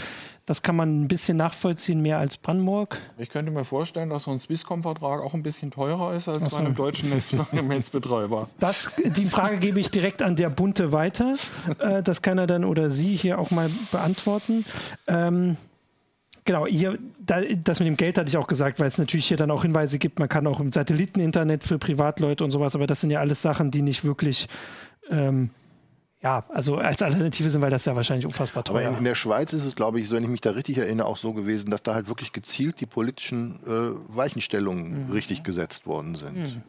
Das 0.49 0.63
kann 0.63 0.77
man 0.77 1.03
ein 1.03 1.09
bisschen 1.09 1.37
nachvollziehen, 1.37 2.01
mehr 2.01 2.17
als 2.17 2.39
Brandenburg. 2.39 2.99
Ich 3.19 3.29
könnte 3.29 3.53
mir 3.53 3.65
vorstellen, 3.65 4.09
dass 4.09 4.23
so 4.23 4.31
ein 4.31 4.39
Swisscom-Vertrag 4.39 5.21
auch 5.21 5.35
ein 5.35 5.43
bisschen 5.43 5.71
teurer 5.71 6.15
ist 6.15 6.27
als 6.27 6.43
so. 6.43 6.57
bei 6.57 6.65
einem 6.65 6.75
deutschen 6.75 7.11
Netz 7.11 7.35
Netzbetreiber. 7.53 8.49
Das, 8.59 8.91
die 8.97 9.27
Frage 9.27 9.59
gebe 9.59 9.79
ich 9.79 9.91
direkt 9.91 10.23
an 10.23 10.37
der 10.37 10.49
Bunte 10.49 10.91
weiter. 10.91 11.35
Äh, 11.81 12.03
das 12.03 12.23
kann 12.23 12.39
er 12.39 12.47
dann 12.47 12.65
oder 12.65 12.89
sie 12.89 13.15
hier 13.15 13.39
auch 13.39 13.51
mal 13.51 13.71
beantworten. 13.93 14.65
Ähm, 15.07 15.59
Genau, 16.47 16.67
hier, 16.67 16.99
da, 17.19 17.43
das 17.43 17.79
mit 17.79 17.89
dem 17.89 17.99
Geld 17.99 18.17
hatte 18.17 18.31
ich 18.31 18.39
auch 18.39 18.47
gesagt, 18.47 18.81
weil 18.81 18.89
es 18.89 18.97
natürlich 18.97 19.29
hier 19.29 19.37
dann 19.37 19.51
auch 19.51 19.65
Hinweise 19.65 19.99
gibt, 19.99 20.19
man 20.19 20.31
kann 20.31 20.47
auch 20.47 20.61
im 20.61 20.73
Satelliteninternet 20.73 21.63
für 21.63 21.79
Privatleute 21.79 22.43
und 22.43 22.53
sowas, 22.53 22.75
aber 22.75 22.87
das 22.87 23.03
sind 23.03 23.11
ja 23.11 23.21
alles 23.21 23.43
Sachen, 23.43 23.71
die 23.71 23.83
nicht 23.83 24.03
wirklich 24.03 24.49
ähm, 25.11 25.51
ja, 26.21 26.45
also 26.49 26.77
als 26.77 27.01
Alternative 27.01 27.49
sind, 27.49 27.61
weil 27.61 27.71
das 27.71 27.85
ja 27.85 27.95
wahrscheinlich 27.95 28.27
unfassbar 28.27 28.65
teuer. 28.65 28.77
Aber 28.77 28.89
in, 28.91 28.99
in, 28.99 29.05
der 29.05 29.15
Schweiz 29.15 29.53
ist 29.53 29.65
es, 29.65 29.77
glaube 29.77 30.01
ich, 30.01 30.09
so, 30.09 30.17
wenn 30.17 30.25
ich 30.25 30.29
mich 30.29 30.41
da 30.41 30.51
richtig 30.51 30.79
erinnere, 30.79 31.07
auch 31.07 31.17
so 31.17 31.33
gewesen, 31.33 31.71
dass 31.71 31.83
da 31.83 31.95
halt 31.95 32.09
wirklich 32.09 32.33
gezielt 32.33 32.81
die 32.81 32.87
politischen 32.87 33.61
äh, 33.67 34.17
Weichenstellungen 34.17 35.07
mhm. 35.07 35.13
richtig 35.13 35.45
gesetzt 35.45 35.87
worden 35.87 36.17
sind. 36.17 36.37
Mhm. 36.37 36.63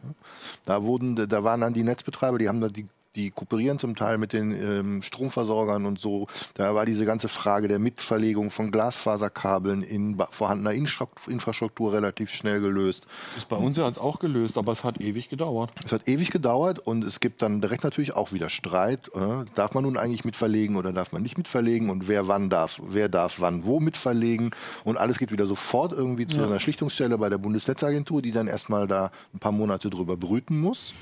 Da 0.66 0.84
wurden, 0.84 1.16
da 1.16 1.42
waren 1.42 1.60
dann 1.60 1.74
die 1.74 1.82
Netzbetreiber, 1.82 2.38
die 2.38 2.48
haben 2.48 2.60
da 2.60 2.68
die 2.68 2.86
die 3.16 3.30
kooperieren 3.30 3.78
zum 3.78 3.96
Teil 3.96 4.18
mit 4.18 4.32
den 4.32 4.52
ähm, 4.52 5.02
Stromversorgern 5.02 5.84
und 5.84 6.00
so. 6.00 6.28
Da 6.54 6.74
war 6.74 6.86
diese 6.86 7.04
ganze 7.04 7.28
Frage 7.28 7.66
der 7.66 7.78
Mitverlegung 7.78 8.50
von 8.50 8.70
Glasfaserkabeln 8.70 9.82
in 9.82 10.16
vorhandener 10.30 10.72
Infrastruktur 10.72 11.92
relativ 11.92 12.30
schnell 12.30 12.60
gelöst. 12.60 13.06
Das 13.30 13.38
ist 13.38 13.48
bei 13.48 13.56
uns 13.56 13.76
ja 13.76 13.86
jetzt 13.86 14.00
auch 14.00 14.20
gelöst, 14.20 14.58
aber 14.58 14.72
es 14.72 14.84
hat 14.84 15.00
ewig 15.00 15.28
gedauert. 15.28 15.70
Es 15.84 15.92
hat 15.92 16.06
ewig 16.06 16.30
gedauert 16.30 16.78
und 16.78 17.02
es 17.04 17.20
gibt 17.20 17.42
dann 17.42 17.60
direkt 17.60 17.82
natürlich 17.82 18.14
auch 18.14 18.32
wieder 18.32 18.48
Streit. 18.48 19.10
Äh, 19.14 19.44
darf 19.54 19.74
man 19.74 19.84
nun 19.84 19.96
eigentlich 19.96 20.24
mitverlegen 20.24 20.76
oder 20.76 20.92
darf 20.92 21.12
man 21.12 21.22
nicht 21.22 21.36
mitverlegen 21.36 21.90
und 21.90 22.06
wer 22.06 22.28
wann 22.28 22.48
darf, 22.48 22.80
wer 22.86 23.08
darf 23.08 23.40
wann 23.40 23.64
wo 23.64 23.80
mitverlegen 23.80 24.50
und 24.84 24.98
alles 24.98 25.18
geht 25.18 25.32
wieder 25.32 25.46
sofort 25.46 25.92
irgendwie 25.92 26.26
zu 26.26 26.38
ja. 26.38 26.46
einer 26.46 26.60
Schlichtungsstelle 26.60 27.18
bei 27.18 27.28
der 27.28 27.38
Bundesnetzagentur, 27.38 28.22
die 28.22 28.30
dann 28.32 28.46
erstmal 28.46 28.86
da 28.86 29.10
ein 29.34 29.40
paar 29.40 29.52
Monate 29.52 29.90
drüber 29.90 30.16
brüten 30.16 30.60
muss. 30.60 30.94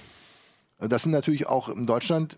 Das 0.79 1.03
sind 1.03 1.13
natürlich 1.13 1.47
auch 1.49 1.69
in 1.69 1.87
Deutschland 1.87 2.37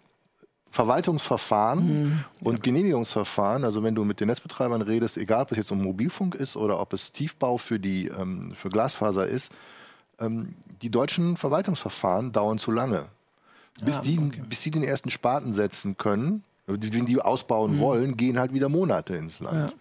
Verwaltungsverfahren 0.70 2.02
mhm. 2.02 2.24
und 2.42 2.62
Genehmigungsverfahren. 2.62 3.64
Also 3.64 3.82
wenn 3.82 3.94
du 3.94 4.04
mit 4.04 4.20
den 4.20 4.28
Netzbetreibern 4.28 4.82
redest, 4.82 5.16
egal 5.16 5.42
ob 5.42 5.50
es 5.52 5.58
jetzt 5.58 5.72
um 5.72 5.82
Mobilfunk 5.82 6.34
ist 6.36 6.56
oder 6.56 6.80
ob 6.80 6.92
es 6.92 7.12
Tiefbau 7.12 7.58
für, 7.58 7.80
die, 7.80 8.06
ähm, 8.06 8.52
für 8.54 8.68
Glasfaser 8.68 9.26
ist, 9.26 9.52
ähm, 10.20 10.54
die 10.80 10.90
deutschen 10.90 11.36
Verwaltungsverfahren 11.36 12.32
dauern 12.32 12.58
zu 12.58 12.70
lange. 12.70 13.06
Bis, 13.84 13.96
ja, 13.96 14.02
die, 14.02 14.18
okay. 14.18 14.42
bis 14.48 14.60
die 14.60 14.70
den 14.70 14.84
ersten 14.84 15.10
Spaten 15.10 15.54
setzen 15.54 15.96
können, 15.96 16.44
wenn 16.66 17.06
die 17.06 17.20
ausbauen 17.20 17.76
mhm. 17.76 17.78
wollen, 17.80 18.16
gehen 18.16 18.38
halt 18.38 18.52
wieder 18.52 18.68
Monate 18.68 19.14
ins 19.16 19.40
Land. 19.40 19.70
Ja. 19.70 19.76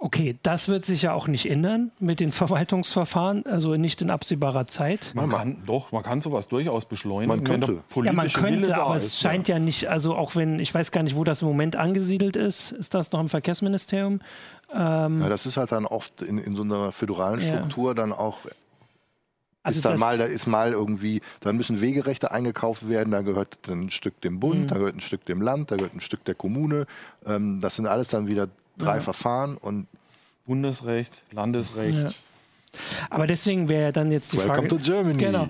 Okay, 0.00 0.36
das 0.44 0.68
wird 0.68 0.84
sich 0.84 1.02
ja 1.02 1.12
auch 1.12 1.26
nicht 1.26 1.50
ändern 1.50 1.90
mit 1.98 2.20
den 2.20 2.30
Verwaltungsverfahren, 2.30 3.44
also 3.46 3.74
nicht 3.74 4.00
in 4.00 4.10
absehbarer 4.10 4.68
Zeit. 4.68 5.10
Man 5.14 5.28
kann 5.28 5.62
doch, 5.66 5.90
man 5.90 6.04
kann 6.04 6.20
sowas 6.20 6.46
durchaus 6.46 6.84
beschleunigen. 6.84 7.28
Man 7.28 7.42
könnte. 7.42 7.82
ja, 8.04 8.12
man 8.12 8.28
könnte, 8.28 8.78
aber 8.78 8.94
es 8.94 9.06
ist, 9.06 9.20
scheint 9.20 9.48
ja. 9.48 9.56
ja. 9.56 9.60
nicht, 9.60 9.88
also 9.88 10.14
auch 10.14 10.36
wenn, 10.36 10.60
ich 10.60 10.72
weiß 10.72 10.92
gar 10.92 11.02
nicht, 11.02 11.16
wo 11.16 11.24
das 11.24 11.42
im 11.42 11.48
Moment 11.48 11.74
angesiedelt 11.74 12.36
ist. 12.36 12.70
Ist 12.70 12.94
das 12.94 13.10
noch 13.10 13.18
im 13.18 13.28
Verkehrsministerium? 13.28 14.20
Ähm, 14.72 15.20
ja, 15.20 15.28
das 15.28 15.46
ist 15.46 15.56
halt 15.56 15.72
dann 15.72 15.84
oft 15.84 16.22
in, 16.22 16.38
in 16.38 16.54
so 16.54 16.62
einer 16.62 16.92
föderalen 16.92 17.40
Struktur 17.40 17.90
ja. 17.90 17.94
dann 17.94 18.12
auch 18.12 18.38
also 19.64 19.78
ist 19.78 19.84
dann 19.84 19.98
mal, 19.98 20.16
da 20.16 20.24
ist 20.24 20.46
mal 20.46 20.72
irgendwie, 20.72 21.20
dann 21.40 21.56
müssen 21.56 21.80
Wegerechte 21.80 22.30
eingekauft 22.30 22.88
werden, 22.88 23.10
da 23.10 23.20
gehört 23.20 23.58
ein 23.68 23.90
Stück 23.90 24.20
dem 24.20 24.40
Bund, 24.40 24.60
mhm. 24.60 24.66
da 24.68 24.76
gehört 24.76 24.94
ein 24.94 25.00
Stück 25.00 25.26
dem 25.26 25.42
Land, 25.42 25.72
da 25.72 25.76
gehört 25.76 25.94
ein 25.94 26.00
Stück 26.00 26.24
der 26.24 26.34
Kommune. 26.34 26.86
Ähm, 27.26 27.60
das 27.60 27.76
sind 27.76 27.86
alles 27.86 28.08
dann 28.08 28.28
wieder 28.28 28.48
drei 28.78 28.96
ja. 28.96 29.00
Verfahren 29.00 29.56
und 29.56 29.86
Bundesrecht, 30.46 31.22
Landesrecht. 31.30 31.98
Ja. 31.98 32.10
Aber 33.10 33.26
deswegen 33.26 33.68
wäre 33.68 33.92
dann 33.92 34.10
jetzt 34.12 34.32
die 34.32 34.38
Welcome 34.38 34.54
Frage. 34.54 34.68
To 34.68 34.76
Germany. 34.76 35.18
Genau. 35.18 35.48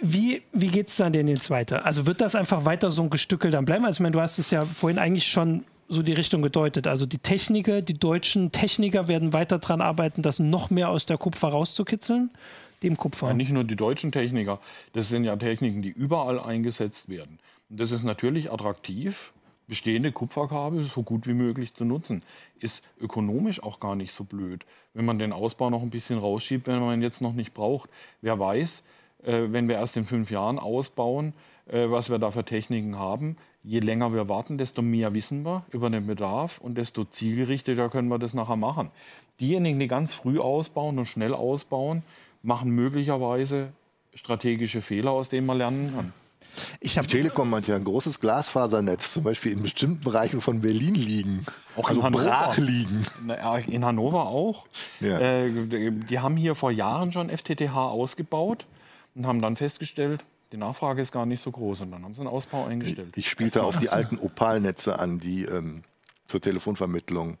Wie, 0.00 0.42
wie 0.52 0.68
geht 0.68 0.88
es 0.88 0.96
dann 0.96 1.12
denn 1.12 1.28
jetzt 1.28 1.50
weiter? 1.50 1.84
Also 1.84 2.06
wird 2.06 2.20
das 2.20 2.34
einfach 2.34 2.64
weiter 2.64 2.90
so 2.90 3.02
ein 3.02 3.10
Gestückel 3.10 3.50
dann 3.50 3.64
bleiben? 3.64 3.84
Also 3.84 3.98
ich 3.98 4.00
meine, 4.00 4.12
du 4.12 4.20
hast 4.20 4.38
es 4.38 4.50
ja 4.50 4.64
vorhin 4.64 4.98
eigentlich 4.98 5.26
schon 5.26 5.64
so 5.88 6.02
die 6.02 6.12
Richtung 6.12 6.42
gedeutet. 6.42 6.86
Also 6.86 7.06
die 7.06 7.18
Techniker, 7.18 7.82
die 7.82 7.98
deutschen 7.98 8.52
Techniker 8.52 9.08
werden 9.08 9.32
weiter 9.32 9.58
daran 9.58 9.80
arbeiten, 9.80 10.22
das 10.22 10.38
noch 10.38 10.70
mehr 10.70 10.88
aus 10.88 11.06
der 11.06 11.18
Kupfer 11.18 11.48
rauszukitzeln. 11.48 12.30
Dem 12.82 12.96
Kupfer. 12.96 13.28
Ja, 13.28 13.34
nicht 13.34 13.50
nur 13.50 13.64
die 13.64 13.76
deutschen 13.76 14.12
Techniker, 14.12 14.60
das 14.92 15.08
sind 15.08 15.24
ja 15.24 15.34
Techniken, 15.36 15.80
die 15.80 15.88
überall 15.88 16.38
eingesetzt 16.38 17.08
werden. 17.08 17.38
Und 17.70 17.80
das 17.80 17.90
ist 17.90 18.04
natürlich 18.04 18.52
attraktiv 18.52 19.32
bestehende 19.68 20.12
Kupferkabel 20.12 20.84
so 20.84 21.02
gut 21.02 21.26
wie 21.26 21.34
möglich 21.34 21.74
zu 21.74 21.84
nutzen. 21.84 22.22
Ist 22.60 22.86
ökonomisch 23.00 23.62
auch 23.62 23.80
gar 23.80 23.96
nicht 23.96 24.12
so 24.12 24.24
blöd, 24.24 24.64
wenn 24.94 25.04
man 25.04 25.18
den 25.18 25.32
Ausbau 25.32 25.70
noch 25.70 25.82
ein 25.82 25.90
bisschen 25.90 26.18
rausschiebt, 26.18 26.66
wenn 26.66 26.80
man 26.80 26.98
ihn 26.98 27.02
jetzt 27.02 27.20
noch 27.20 27.32
nicht 27.32 27.54
braucht. 27.54 27.90
Wer 28.20 28.38
weiß, 28.38 28.84
äh, 29.24 29.44
wenn 29.48 29.68
wir 29.68 29.76
erst 29.76 29.96
in 29.96 30.04
fünf 30.04 30.30
Jahren 30.30 30.58
ausbauen, 30.58 31.32
äh, 31.66 31.90
was 31.90 32.10
wir 32.10 32.18
da 32.18 32.30
für 32.30 32.44
Techniken 32.44 32.98
haben. 32.98 33.36
Je 33.64 33.80
länger 33.80 34.12
wir 34.12 34.28
warten, 34.28 34.58
desto 34.58 34.82
mehr 34.82 35.12
wissen 35.14 35.44
wir 35.44 35.64
über 35.72 35.90
den 35.90 36.06
Bedarf 36.06 36.58
und 36.58 36.76
desto 36.76 37.04
zielgerichteter 37.04 37.88
können 37.88 38.08
wir 38.08 38.18
das 38.18 38.34
nachher 38.34 38.56
machen. 38.56 38.90
Diejenigen, 39.40 39.80
die 39.80 39.88
ganz 39.88 40.14
früh 40.14 40.38
ausbauen 40.38 40.98
und 40.98 41.06
schnell 41.06 41.34
ausbauen, 41.34 42.04
machen 42.42 42.70
möglicherweise 42.70 43.72
strategische 44.14 44.82
Fehler, 44.82 45.10
aus 45.10 45.28
denen 45.28 45.46
man 45.46 45.58
lernen 45.58 45.92
kann. 45.94 46.12
Ich 46.80 46.94
die 46.94 47.06
Telekom 47.06 47.54
hat 47.54 47.66
ja 47.66 47.76
ein 47.76 47.84
großes 47.84 48.20
Glasfasernetz, 48.20 49.12
zum 49.12 49.24
Beispiel 49.24 49.52
in 49.52 49.62
bestimmten 49.62 50.00
Bereichen 50.00 50.40
von 50.40 50.60
Berlin 50.60 50.94
liegen. 50.94 51.44
Auch 51.76 51.88
also 51.88 52.00
in 52.00 52.06
Hannover. 52.06 52.24
brach 52.24 52.56
liegen. 52.58 53.06
In 53.68 53.84
Hannover 53.84 54.26
auch. 54.26 54.66
Ja. 55.00 55.18
Äh, 55.18 55.50
die 55.50 56.18
haben 56.18 56.36
hier 56.36 56.54
vor 56.54 56.70
Jahren 56.70 57.12
schon 57.12 57.30
FTTH 57.30 57.74
ausgebaut 57.74 58.66
und 59.14 59.26
haben 59.26 59.40
dann 59.40 59.56
festgestellt, 59.56 60.24
die 60.52 60.56
Nachfrage 60.56 61.02
ist 61.02 61.12
gar 61.12 61.26
nicht 61.26 61.42
so 61.42 61.50
groß 61.50 61.82
und 61.82 61.90
dann 61.90 62.04
haben 62.04 62.14
sie 62.14 62.20
einen 62.20 62.30
Ausbau 62.30 62.66
eingestellt. 62.66 63.16
Ich 63.16 63.28
spielte 63.28 63.64
auf 63.64 63.76
die 63.78 63.88
alten 63.88 64.18
Opalnetze 64.18 64.98
an, 64.98 65.18
die 65.18 65.44
ähm, 65.44 65.82
zur 66.26 66.40
Telefonvermittlung 66.40 67.38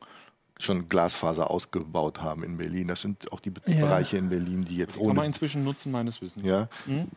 schon 0.58 0.88
Glasfaser 0.88 1.50
ausgebaut 1.50 2.22
haben 2.22 2.42
in 2.42 2.56
Berlin. 2.56 2.88
Das 2.88 3.02
sind 3.02 3.32
auch 3.32 3.40
die 3.40 3.52
ja. 3.66 3.80
Bereiche 3.80 4.16
in 4.16 4.28
Berlin, 4.28 4.64
die 4.64 4.76
jetzt 4.76 4.96
ohne. 4.96 5.08
Kann 5.08 5.16
man 5.16 5.26
inzwischen 5.26 5.64
nutzen, 5.64 5.92
meines 5.92 6.20
Wissens. 6.22 6.46
Ja. 6.46 6.68
Hm? 6.86 7.08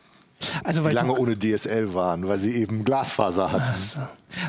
Also, 0.64 0.86
die 0.86 0.94
lange 0.94 1.14
ohne 1.14 1.38
DSL 1.38 1.94
waren, 1.94 2.26
weil 2.26 2.38
sie 2.38 2.52
eben 2.52 2.84
Glasfaser 2.84 3.52
hatten. 3.52 3.62
Also, 3.62 4.00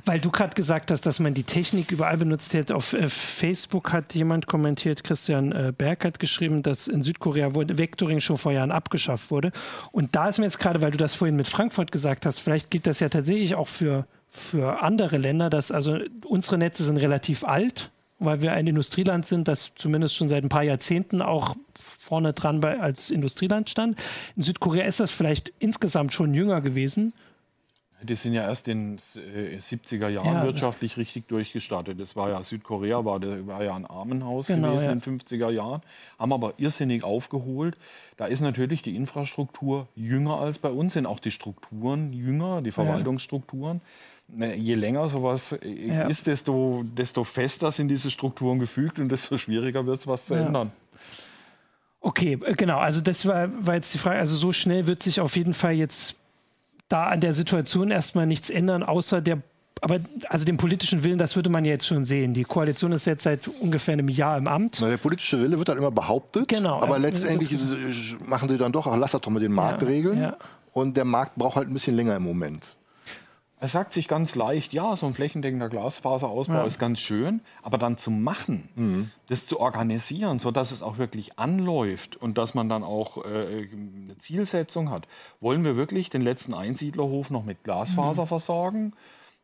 weil 0.05 0.19
du 0.19 0.29
gerade 0.29 0.53
gesagt 0.55 0.91
hast, 0.91 1.05
dass 1.05 1.19
man 1.19 1.33
die 1.33 1.43
Technik 1.43 1.91
überall 1.91 2.17
benutzt 2.17 2.53
hat. 2.53 2.71
Auf 2.71 2.93
äh, 2.93 3.07
Facebook 3.07 3.91
hat 3.91 4.13
jemand 4.13 4.47
kommentiert, 4.47 5.03
Christian 5.03 5.51
äh, 5.51 5.73
Berg 5.75 6.05
hat 6.05 6.19
geschrieben, 6.19 6.63
dass 6.63 6.87
in 6.87 7.01
Südkorea 7.01 7.55
wurde 7.55 7.77
Vectoring 7.77 8.19
schon 8.19 8.37
vor 8.37 8.51
Jahren 8.51 8.71
abgeschafft 8.71 9.31
wurde. 9.31 9.51
Und 9.91 10.15
da 10.15 10.29
ist 10.29 10.37
mir 10.37 10.45
jetzt 10.45 10.59
gerade, 10.59 10.81
weil 10.81 10.91
du 10.91 10.97
das 10.97 11.13
vorhin 11.13 11.35
mit 11.35 11.47
Frankfurt 11.47 11.91
gesagt 11.91 12.25
hast, 12.25 12.39
vielleicht 12.39 12.71
gilt 12.71 12.87
das 12.87 12.99
ja 12.99 13.09
tatsächlich 13.09 13.55
auch 13.55 13.67
für, 13.67 14.05
für 14.29 14.81
andere 14.81 15.17
Länder, 15.17 15.49
dass 15.49 15.71
also 15.71 15.97
unsere 16.25 16.57
Netze 16.57 16.83
sind 16.83 16.97
relativ 16.97 17.43
alt, 17.43 17.89
weil 18.19 18.41
wir 18.41 18.53
ein 18.53 18.67
Industrieland 18.67 19.25
sind, 19.25 19.47
das 19.47 19.71
zumindest 19.75 20.15
schon 20.15 20.29
seit 20.29 20.43
ein 20.43 20.49
paar 20.49 20.63
Jahrzehnten 20.63 21.21
auch 21.21 21.55
vorne 22.11 22.33
dran 22.33 22.59
bei, 22.59 22.77
als 22.77 23.09
Industrieland 23.09 23.69
stand. 23.69 23.97
In 24.35 24.43
Südkorea 24.43 24.83
ist 24.83 24.99
das 24.99 25.11
vielleicht 25.11 25.53
insgesamt 25.59 26.11
schon 26.11 26.33
jünger 26.33 26.59
gewesen. 26.59 27.13
Die 28.03 28.15
sind 28.15 28.33
ja 28.33 28.41
erst 28.41 28.67
in 28.67 28.97
den 28.97 28.99
70er 28.99 30.09
Jahren 30.09 30.25
ja. 30.33 30.43
wirtschaftlich 30.43 30.97
richtig 30.97 31.29
durchgestartet. 31.29 32.01
Das 32.01 32.17
war 32.17 32.29
ja 32.29 32.43
Südkorea, 32.43 33.05
war, 33.05 33.21
war 33.21 33.63
ja 33.63 33.75
ein 33.75 33.85
Armenhaus 33.85 34.47
genau, 34.47 34.71
gewesen 34.71 34.85
ja. 34.87 34.91
in 34.91 34.99
den 34.99 35.19
50er 35.19 35.51
Jahren, 35.51 35.81
haben 36.19 36.33
aber 36.33 36.55
irrsinnig 36.57 37.05
aufgeholt. 37.05 37.77
Da 38.17 38.25
ist 38.25 38.41
natürlich 38.41 38.81
die 38.81 38.97
Infrastruktur 38.97 39.87
jünger 39.95 40.39
als 40.39 40.57
bei 40.57 40.69
uns, 40.69 40.93
sind 40.93 41.05
auch 41.05 41.19
die 41.19 41.31
Strukturen 41.31 42.11
jünger, 42.11 42.61
die 42.61 42.71
Verwaltungsstrukturen. 42.71 43.79
Ja. 44.35 44.47
Je 44.47 44.75
länger 44.75 45.07
sowas 45.07 45.53
äh, 45.53 46.09
ist, 46.09 46.27
desto, 46.27 46.83
desto 46.83 47.23
fester 47.23 47.71
sind 47.71 47.87
diese 47.87 48.11
Strukturen 48.11 48.59
gefügt 48.59 48.99
und 48.99 49.09
desto 49.09 49.37
schwieriger 49.37 49.85
wird 49.85 50.01
es, 50.01 50.07
was 50.07 50.25
zu 50.25 50.33
ändern. 50.33 50.71
Okay, 52.01 52.39
äh, 52.43 52.53
genau. 52.53 52.79
Also 52.79 52.99
das 52.99 53.25
war, 53.25 53.49
war 53.65 53.75
jetzt 53.75 53.93
die 53.93 53.97
Frage. 53.97 54.19
Also 54.19 54.35
so 54.35 54.51
schnell 54.51 54.87
wird 54.87 55.01
sich 55.01 55.21
auf 55.21 55.35
jeden 55.35 55.53
Fall 55.53 55.73
jetzt 55.73 56.15
da 56.89 57.07
an 57.07 57.21
der 57.21 57.33
Situation 57.33 57.89
erstmal 57.89 58.27
nichts 58.27 58.49
ändern, 58.49 58.83
außer 58.83 59.21
der 59.21 59.41
aber 59.83 59.99
also 60.29 60.45
den 60.45 60.57
politischen 60.57 61.03
Willen, 61.03 61.17
das 61.17 61.35
würde 61.35 61.49
man 61.49 61.65
ja 61.65 61.71
jetzt 61.71 61.87
schon 61.87 62.05
sehen. 62.05 62.35
Die 62.35 62.43
Koalition 62.43 62.91
ist 62.91 63.05
jetzt 63.05 63.23
seit 63.23 63.47
ungefähr 63.47 63.93
einem 63.93 64.09
Jahr 64.09 64.37
im 64.37 64.47
Amt. 64.47 64.77
Na, 64.79 64.87
der 64.89 64.97
politische 64.97 65.41
Wille 65.41 65.57
wird 65.57 65.69
dann 65.69 65.77
immer 65.79 65.89
behauptet. 65.89 66.47
Genau. 66.47 66.79
Aber 66.79 66.97
ja, 66.97 66.97
letztendlich 66.97 67.51
ist, 67.51 67.65
machen 68.29 68.47
sie 68.47 68.59
dann 68.59 68.71
doch, 68.71 68.85
ach, 68.85 68.95
lass 68.95 69.11
das 69.11 69.21
doch 69.21 69.31
mit 69.31 69.41
den 69.41 69.51
Markt 69.51 69.81
ja, 69.81 69.87
regeln. 69.87 70.21
Ja. 70.21 70.37
Und 70.71 70.95
der 70.97 71.05
Markt 71.05 71.35
braucht 71.35 71.55
halt 71.55 71.67
ein 71.67 71.73
bisschen 71.73 71.95
länger 71.95 72.15
im 72.15 72.23
Moment. 72.23 72.77
Es 73.63 73.73
sagt 73.73 73.93
sich 73.93 74.07
ganz 74.07 74.33
leicht, 74.33 74.73
ja, 74.73 74.97
so 74.97 75.05
ein 75.05 75.13
flächendeckender 75.13 75.69
Glasfaserausbau 75.69 76.55
ja. 76.55 76.63
ist 76.63 76.79
ganz 76.79 76.99
schön, 76.99 77.41
aber 77.61 77.77
dann 77.77 77.95
zu 77.99 78.09
machen, 78.09 78.69
mhm. 78.73 79.11
das 79.27 79.45
zu 79.45 79.59
organisieren, 79.59 80.39
sodass 80.39 80.71
es 80.71 80.81
auch 80.81 80.97
wirklich 80.97 81.37
anläuft 81.37 82.15
und 82.15 82.39
dass 82.39 82.55
man 82.55 82.69
dann 82.69 82.83
auch 82.83 83.23
äh, 83.23 83.69
eine 83.71 84.17
Zielsetzung 84.17 84.89
hat. 84.89 85.07
Wollen 85.41 85.63
wir 85.63 85.75
wirklich 85.75 86.09
den 86.09 86.23
letzten 86.23 86.55
Einsiedlerhof 86.55 87.29
noch 87.29 87.45
mit 87.45 87.63
Glasfaser 87.63 88.23
mhm. 88.23 88.27
versorgen? 88.27 88.93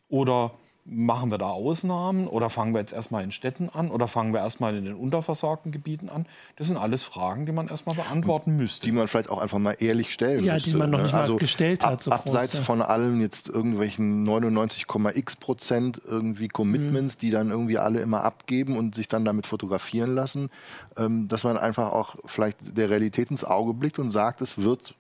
Oder 0.10 0.52
Machen 0.90 1.32
wir 1.32 1.38
da 1.38 1.50
Ausnahmen 1.50 2.28
oder 2.28 2.50
fangen 2.50 2.74
wir 2.74 2.80
jetzt 2.80 2.94
erstmal 2.94 3.22
in 3.24 3.32
Städten 3.32 3.70
an 3.70 3.92
oder 3.92 4.08
fangen 4.08 4.34
wir 4.34 4.40
erstmal 4.40 4.74
in 4.76 4.86
den 4.86 4.96
unterversorgten 4.96 5.74
Gebieten 5.74 6.08
an? 6.08 6.26
Das 6.56 6.68
sind 6.68 6.78
alles 6.78 7.04
Fragen, 7.04 7.46
die 7.46 7.52
man 7.52 7.68
erstmal 7.68 7.96
beantworten 7.96 8.56
müsste. 8.56 8.86
Die 8.86 8.94
man 8.94 9.10
vielleicht 9.10 9.30
auch 9.30 9.42
einfach 9.42 9.60
mal 9.60 9.76
ehrlich 9.80 10.14
stellen 10.14 10.46
ja, 10.46 10.54
müsste. 10.54 10.70
Ja, 10.70 10.76
die 10.76 10.80
man 10.80 10.90
noch 10.92 11.00
ne? 11.00 11.04
nicht 11.06 11.14
also 11.14 11.34
mal 11.34 11.40
gestellt 11.40 11.84
ab, 11.84 11.92
hat. 11.92 12.04
So 12.04 12.12
abseits 12.12 12.54
groß, 12.54 12.66
von 12.66 12.82
allen 12.82 13.20
jetzt 13.20 13.50
irgendwelchen 13.50 14.26
99,x 14.26 15.36
Prozent 15.36 16.02
irgendwie 16.06 16.48
Commitments, 16.48 17.18
mhm. 17.18 17.20
die 17.20 17.30
dann 17.32 17.50
irgendwie 17.52 17.78
alle 17.78 18.00
immer 18.00 18.24
abgeben 18.24 18.78
und 18.78 18.96
sich 18.96 19.10
dann 19.10 19.26
damit 19.26 19.46
fotografieren 19.46 20.16
lassen, 20.16 20.50
ähm, 20.96 21.28
dass 21.28 21.44
man 21.44 21.58
einfach 21.58 21.92
auch 21.92 22.16
vielleicht 22.26 22.60
der 22.78 22.90
Realität 22.90 23.30
ins 23.30 23.44
Auge 23.44 23.74
blickt 23.74 24.00
und 24.00 24.12
sagt, 24.12 24.40
es 24.40 24.58
wird 24.58 24.96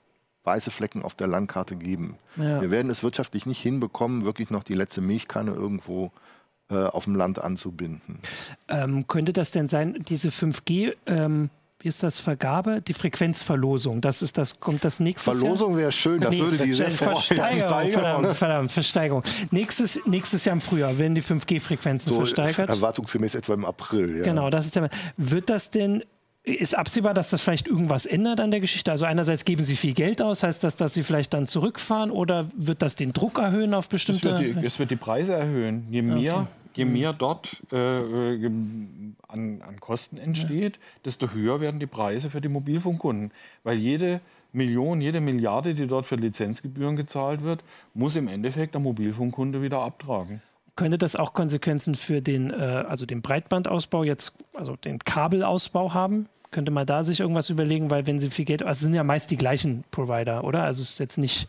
weiße 0.47 0.71
Flecken 0.71 1.03
auf 1.03 1.13
der 1.13 1.27
Landkarte 1.27 1.75
geben. 1.75 2.17
Ja. 2.37 2.61
Wir 2.61 2.71
werden 2.71 2.89
es 2.89 3.03
wirtschaftlich 3.03 3.45
nicht 3.45 3.61
hinbekommen, 3.61 4.25
wirklich 4.25 4.49
noch 4.49 4.63
die 4.63 4.73
letzte 4.73 5.01
Milchkanne 5.01 5.51
irgendwo 5.51 6.11
äh, 6.69 6.75
auf 6.85 7.03
dem 7.03 7.15
Land 7.15 7.39
anzubinden. 7.39 8.19
Ähm, 8.67 9.05
könnte 9.07 9.33
das 9.33 9.51
denn 9.51 9.67
sein, 9.67 10.03
diese 10.07 10.29
5G, 10.29 10.95
ähm, 11.05 11.49
wie 11.79 11.89
ist 11.89 12.01
das, 12.01 12.19
Vergabe? 12.19 12.81
Die 12.81 12.93
Frequenzverlosung. 12.93 14.01
Das 14.01 14.21
ist 14.21 14.37
das, 14.37 14.59
kommt 14.59 14.83
das 14.83 14.99
nächste 14.99 15.31
Verlosung 15.31 15.77
wäre 15.77 15.91
schön, 15.91 16.19
das 16.19 16.31
nee, 16.31 16.39
würde 16.39 16.57
die 16.57 16.73
sehr 16.73 16.89
Versteigerung, 16.89 17.91
verdammt, 17.91 18.35
verdammt, 18.35 18.71
Versteigerung. 18.71 19.23
Nächstes, 19.51 20.05
nächstes 20.07 20.43
Jahr 20.45 20.55
im 20.55 20.61
Frühjahr 20.61 20.97
werden 20.97 21.13
die 21.13 21.21
5G-Frequenzen 21.21 22.09
so 22.11 22.17
versteigert. 22.17 22.69
Erwartungsgemäß 22.69 23.35
etwa 23.35 23.53
im 23.53 23.65
April, 23.65 24.17
ja. 24.17 24.23
Genau, 24.23 24.49
das 24.49 24.65
ist 24.65 24.75
der. 24.75 24.89
Wird 25.17 25.49
das 25.49 25.69
denn 25.69 26.03
ist 26.47 26.77
absehbar, 26.77 27.13
dass 27.13 27.29
das 27.29 27.41
vielleicht 27.41 27.67
irgendwas 27.67 28.05
ändert 28.05 28.39
an 28.39 28.51
der 28.51 28.61
Geschichte? 28.61 28.91
Also 28.91 29.05
einerseits 29.05 29.43
geben 29.43 29.63
sie 29.63 29.75
viel 29.75 29.93
Geld 29.93 30.21
aus, 30.21 30.43
heißt 30.43 30.63
das, 30.63 30.77
dass 30.77 30.93
sie 30.93 31.03
vielleicht 31.03 31.33
dann 31.33 31.45
zurückfahren 31.45 32.09
oder 32.09 32.47
wird 32.55 32.81
das 32.81 32.95
den 32.95 33.11
Druck 33.13 33.37
erhöhen 33.39 33.73
auf 33.73 33.89
bestimmte? 33.89 34.29
Es 34.29 34.39
wird 34.41 34.55
die, 34.55 34.65
es 34.65 34.79
wird 34.79 34.91
die 34.91 34.95
Preise 34.95 35.33
erhöhen. 35.33 35.87
Je 35.91 36.01
mehr, 36.01 36.35
okay. 36.35 36.47
je 36.75 36.85
mehr 36.85 37.13
dort 37.13 37.57
äh, 37.71 38.35
äh, 38.35 38.45
an, 39.27 39.61
an, 39.67 39.79
Kosten 39.81 40.17
entsteht, 40.17 40.75
ja. 40.77 40.81
desto 41.05 41.31
höher 41.31 41.59
werden 41.59 41.79
die 41.79 41.87
Preise 41.87 42.29
für 42.29 42.39
die 42.39 42.49
Mobilfunkkunden. 42.49 43.31
Weil 43.63 43.77
jede 43.77 44.21
Million, 44.53 45.01
jede 45.01 45.19
Milliarde, 45.19 45.75
die 45.75 45.85
dort 45.85 46.05
für 46.05 46.15
Lizenzgebühren 46.15 46.95
gezahlt 46.95 47.43
wird, 47.43 47.61
muss 47.93 48.15
im 48.15 48.29
Endeffekt 48.29 48.73
der 48.73 48.81
Mobilfunkkunde 48.81 49.61
wieder 49.61 49.81
abtragen. 49.81 50.41
Könnte 50.77 50.99
das 50.99 51.15
auch 51.15 51.33
Konsequenzen 51.33 51.95
für 51.95 52.21
den, 52.21 52.51
äh, 52.51 52.85
also 52.87 53.05
den 53.05 53.21
Breitbandausbau 53.21 54.03
jetzt, 54.03 54.37
also 54.53 54.75
den 54.75 54.99
Kabelausbau 54.99 55.93
haben? 55.93 56.29
Könnte 56.51 56.71
man 56.71 56.85
da 56.85 57.03
sich 57.03 57.19
irgendwas 57.19 57.49
überlegen, 57.49 57.89
weil 57.91 58.07
wenn 58.07 58.19
sie 58.19 58.29
viel 58.29 58.45
Geld, 58.45 58.63
also 58.63 58.71
es 58.71 58.79
sind 58.79 58.93
ja 58.93 59.03
meist 59.03 59.31
die 59.31 59.37
gleichen 59.37 59.83
Provider, 59.91 60.43
oder? 60.43 60.63
Also 60.63 60.81
es 60.81 60.91
ist 60.91 60.99
jetzt 60.99 61.17
nicht 61.17 61.47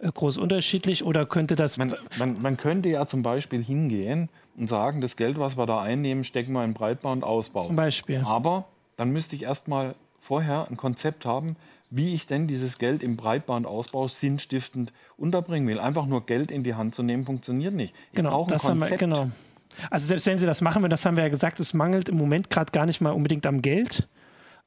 äh, 0.00 0.10
groß 0.10 0.38
unterschiedlich 0.38 1.04
oder 1.04 1.26
könnte 1.26 1.56
das. 1.56 1.76
Man, 1.76 1.94
man, 2.18 2.40
man, 2.42 2.56
könnte 2.56 2.88
ja 2.88 3.06
zum 3.06 3.22
Beispiel 3.22 3.62
hingehen 3.62 4.28
und 4.56 4.68
sagen, 4.68 5.00
das 5.00 5.16
Geld, 5.16 5.38
was 5.38 5.56
wir 5.56 5.66
da 5.66 5.80
einnehmen, 5.80 6.24
stecken 6.24 6.52
wir 6.52 6.64
in 6.64 6.74
Breitbandausbau. 6.74 7.64
Zum 7.64 7.76
Beispiel. 7.76 8.22
Aber 8.24 8.64
dann 8.96 9.10
müsste 9.10 9.36
ich 9.36 9.44
erstmal 9.44 9.94
vorher 10.20 10.66
ein 10.68 10.76
Konzept 10.76 11.26
haben, 11.26 11.56
wie 11.90 12.14
ich 12.14 12.26
denn 12.26 12.48
dieses 12.48 12.78
Geld 12.78 13.02
im 13.02 13.16
Breitbandausbau 13.16 14.08
sinnstiftend 14.08 14.92
unterbringen 15.16 15.68
will. 15.68 15.78
Einfach 15.78 16.06
nur 16.06 16.26
Geld 16.26 16.50
in 16.50 16.64
die 16.64 16.74
Hand 16.74 16.94
zu 16.94 17.02
nehmen, 17.02 17.24
funktioniert 17.24 17.74
nicht. 17.74 17.94
Ich 18.10 18.16
genau, 18.16 18.30
brauche 18.30 18.54
ein 18.54 18.58
Konzept. 18.58 18.90
Wir, 18.90 18.98
genau. 18.98 19.30
Also 19.90 20.06
selbst 20.06 20.26
wenn 20.26 20.38
Sie 20.38 20.46
das 20.46 20.60
machen, 20.60 20.88
das 20.88 21.04
haben 21.04 21.16
wir 21.16 21.24
ja 21.24 21.30
gesagt, 21.30 21.60
es 21.60 21.74
mangelt 21.74 22.08
im 22.08 22.16
Moment 22.16 22.50
gerade 22.50 22.72
gar 22.72 22.86
nicht 22.86 23.00
mal 23.00 23.10
unbedingt 23.10 23.46
am 23.46 23.62
Geld, 23.62 24.08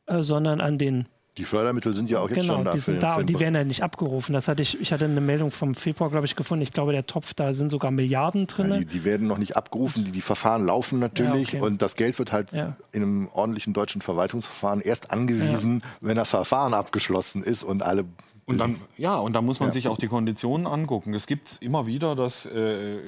äh, 0.08 0.24
sondern 0.24 0.62
an 0.62 0.78
den 0.78 1.06
die 1.38 1.46
Fördermittel 1.46 1.96
sind 1.96 2.10
ja 2.10 2.20
auch 2.20 2.30
jetzt 2.30 2.42
genau, 2.42 2.56
schon 2.56 2.66
da. 2.66 2.72
Die 2.72 2.80
sind 2.80 3.04
da 3.04 3.16
und 3.16 3.30
die 3.30 3.40
werden 3.40 3.54
ja 3.54 3.64
nicht 3.64 3.84
abgerufen. 3.84 4.34
Das 4.34 4.48
hatte 4.48 4.64
ich, 4.64 4.82
ich 4.82 4.92
hatte 4.92 5.06
eine 5.06 5.22
Meldung 5.22 5.52
vom 5.52 5.76
Februar, 5.76 6.10
glaube 6.10 6.26
ich, 6.26 6.36
gefunden. 6.36 6.64
Ich 6.64 6.74
glaube, 6.74 6.94
der 6.94 7.06
Topf, 7.06 7.36
da 7.36 7.54
sind 7.54 7.70
sogar 7.70 7.92
Milliarden 7.92 8.48
drin. 8.48 8.72
Ja, 8.72 8.80
die, 8.80 8.86
die, 8.86 9.06
werden 9.06 9.28
noch 9.28 9.38
nicht 9.38 9.56
abgerufen. 9.56 10.04
Die, 10.04 10.12
die 10.12 10.22
Verfahren 10.22 10.66
laufen 10.66 10.98
natürlich 10.98 11.54
ja, 11.54 11.60
okay. 11.60 11.68
und 11.68 11.82
das 11.82 11.96
Geld 11.96 12.18
wird 12.18 12.32
halt 12.32 12.52
ja. 12.54 12.76
in 12.92 13.04
einem 13.04 13.30
ordentlichen 13.34 13.74
deutschen 13.74 14.02
Verwaltungsverfahren 14.02 14.82
erst 14.82 15.12
angewiesen, 15.12 15.84
wenn 16.02 16.18
das 16.18 16.32
Verfahren 16.32 16.74
abgeschlossen 16.74 17.44
ist 17.44 17.64
und 17.64 17.84
alle 17.84 18.06
und 18.50 18.60
dann, 18.60 18.78
ja, 18.98 19.18
und 19.18 19.34
da 19.34 19.42
muss 19.42 19.60
man 19.60 19.70
ja. 19.70 19.74
sich 19.74 19.90
auch 19.90 19.98
die 19.98 20.08
Konditionen 20.08 20.68
angucken. 20.68 21.14
Es 21.14 21.28
gibt 21.28 21.58
immer 21.60 21.86
wieder, 21.86 22.16
dass 22.16 22.46
äh, 22.46 22.96
äh, 22.96 23.02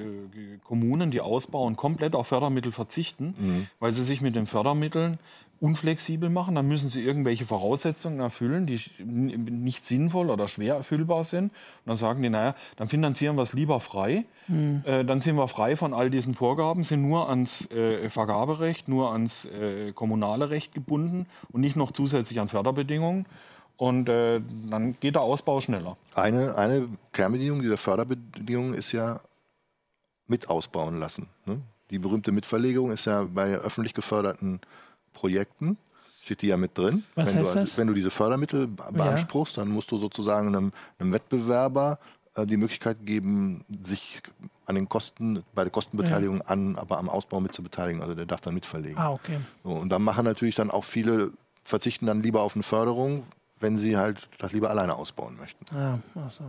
Kommunen, 0.64 1.10
die 1.10 1.22
ausbauen, 1.22 1.76
komplett 1.76 2.14
auf 2.14 2.26
Fördermittel 2.26 2.72
verzichten, 2.72 3.34
mhm. 3.38 3.66
weil 3.78 3.94
sie 3.94 4.02
sich 4.02 4.20
mit 4.20 4.36
den 4.36 4.46
Fördermitteln 4.46 5.18
unflexibel 5.60 6.30
machen, 6.30 6.54
dann 6.54 6.66
müssen 6.66 6.88
sie 6.88 7.02
irgendwelche 7.02 7.44
Voraussetzungen 7.44 8.20
erfüllen, 8.20 8.66
die 8.66 8.80
nicht 8.98 9.84
sinnvoll 9.84 10.30
oder 10.30 10.48
schwer 10.48 10.74
erfüllbar 10.74 11.24
sind. 11.24 11.44
Und 11.44 11.86
dann 11.86 11.96
sagen 11.98 12.22
die, 12.22 12.30
naja, 12.30 12.54
dann 12.76 12.88
finanzieren 12.88 13.36
wir 13.36 13.42
es 13.42 13.52
lieber 13.52 13.78
frei. 13.78 14.24
Mhm. 14.48 14.82
Äh, 14.86 15.04
dann 15.04 15.20
sind 15.20 15.36
wir 15.36 15.48
frei 15.48 15.76
von 15.76 15.92
all 15.92 16.08
diesen 16.08 16.34
Vorgaben, 16.34 16.82
sind 16.82 17.02
nur 17.06 17.28
ans 17.28 17.70
äh, 17.70 18.08
Vergaberecht, 18.08 18.88
nur 18.88 19.12
ans 19.12 19.44
äh, 19.44 19.92
kommunale 19.92 20.48
Recht 20.48 20.72
gebunden 20.72 21.26
und 21.52 21.60
nicht 21.60 21.76
noch 21.76 21.92
zusätzlich 21.92 22.40
an 22.40 22.48
Förderbedingungen. 22.48 23.26
Und 23.76 24.08
äh, 24.08 24.40
dann 24.70 24.98
geht 25.00 25.14
der 25.14 25.22
Ausbau 25.22 25.60
schneller. 25.60 25.96
Eine, 26.14 26.56
eine 26.56 26.88
Kernbedingung 27.12 27.60
dieser 27.62 27.78
Förderbedingungen 27.78 28.74
ist 28.74 28.92
ja 28.92 29.20
mit 30.26 30.48
ausbauen 30.48 30.98
lassen. 30.98 31.28
Ne? 31.44 31.60
Die 31.90 31.98
berühmte 31.98 32.32
Mitverlegung 32.32 32.92
ist 32.92 33.04
ja 33.04 33.24
bei 33.24 33.54
öffentlich 33.56 33.94
geförderten 33.94 34.60
Projekten 35.12 35.78
steht 36.22 36.42
die 36.42 36.48
ja 36.48 36.56
mit 36.56 36.76
drin. 36.76 37.04
Was 37.14 37.30
wenn, 37.34 37.40
heißt 37.40 37.54
du, 37.54 37.58
das? 37.60 37.78
wenn 37.78 37.86
du 37.88 37.94
diese 37.94 38.10
Fördermittel 38.10 38.68
beanspruchst, 38.68 39.56
ja. 39.56 39.64
dann 39.64 39.72
musst 39.72 39.90
du 39.90 39.98
sozusagen 39.98 40.48
einem, 40.48 40.72
einem 40.98 41.12
Wettbewerber 41.12 41.98
äh, 42.34 42.46
die 42.46 42.56
Möglichkeit 42.56 42.98
geben, 43.04 43.64
sich 43.82 44.22
an 44.66 44.76
den 44.76 44.88
Kosten, 44.88 45.42
bei 45.54 45.64
der 45.64 45.72
Kostenbeteiligung 45.72 46.38
ja. 46.38 46.44
an, 46.46 46.76
aber 46.76 46.98
am 46.98 47.08
Ausbau 47.08 47.40
mitzubeteiligen. 47.40 48.00
Also 48.02 48.14
der 48.14 48.26
darf 48.26 48.40
dann 48.40 48.54
mitverlegen. 48.54 48.98
Ah, 48.98 49.10
okay. 49.12 49.40
So, 49.64 49.70
und 49.70 49.88
dann 49.88 50.02
machen 50.02 50.24
natürlich 50.24 50.54
dann 50.54 50.70
auch 50.70 50.84
viele, 50.84 51.32
verzichten 51.64 52.06
dann 52.06 52.22
lieber 52.22 52.42
auf 52.42 52.54
eine 52.54 52.62
Förderung, 52.62 53.24
wenn 53.58 53.76
sie 53.78 53.96
halt 53.96 54.28
das 54.38 54.52
lieber 54.52 54.70
alleine 54.70 54.94
ausbauen 54.94 55.36
möchten. 55.36 55.64
Ah, 55.74 55.98
ach 56.14 56.30
so. 56.30 56.44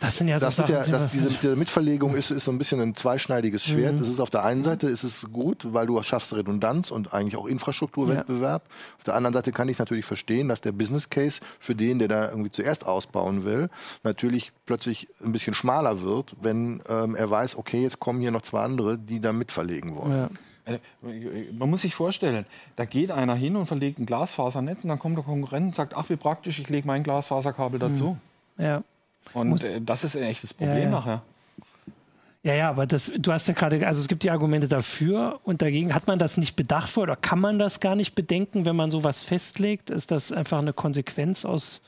Das 0.00 0.16
sind 0.16 0.28
ja 0.28 0.40
so 0.40 0.46
das 0.46 0.56
Sachen, 0.56 0.72
der, 0.72 0.84
das, 0.84 1.10
diese, 1.12 1.28
diese, 1.28 1.56
Mitverlegung 1.56 2.14
ist, 2.14 2.30
ist 2.30 2.44
so 2.44 2.50
ein 2.50 2.56
bisschen 2.56 2.80
ein 2.80 2.94
zweischneidiges 2.94 3.62
Schwert. 3.62 3.94
Mhm. 3.94 3.98
Das 3.98 4.08
ist 4.08 4.18
auf 4.18 4.30
der 4.30 4.44
einen 4.44 4.62
Seite 4.62 4.88
ist 4.88 5.04
es 5.04 5.30
gut, 5.30 5.74
weil 5.74 5.86
du 5.86 6.02
schaffst 6.02 6.34
Redundanz 6.34 6.90
und 6.90 7.12
eigentlich 7.12 7.36
auch 7.36 7.46
Infrastrukturwettbewerb. 7.46 8.62
Ja. 8.66 8.96
Auf 8.96 9.04
der 9.04 9.14
anderen 9.14 9.34
Seite 9.34 9.52
kann 9.52 9.68
ich 9.68 9.78
natürlich 9.78 10.06
verstehen, 10.06 10.48
dass 10.48 10.62
der 10.62 10.72
Business 10.72 11.10
Case 11.10 11.42
für 11.58 11.74
den, 11.74 11.98
der 11.98 12.08
da 12.08 12.30
irgendwie 12.30 12.50
zuerst 12.50 12.86
ausbauen 12.86 13.44
will, 13.44 13.68
natürlich 14.02 14.52
plötzlich 14.64 15.08
ein 15.22 15.32
bisschen 15.32 15.52
schmaler 15.52 16.00
wird, 16.00 16.34
wenn 16.40 16.82
ähm, 16.88 17.14
er 17.14 17.30
weiß, 17.30 17.56
okay, 17.56 17.82
jetzt 17.82 18.00
kommen 18.00 18.20
hier 18.20 18.30
noch 18.30 18.42
zwei 18.42 18.62
andere, 18.62 18.96
die 18.96 19.20
da 19.20 19.34
mitverlegen 19.34 19.96
wollen. 19.96 20.30
Ja. 20.66 20.74
Äh, 20.74 20.78
man 21.52 21.68
muss 21.68 21.82
sich 21.82 21.94
vorstellen, 21.94 22.46
da 22.76 22.86
geht 22.86 23.10
einer 23.10 23.34
hin 23.34 23.54
und 23.56 23.66
verlegt 23.66 23.98
ein 23.98 24.06
Glasfasernetz 24.06 24.82
und 24.82 24.88
dann 24.88 24.98
kommt 24.98 25.18
der 25.18 25.24
Konkurrent 25.24 25.66
und 25.66 25.74
sagt, 25.74 25.94
ach 25.94 26.08
wie 26.08 26.16
praktisch, 26.16 26.58
ich 26.58 26.70
lege 26.70 26.86
mein 26.86 27.02
Glasfaserkabel 27.02 27.78
dazu. 27.78 28.16
Ja. 28.56 28.82
Und 29.34 29.48
Muss, 29.48 29.62
äh, 29.62 29.80
das 29.80 30.04
ist 30.04 30.16
ein 30.16 30.24
echtes 30.24 30.54
Problem 30.54 30.76
ja, 30.76 30.84
ja. 30.84 30.90
nachher. 30.90 31.22
Ja, 32.42 32.54
ja, 32.54 32.70
aber 32.70 32.86
das, 32.86 33.12
du 33.18 33.32
hast 33.32 33.48
ja 33.48 33.54
gerade, 33.54 33.86
also 33.86 34.00
es 34.00 34.08
gibt 34.08 34.22
die 34.22 34.30
Argumente 34.30 34.66
dafür 34.66 35.40
und 35.44 35.60
dagegen. 35.60 35.94
Hat 35.94 36.06
man 36.06 36.18
das 36.18 36.38
nicht 36.38 36.56
bedacht 36.56 36.88
vor 36.88 37.02
oder 37.02 37.16
kann 37.16 37.38
man 37.38 37.58
das 37.58 37.80
gar 37.80 37.94
nicht 37.94 38.14
bedenken, 38.14 38.64
wenn 38.64 38.76
man 38.76 38.90
sowas 38.90 39.22
festlegt? 39.22 39.90
Ist 39.90 40.10
das 40.10 40.32
einfach 40.32 40.58
eine 40.58 40.72
Konsequenz 40.72 41.44
aus 41.44 41.82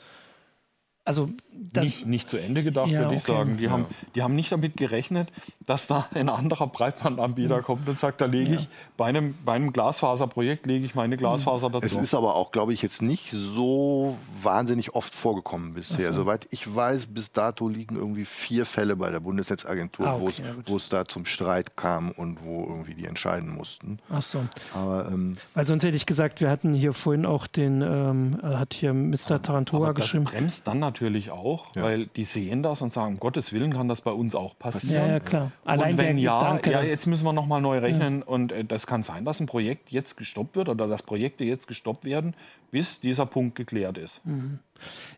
also 1.04 1.28
nicht, 1.74 2.06
nicht, 2.06 2.30
zu 2.30 2.36
Ende 2.36 2.62
gedacht, 2.62 2.88
ja, 2.88 3.00
würde 3.00 3.16
ich 3.16 3.22
okay. 3.22 3.32
sagen. 3.32 3.56
Die, 3.56 3.64
ja. 3.64 3.70
haben, 3.70 3.86
die 4.14 4.22
haben 4.22 4.34
nicht 4.36 4.52
damit 4.52 4.76
gerechnet, 4.76 5.32
dass 5.66 5.88
da 5.88 6.06
ein 6.14 6.28
anderer 6.28 6.68
Breitbandanbieter 6.68 7.56
ja. 7.56 7.60
kommt 7.62 7.88
und 7.88 7.98
sagt, 7.98 8.20
da 8.20 8.26
lege 8.26 8.54
ich 8.54 8.68
bei 8.96 9.06
einem, 9.06 9.34
bei 9.44 9.54
einem 9.54 9.72
Glasfaserprojekt 9.72 10.66
lege 10.66 10.84
ich 10.84 10.94
meine 10.94 11.16
Glasfaser 11.16 11.70
dazu. 11.70 11.86
Es 11.86 11.94
ist 11.94 12.14
aber 12.14 12.36
auch, 12.36 12.52
glaube 12.52 12.72
ich, 12.72 12.82
jetzt 12.82 13.02
nicht 13.02 13.32
so 13.32 14.16
wahnsinnig 14.42 14.94
oft 14.94 15.12
vorgekommen 15.12 15.74
bisher. 15.74 16.12
So. 16.12 16.22
Soweit 16.22 16.46
ich 16.50 16.72
weiß, 16.72 17.06
bis 17.06 17.32
dato 17.32 17.68
liegen 17.68 17.96
irgendwie 17.96 18.24
vier 18.24 18.64
Fälle 18.64 18.94
bei 18.94 19.10
der 19.10 19.20
Bundesnetzagentur, 19.20 20.06
ah, 20.06 20.20
okay, 20.20 20.42
wo 20.66 20.76
es 20.76 20.88
da 20.88 21.06
zum 21.06 21.26
Streit 21.26 21.76
kam 21.76 22.12
und 22.12 22.44
wo 22.44 22.64
irgendwie 22.64 22.94
die 22.94 23.06
entscheiden 23.06 23.50
mussten. 23.50 23.98
Ach 24.08 24.22
so. 24.22 24.44
Aber, 24.72 25.08
ähm, 25.08 25.36
Weil 25.54 25.66
sonst 25.66 25.82
hätte 25.82 25.96
ich 25.96 26.06
gesagt, 26.06 26.40
wir 26.40 26.48
hatten 26.50 26.74
hier 26.74 26.92
vorhin 26.92 27.26
auch 27.26 27.48
den, 27.48 27.82
ähm, 27.82 28.38
hat 28.42 28.74
hier 28.74 28.94
Mr. 28.94 29.42
Tarantua 29.42 29.88
aber 29.88 29.94
geschrieben. 29.94 30.24
Das 30.26 30.34
bremst 30.34 30.66
dann 30.68 30.91
natürlich 30.92 31.30
auch, 31.30 31.74
ja. 31.74 31.82
weil 31.82 32.06
die 32.06 32.24
sehen 32.24 32.62
das 32.62 32.82
und 32.82 32.92
sagen, 32.92 33.14
um 33.14 33.20
Gottes 33.20 33.52
Willen 33.52 33.72
kann 33.72 33.88
das 33.88 34.02
bei 34.02 34.10
uns 34.10 34.34
auch 34.34 34.58
passieren. 34.58 35.06
Ja, 35.06 35.12
ja 35.14 35.20
klar. 35.20 35.52
Allein 35.64 35.92
und 35.92 35.98
wenn 35.98 36.18
ja, 36.18 36.38
Gedanke, 36.38 36.70
ja, 36.70 36.82
jetzt 36.82 37.06
müssen 37.06 37.24
wir 37.24 37.32
nochmal 37.32 37.62
neu 37.62 37.78
rechnen 37.78 38.18
ja. 38.20 38.26
und 38.26 38.52
äh, 38.52 38.64
das 38.64 38.86
kann 38.86 39.02
sein, 39.02 39.24
dass 39.24 39.40
ein 39.40 39.46
Projekt 39.46 39.90
jetzt 39.90 40.16
gestoppt 40.16 40.56
wird 40.56 40.68
oder 40.68 40.86
dass 40.86 41.02
Projekte 41.02 41.44
jetzt 41.44 41.66
gestoppt 41.66 42.04
werden, 42.04 42.34
bis 42.70 43.00
dieser 43.00 43.26
Punkt 43.26 43.54
geklärt 43.54 43.96
ist. 43.96 44.24
Mhm. 44.26 44.58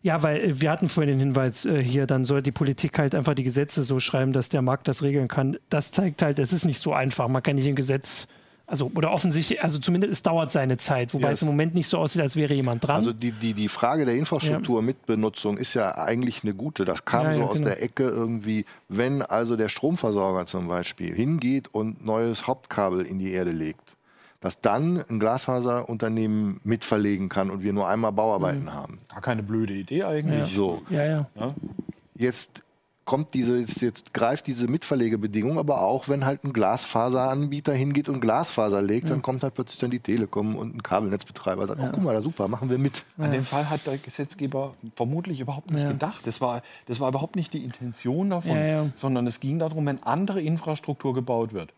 Ja, 0.01 0.23
weil 0.23 0.37
äh, 0.37 0.61
wir 0.61 0.71
hatten 0.71 0.87
vorhin 0.87 1.17
den 1.17 1.19
Hinweis 1.19 1.65
äh, 1.65 1.83
hier, 1.83 2.07
dann 2.07 2.23
soll 2.23 2.41
die 2.41 2.51
Politik 2.51 2.97
halt 2.97 3.13
einfach 3.13 3.33
die 3.33 3.43
Gesetze 3.43 3.83
so 3.83 3.99
schreiben, 3.99 4.31
dass 4.31 4.49
der 4.49 4.61
Markt 4.61 4.87
das 4.87 5.03
regeln 5.03 5.27
kann. 5.27 5.57
Das 5.69 5.91
zeigt 5.91 6.21
halt, 6.21 6.39
es 6.39 6.53
ist 6.53 6.65
nicht 6.65 6.79
so 6.79 6.93
einfach. 6.93 7.27
Man 7.27 7.43
kann 7.43 7.55
nicht 7.55 7.67
ein 7.67 7.75
Gesetz 7.75 8.27
also, 8.67 8.91
oder 8.95 9.11
offensichtlich, 9.11 9.63
also 9.63 9.77
zumindest 9.77 10.11
es 10.11 10.23
dauert 10.23 10.51
seine 10.51 10.77
Zeit, 10.77 11.13
wobei 11.13 11.29
yes. 11.29 11.39
es 11.39 11.41
im 11.43 11.49
Moment 11.49 11.75
nicht 11.75 11.87
so 11.87 11.99
aussieht, 11.99 12.21
als 12.21 12.35
wäre 12.35 12.53
jemand 12.53 12.85
dran. 12.85 12.97
Also 12.97 13.13
die, 13.13 13.31
die, 13.31 13.53
die 13.53 13.69
Frage 13.69 14.05
der 14.05 14.15
Infrastrukturmitbenutzung 14.15 15.55
ja. 15.55 15.61
ist 15.61 15.73
ja 15.75 15.95
eigentlich 15.97 16.43
eine 16.43 16.55
gute. 16.55 16.83
Das 16.83 17.05
kam 17.05 17.27
ja, 17.27 17.33
so 17.33 17.39
ja, 17.41 17.45
aus 17.45 17.59
genau. 17.59 17.69
der 17.69 17.83
Ecke 17.83 18.03
irgendwie, 18.03 18.65
wenn 18.89 19.21
also 19.21 19.55
der 19.55 19.69
Stromversorger 19.69 20.47
zum 20.47 20.67
Beispiel 20.67 21.13
hingeht 21.13 21.67
und 21.73 22.03
neues 22.03 22.47
Hauptkabel 22.47 23.05
in 23.05 23.19
die 23.19 23.31
Erde 23.31 23.51
legt, 23.51 23.97
dass 24.41 24.61
dann 24.61 25.03
ein 25.09 25.19
Glasfaserunternehmen 25.19 26.59
mitverlegen 26.63 27.29
kann 27.29 27.51
und 27.51 27.61
wir 27.61 27.71
nur 27.71 27.87
einmal 27.87 28.13
Bauarbeiten 28.13 28.63
mhm. 28.63 28.73
haben. 28.73 29.01
Gar 29.09 29.21
keine 29.21 29.43
blöde 29.43 29.73
Idee 29.73 30.03
eigentlich. 30.03 30.55
So. 30.55 30.81
Ja, 30.89 31.05
ja. 31.05 31.27
Jetzt 32.15 32.63
kommt 33.05 33.35
diese, 33.35 33.59
jetzt, 33.59 33.81
jetzt, 33.81 34.13
greift 34.13 34.47
diese 34.47 34.67
Mitverlegebedingung, 34.67 35.59
aber 35.59 35.81
auch 35.81 36.09
wenn 36.09 36.25
halt 36.25 36.43
ein 36.43 36.53
Glasfaseranbieter 36.53 37.73
hingeht 37.73 38.09
und 38.09 38.19
Glasfaser 38.19 38.81
legt, 38.81 39.09
dann 39.09 39.21
kommt 39.21 39.43
halt 39.43 39.53
plötzlich 39.53 39.79
dann 39.79 39.91
die 39.91 39.99
Telekom 39.99 40.55
und 40.55 40.75
ein 40.75 40.83
Kabelnetzbetreiber 40.83 41.61
und 41.61 41.67
sagt, 41.67 41.81
ja. 41.81 41.87
oh 41.87 41.91
guck 41.93 42.03
mal, 42.03 42.15
da 42.15 42.23
super, 42.23 42.47
machen 42.47 42.69
wir 42.69 42.79
mit. 42.79 43.05
An 43.17 43.31
den 43.31 43.43
Fall 43.43 43.69
hat 43.69 43.85
der 43.85 43.99
Gesetzgeber 43.99 44.73
vermutlich 44.95 45.39
überhaupt 45.39 45.69
nicht 45.71 45.87
gedacht. 45.87 46.25
Das 46.25 46.41
war, 46.41 46.63
das 46.87 46.99
war 46.99 47.09
überhaupt 47.09 47.35
nicht 47.35 47.53
die 47.53 47.63
Intention 47.63 48.31
davon, 48.31 48.91
sondern 48.95 49.27
es 49.27 49.39
ging 49.39 49.59
darum, 49.59 49.85
wenn 49.85 50.01
andere 50.03 50.41
Infrastruktur 50.41 51.13
gebaut 51.13 51.53
wird. 51.53 51.71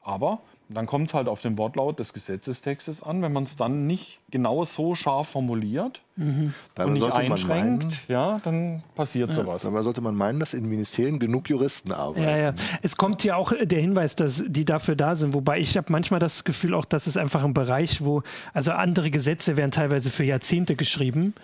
Aber 0.00 0.40
dann 0.68 0.86
kommt 0.86 1.08
es 1.08 1.14
halt 1.14 1.28
auf 1.28 1.42
den 1.42 1.58
Wortlaut 1.58 1.98
des 1.98 2.12
Gesetzestextes 2.12 3.02
an. 3.02 3.22
Wenn 3.22 3.32
man 3.32 3.44
es 3.44 3.56
dann 3.56 3.86
nicht 3.86 4.20
genau 4.30 4.64
so 4.64 4.94
scharf 4.94 5.28
formuliert 5.28 6.02
mhm. 6.16 6.52
und 6.78 6.92
nicht 6.92 7.12
einschränkt, 7.12 7.48
meinen, 7.48 7.92
ja, 8.08 8.40
dann 8.44 8.82
passiert 8.94 9.30
ja. 9.30 9.36
sowas. 9.36 9.64
Aber 9.64 9.82
sollte 9.82 10.00
man 10.00 10.14
meinen, 10.14 10.40
dass 10.40 10.54
in 10.54 10.68
Ministerien 10.68 11.18
genug 11.18 11.48
Juristen 11.48 11.92
arbeiten. 11.92 12.24
Ja, 12.24 12.36
ja. 12.36 12.54
Es 12.82 12.96
kommt 12.96 13.24
ja 13.24 13.36
auch 13.36 13.52
der 13.60 13.80
Hinweis, 13.80 14.16
dass 14.16 14.44
die 14.46 14.64
dafür 14.64 14.96
da 14.96 15.14
sind. 15.14 15.34
Wobei 15.34 15.58
ich 15.58 15.76
habe 15.76 15.90
manchmal 15.90 16.20
das 16.20 16.44
Gefühl 16.44 16.74
auch, 16.74 16.84
dass 16.84 17.06
es 17.06 17.16
einfach 17.16 17.44
ein 17.44 17.54
Bereich, 17.54 18.04
wo, 18.04 18.22
also 18.52 18.72
andere 18.72 19.10
Gesetze 19.10 19.56
werden 19.56 19.70
teilweise 19.70 20.10
für 20.10 20.24
Jahrzehnte 20.24 20.76
geschrieben 20.76 21.34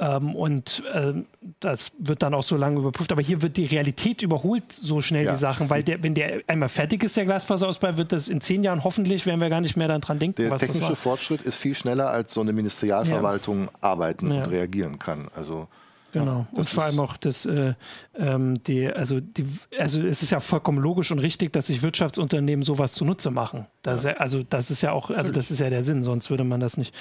ähm, 0.00 0.34
und 0.34 0.82
äh, 0.92 1.12
das 1.60 1.92
wird 1.98 2.24
dann 2.24 2.34
auch 2.34 2.42
so 2.42 2.56
lange 2.56 2.80
überprüft. 2.80 3.12
Aber 3.12 3.22
hier 3.22 3.42
wird 3.42 3.56
die 3.56 3.66
Realität 3.66 4.22
überholt 4.22 4.72
so 4.72 5.00
schnell 5.00 5.24
ja. 5.24 5.32
die 5.32 5.38
Sachen, 5.38 5.70
weil 5.70 5.84
der, 5.84 6.02
wenn 6.02 6.14
der 6.14 6.40
einmal 6.48 6.68
fertig 6.68 7.04
ist, 7.04 7.16
der 7.16 7.26
Glasfaserausbau, 7.26 7.96
wird 7.96 8.10
das 8.10 8.28
in 8.28 8.40
zehn 8.40 8.64
Jahren 8.64 8.82
hoffentlich, 8.82 9.24
werden 9.24 9.40
wir 9.40 9.50
gar 9.50 9.60
nicht 9.60 9.76
mehr 9.76 9.86
daran 9.86 10.18
denken. 10.18 10.42
Der 10.42 10.56
technische 10.56 10.96
Fortschritt 10.96 11.42
ist 11.42 11.54
viel 11.54 11.76
schneller, 11.76 12.10
als 12.10 12.33
so 12.34 12.40
eine 12.40 12.52
Ministerialverwaltung 12.52 13.62
ja. 13.62 13.70
arbeiten 13.80 14.30
ja. 14.30 14.38
und 14.38 14.50
reagieren 14.50 14.98
kann. 14.98 15.28
Also 15.34 15.68
Genau. 16.14 16.46
und 16.52 16.70
vor 16.70 16.84
allem 16.84 17.00
auch 17.00 17.16
das, 17.16 17.44
äh, 17.44 17.74
ähm, 18.16 18.62
die, 18.62 18.86
also 18.86 19.18
die, 19.18 19.44
also 19.76 20.00
es 20.00 20.22
ist 20.22 20.30
ja 20.30 20.38
vollkommen 20.38 20.78
logisch 20.78 21.10
und 21.10 21.18
richtig, 21.18 21.52
dass 21.52 21.66
sich 21.66 21.82
Wirtschaftsunternehmen 21.82 22.62
sowas 22.62 22.92
zunutze 22.92 23.32
machen. 23.32 23.66
Das 23.82 24.04
ja. 24.04 24.12
also 24.12 24.44
das 24.44 24.70
ist 24.70 24.80
ja 24.80 24.92
auch, 24.92 25.10
also 25.10 25.32
das 25.32 25.50
ist 25.50 25.58
ja 25.58 25.70
der 25.70 25.82
Sinn, 25.82 26.04
sonst 26.04 26.30
würde 26.30 26.44
man 26.44 26.60
das 26.60 26.76
nicht. 26.76 26.94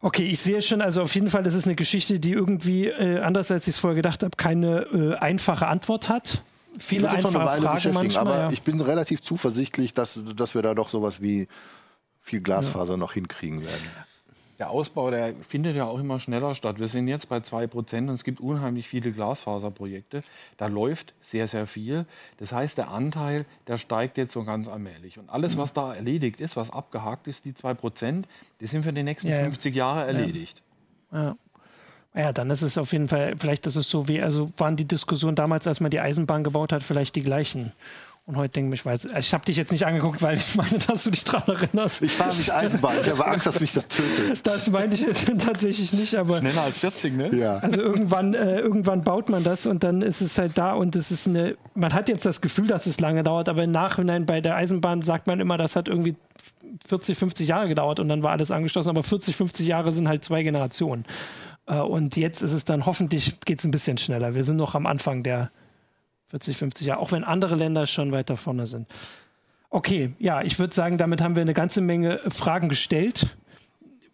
Okay, 0.00 0.24
ich 0.24 0.40
sehe 0.40 0.62
schon, 0.62 0.80
also 0.80 1.02
auf 1.02 1.14
jeden 1.14 1.28
Fall, 1.28 1.42
das 1.42 1.52
ist 1.52 1.66
eine 1.66 1.74
Geschichte, 1.74 2.18
die 2.18 2.32
irgendwie, 2.32 2.86
äh, 2.86 3.20
anders 3.20 3.50
als 3.50 3.68
ich 3.68 3.74
es 3.74 3.78
vorher 3.78 3.96
gedacht 3.96 4.22
habe, 4.22 4.34
keine 4.34 4.86
äh, 4.94 5.14
einfache 5.16 5.66
Antwort 5.66 6.08
hat. 6.08 6.42
Viele 6.78 7.10
einfache 7.10 7.32
Fragen 7.32 7.92
manchmal, 7.92 8.16
aber 8.16 8.38
ja. 8.38 8.50
ich 8.50 8.62
bin 8.62 8.80
relativ 8.80 9.20
zuversichtlich, 9.20 9.92
dass, 9.92 10.20
dass 10.34 10.54
wir 10.54 10.62
da 10.62 10.74
doch 10.74 10.88
sowas 10.88 11.20
wie 11.20 11.48
viel 12.22 12.40
Glasfaser 12.40 12.94
ja. 12.94 12.96
noch 12.96 13.12
hinkriegen 13.12 13.62
werden 13.62 14.05
der 14.58 14.70
Ausbau, 14.70 15.10
der 15.10 15.34
findet 15.46 15.76
ja 15.76 15.84
auch 15.84 15.98
immer 15.98 16.18
schneller 16.18 16.54
statt. 16.54 16.78
Wir 16.78 16.88
sind 16.88 17.08
jetzt 17.08 17.28
bei 17.28 17.38
2% 17.38 17.98
und 17.98 18.08
es 18.10 18.24
gibt 18.24 18.40
unheimlich 18.40 18.88
viele 18.88 19.12
Glasfaserprojekte. 19.12 20.22
Da 20.56 20.66
läuft 20.66 21.14
sehr, 21.20 21.48
sehr 21.48 21.66
viel. 21.66 22.06
Das 22.38 22.52
heißt, 22.52 22.78
der 22.78 22.90
Anteil, 22.90 23.44
der 23.66 23.78
steigt 23.78 24.18
jetzt 24.18 24.32
so 24.32 24.44
ganz 24.44 24.68
allmählich. 24.68 25.18
Und 25.18 25.28
alles, 25.28 25.56
was 25.56 25.72
da 25.72 25.94
erledigt 25.94 26.40
ist, 26.40 26.56
was 26.56 26.70
abgehakt 26.70 27.26
ist, 27.26 27.44
die 27.44 27.52
2%, 27.52 28.24
die 28.60 28.66
sind 28.66 28.82
für 28.82 28.92
die 28.92 29.02
nächsten 29.02 29.28
ja. 29.28 29.40
50 29.40 29.74
Jahre 29.74 30.06
erledigt. 30.06 30.62
Ja. 31.12 31.22
ja. 31.22 31.36
Ja, 32.16 32.32
dann 32.32 32.48
ist 32.48 32.62
es 32.62 32.78
auf 32.78 32.92
jeden 32.92 33.08
Fall, 33.08 33.34
vielleicht 33.36 33.66
ist 33.66 33.76
es 33.76 33.90
so 33.90 34.08
wie, 34.08 34.22
also 34.22 34.50
waren 34.56 34.76
die 34.76 34.86
Diskussionen 34.86 35.36
damals, 35.36 35.66
als 35.66 35.80
man 35.80 35.90
die 35.90 36.00
Eisenbahn 36.00 36.44
gebaut 36.44 36.72
hat, 36.72 36.82
vielleicht 36.82 37.14
die 37.14 37.22
gleichen. 37.22 37.72
Und 38.28 38.36
heute 38.36 38.54
denke 38.54 38.74
ich, 38.74 38.80
ich 38.80 38.86
weiß, 38.86 39.06
ich 39.20 39.32
habe 39.32 39.44
dich 39.44 39.56
jetzt 39.56 39.70
nicht 39.70 39.86
angeguckt, 39.86 40.20
weil 40.20 40.36
ich 40.36 40.56
meine, 40.56 40.78
dass 40.78 41.04
du 41.04 41.12
dich 41.12 41.22
daran 41.22 41.54
erinnerst. 41.54 42.02
Ich 42.02 42.10
fahre 42.10 42.34
nicht 42.34 42.52
Eisenbahn, 42.52 42.96
ich 43.00 43.08
habe 43.08 43.24
Angst, 43.28 43.46
dass 43.46 43.60
mich 43.60 43.72
das 43.72 43.86
tötet. 43.86 44.44
Das 44.44 44.68
meinte 44.68 44.96
ich 44.96 45.02
jetzt 45.02 45.26
tatsächlich 45.38 45.92
nicht, 45.92 46.16
aber. 46.16 46.38
Schneller 46.38 46.62
als 46.62 46.80
40, 46.80 47.14
ne? 47.16 47.32
Ja. 47.36 47.58
Also 47.58 47.80
irgendwann, 47.80 48.34
äh, 48.34 48.58
irgendwann 48.58 49.04
baut 49.04 49.28
man 49.28 49.44
das 49.44 49.64
und 49.66 49.84
dann 49.84 50.02
ist 50.02 50.22
es 50.22 50.38
halt 50.38 50.58
da 50.58 50.72
und 50.72 50.96
es 50.96 51.12
ist 51.12 51.28
eine, 51.28 51.56
man 51.74 51.94
hat 51.94 52.08
jetzt 52.08 52.26
das 52.26 52.40
Gefühl, 52.40 52.66
dass 52.66 52.86
es 52.86 52.98
lange 52.98 53.22
dauert, 53.22 53.48
aber 53.48 53.62
im 53.62 53.70
Nachhinein 53.70 54.26
bei 54.26 54.40
der 54.40 54.56
Eisenbahn 54.56 55.02
sagt 55.02 55.28
man 55.28 55.38
immer, 55.38 55.56
das 55.56 55.76
hat 55.76 55.86
irgendwie 55.86 56.16
40, 56.88 57.16
50 57.16 57.46
Jahre 57.46 57.68
gedauert 57.68 58.00
und 58.00 58.08
dann 58.08 58.24
war 58.24 58.32
alles 58.32 58.50
angeschlossen, 58.50 58.88
aber 58.88 59.04
40, 59.04 59.36
50 59.36 59.68
Jahre 59.68 59.92
sind 59.92 60.08
halt 60.08 60.24
zwei 60.24 60.42
Generationen. 60.42 61.04
Äh, 61.66 61.76
und 61.76 62.16
jetzt 62.16 62.42
ist 62.42 62.54
es 62.54 62.64
dann 62.64 62.86
hoffentlich, 62.86 63.38
geht 63.44 63.60
es 63.60 63.64
ein 63.64 63.70
bisschen 63.70 63.98
schneller. 63.98 64.34
Wir 64.34 64.42
sind 64.42 64.56
noch 64.56 64.74
am 64.74 64.86
Anfang 64.86 65.22
der 65.22 65.50
40, 66.28 66.56
50 66.56 66.86
Jahre, 66.86 67.00
auch 67.00 67.12
wenn 67.12 67.24
andere 67.24 67.54
Länder 67.54 67.86
schon 67.86 68.12
weiter 68.12 68.36
vorne 68.36 68.66
sind. 68.66 68.88
Okay, 69.70 70.14
ja, 70.18 70.42
ich 70.42 70.58
würde 70.58 70.74
sagen, 70.74 70.98
damit 70.98 71.20
haben 71.20 71.36
wir 71.36 71.42
eine 71.42 71.54
ganze 71.54 71.80
Menge 71.80 72.20
Fragen 72.28 72.68
gestellt. 72.68 73.36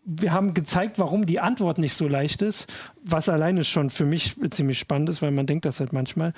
Wir 0.04 0.32
haben 0.32 0.52
gezeigt, 0.54 0.98
warum 0.98 1.26
die 1.26 1.38
Antwort 1.38 1.78
nicht 1.78 1.94
so 1.94 2.08
leicht 2.08 2.42
ist, 2.42 2.66
was 3.04 3.28
alleine 3.28 3.62
schon 3.62 3.88
für 3.88 4.04
mich 4.04 4.34
ziemlich 4.50 4.78
spannend 4.80 5.08
ist, 5.08 5.22
weil 5.22 5.30
man 5.30 5.46
denkt 5.46 5.64
das 5.64 5.78
halt 5.78 5.92
manchmal. 5.92 6.32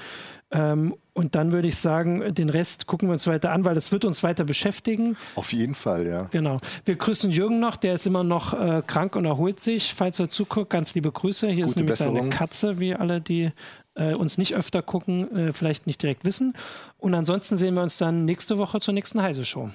Ähm, 0.50 0.94
und 1.14 1.34
dann 1.34 1.52
würde 1.52 1.68
ich 1.68 1.76
sagen, 1.76 2.34
den 2.34 2.50
Rest 2.50 2.86
gucken 2.86 3.08
wir 3.08 3.14
uns 3.14 3.26
weiter 3.26 3.52
an, 3.52 3.64
weil 3.64 3.74
das 3.74 3.90
wird 3.90 4.04
uns 4.04 4.22
weiter 4.22 4.44
beschäftigen. 4.44 5.16
Auf 5.34 5.54
jeden 5.54 5.74
Fall, 5.74 6.06
ja. 6.06 6.24
Genau. 6.24 6.60
Wir 6.84 6.96
grüßen 6.96 7.30
Jürgen 7.30 7.58
noch, 7.60 7.76
der 7.76 7.94
ist 7.94 8.06
immer 8.06 8.24
noch 8.24 8.52
äh, 8.52 8.82
krank 8.86 9.16
und 9.16 9.24
erholt 9.24 9.60
sich. 9.60 9.94
Falls 9.94 10.20
er 10.20 10.28
zuguckt, 10.28 10.68
ganz 10.68 10.94
liebe 10.94 11.10
Grüße. 11.10 11.48
Hier 11.48 11.64
Gute 11.64 11.70
ist 11.70 11.76
nämlich 11.76 11.92
Besserung. 11.92 12.18
seine 12.18 12.30
Katze, 12.30 12.80
wie 12.80 12.94
alle, 12.94 13.22
die 13.22 13.52
äh, 13.94 14.14
uns 14.14 14.38
nicht 14.38 14.54
öfter 14.54 14.82
gucken, 14.82 15.48
äh, 15.48 15.52
vielleicht 15.52 15.86
nicht 15.86 16.02
direkt 16.02 16.24
wissen. 16.24 16.54
Und 16.98 17.14
ansonsten 17.14 17.56
sehen 17.56 17.74
wir 17.74 17.82
uns 17.82 17.98
dann 17.98 18.24
nächste 18.24 18.58
Woche 18.58 18.80
zur 18.80 18.94
nächsten 18.94 19.22
Heise-Show. 19.22 19.70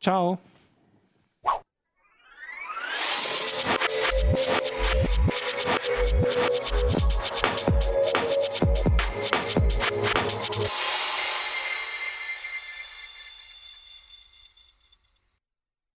Ciao. 0.00 0.38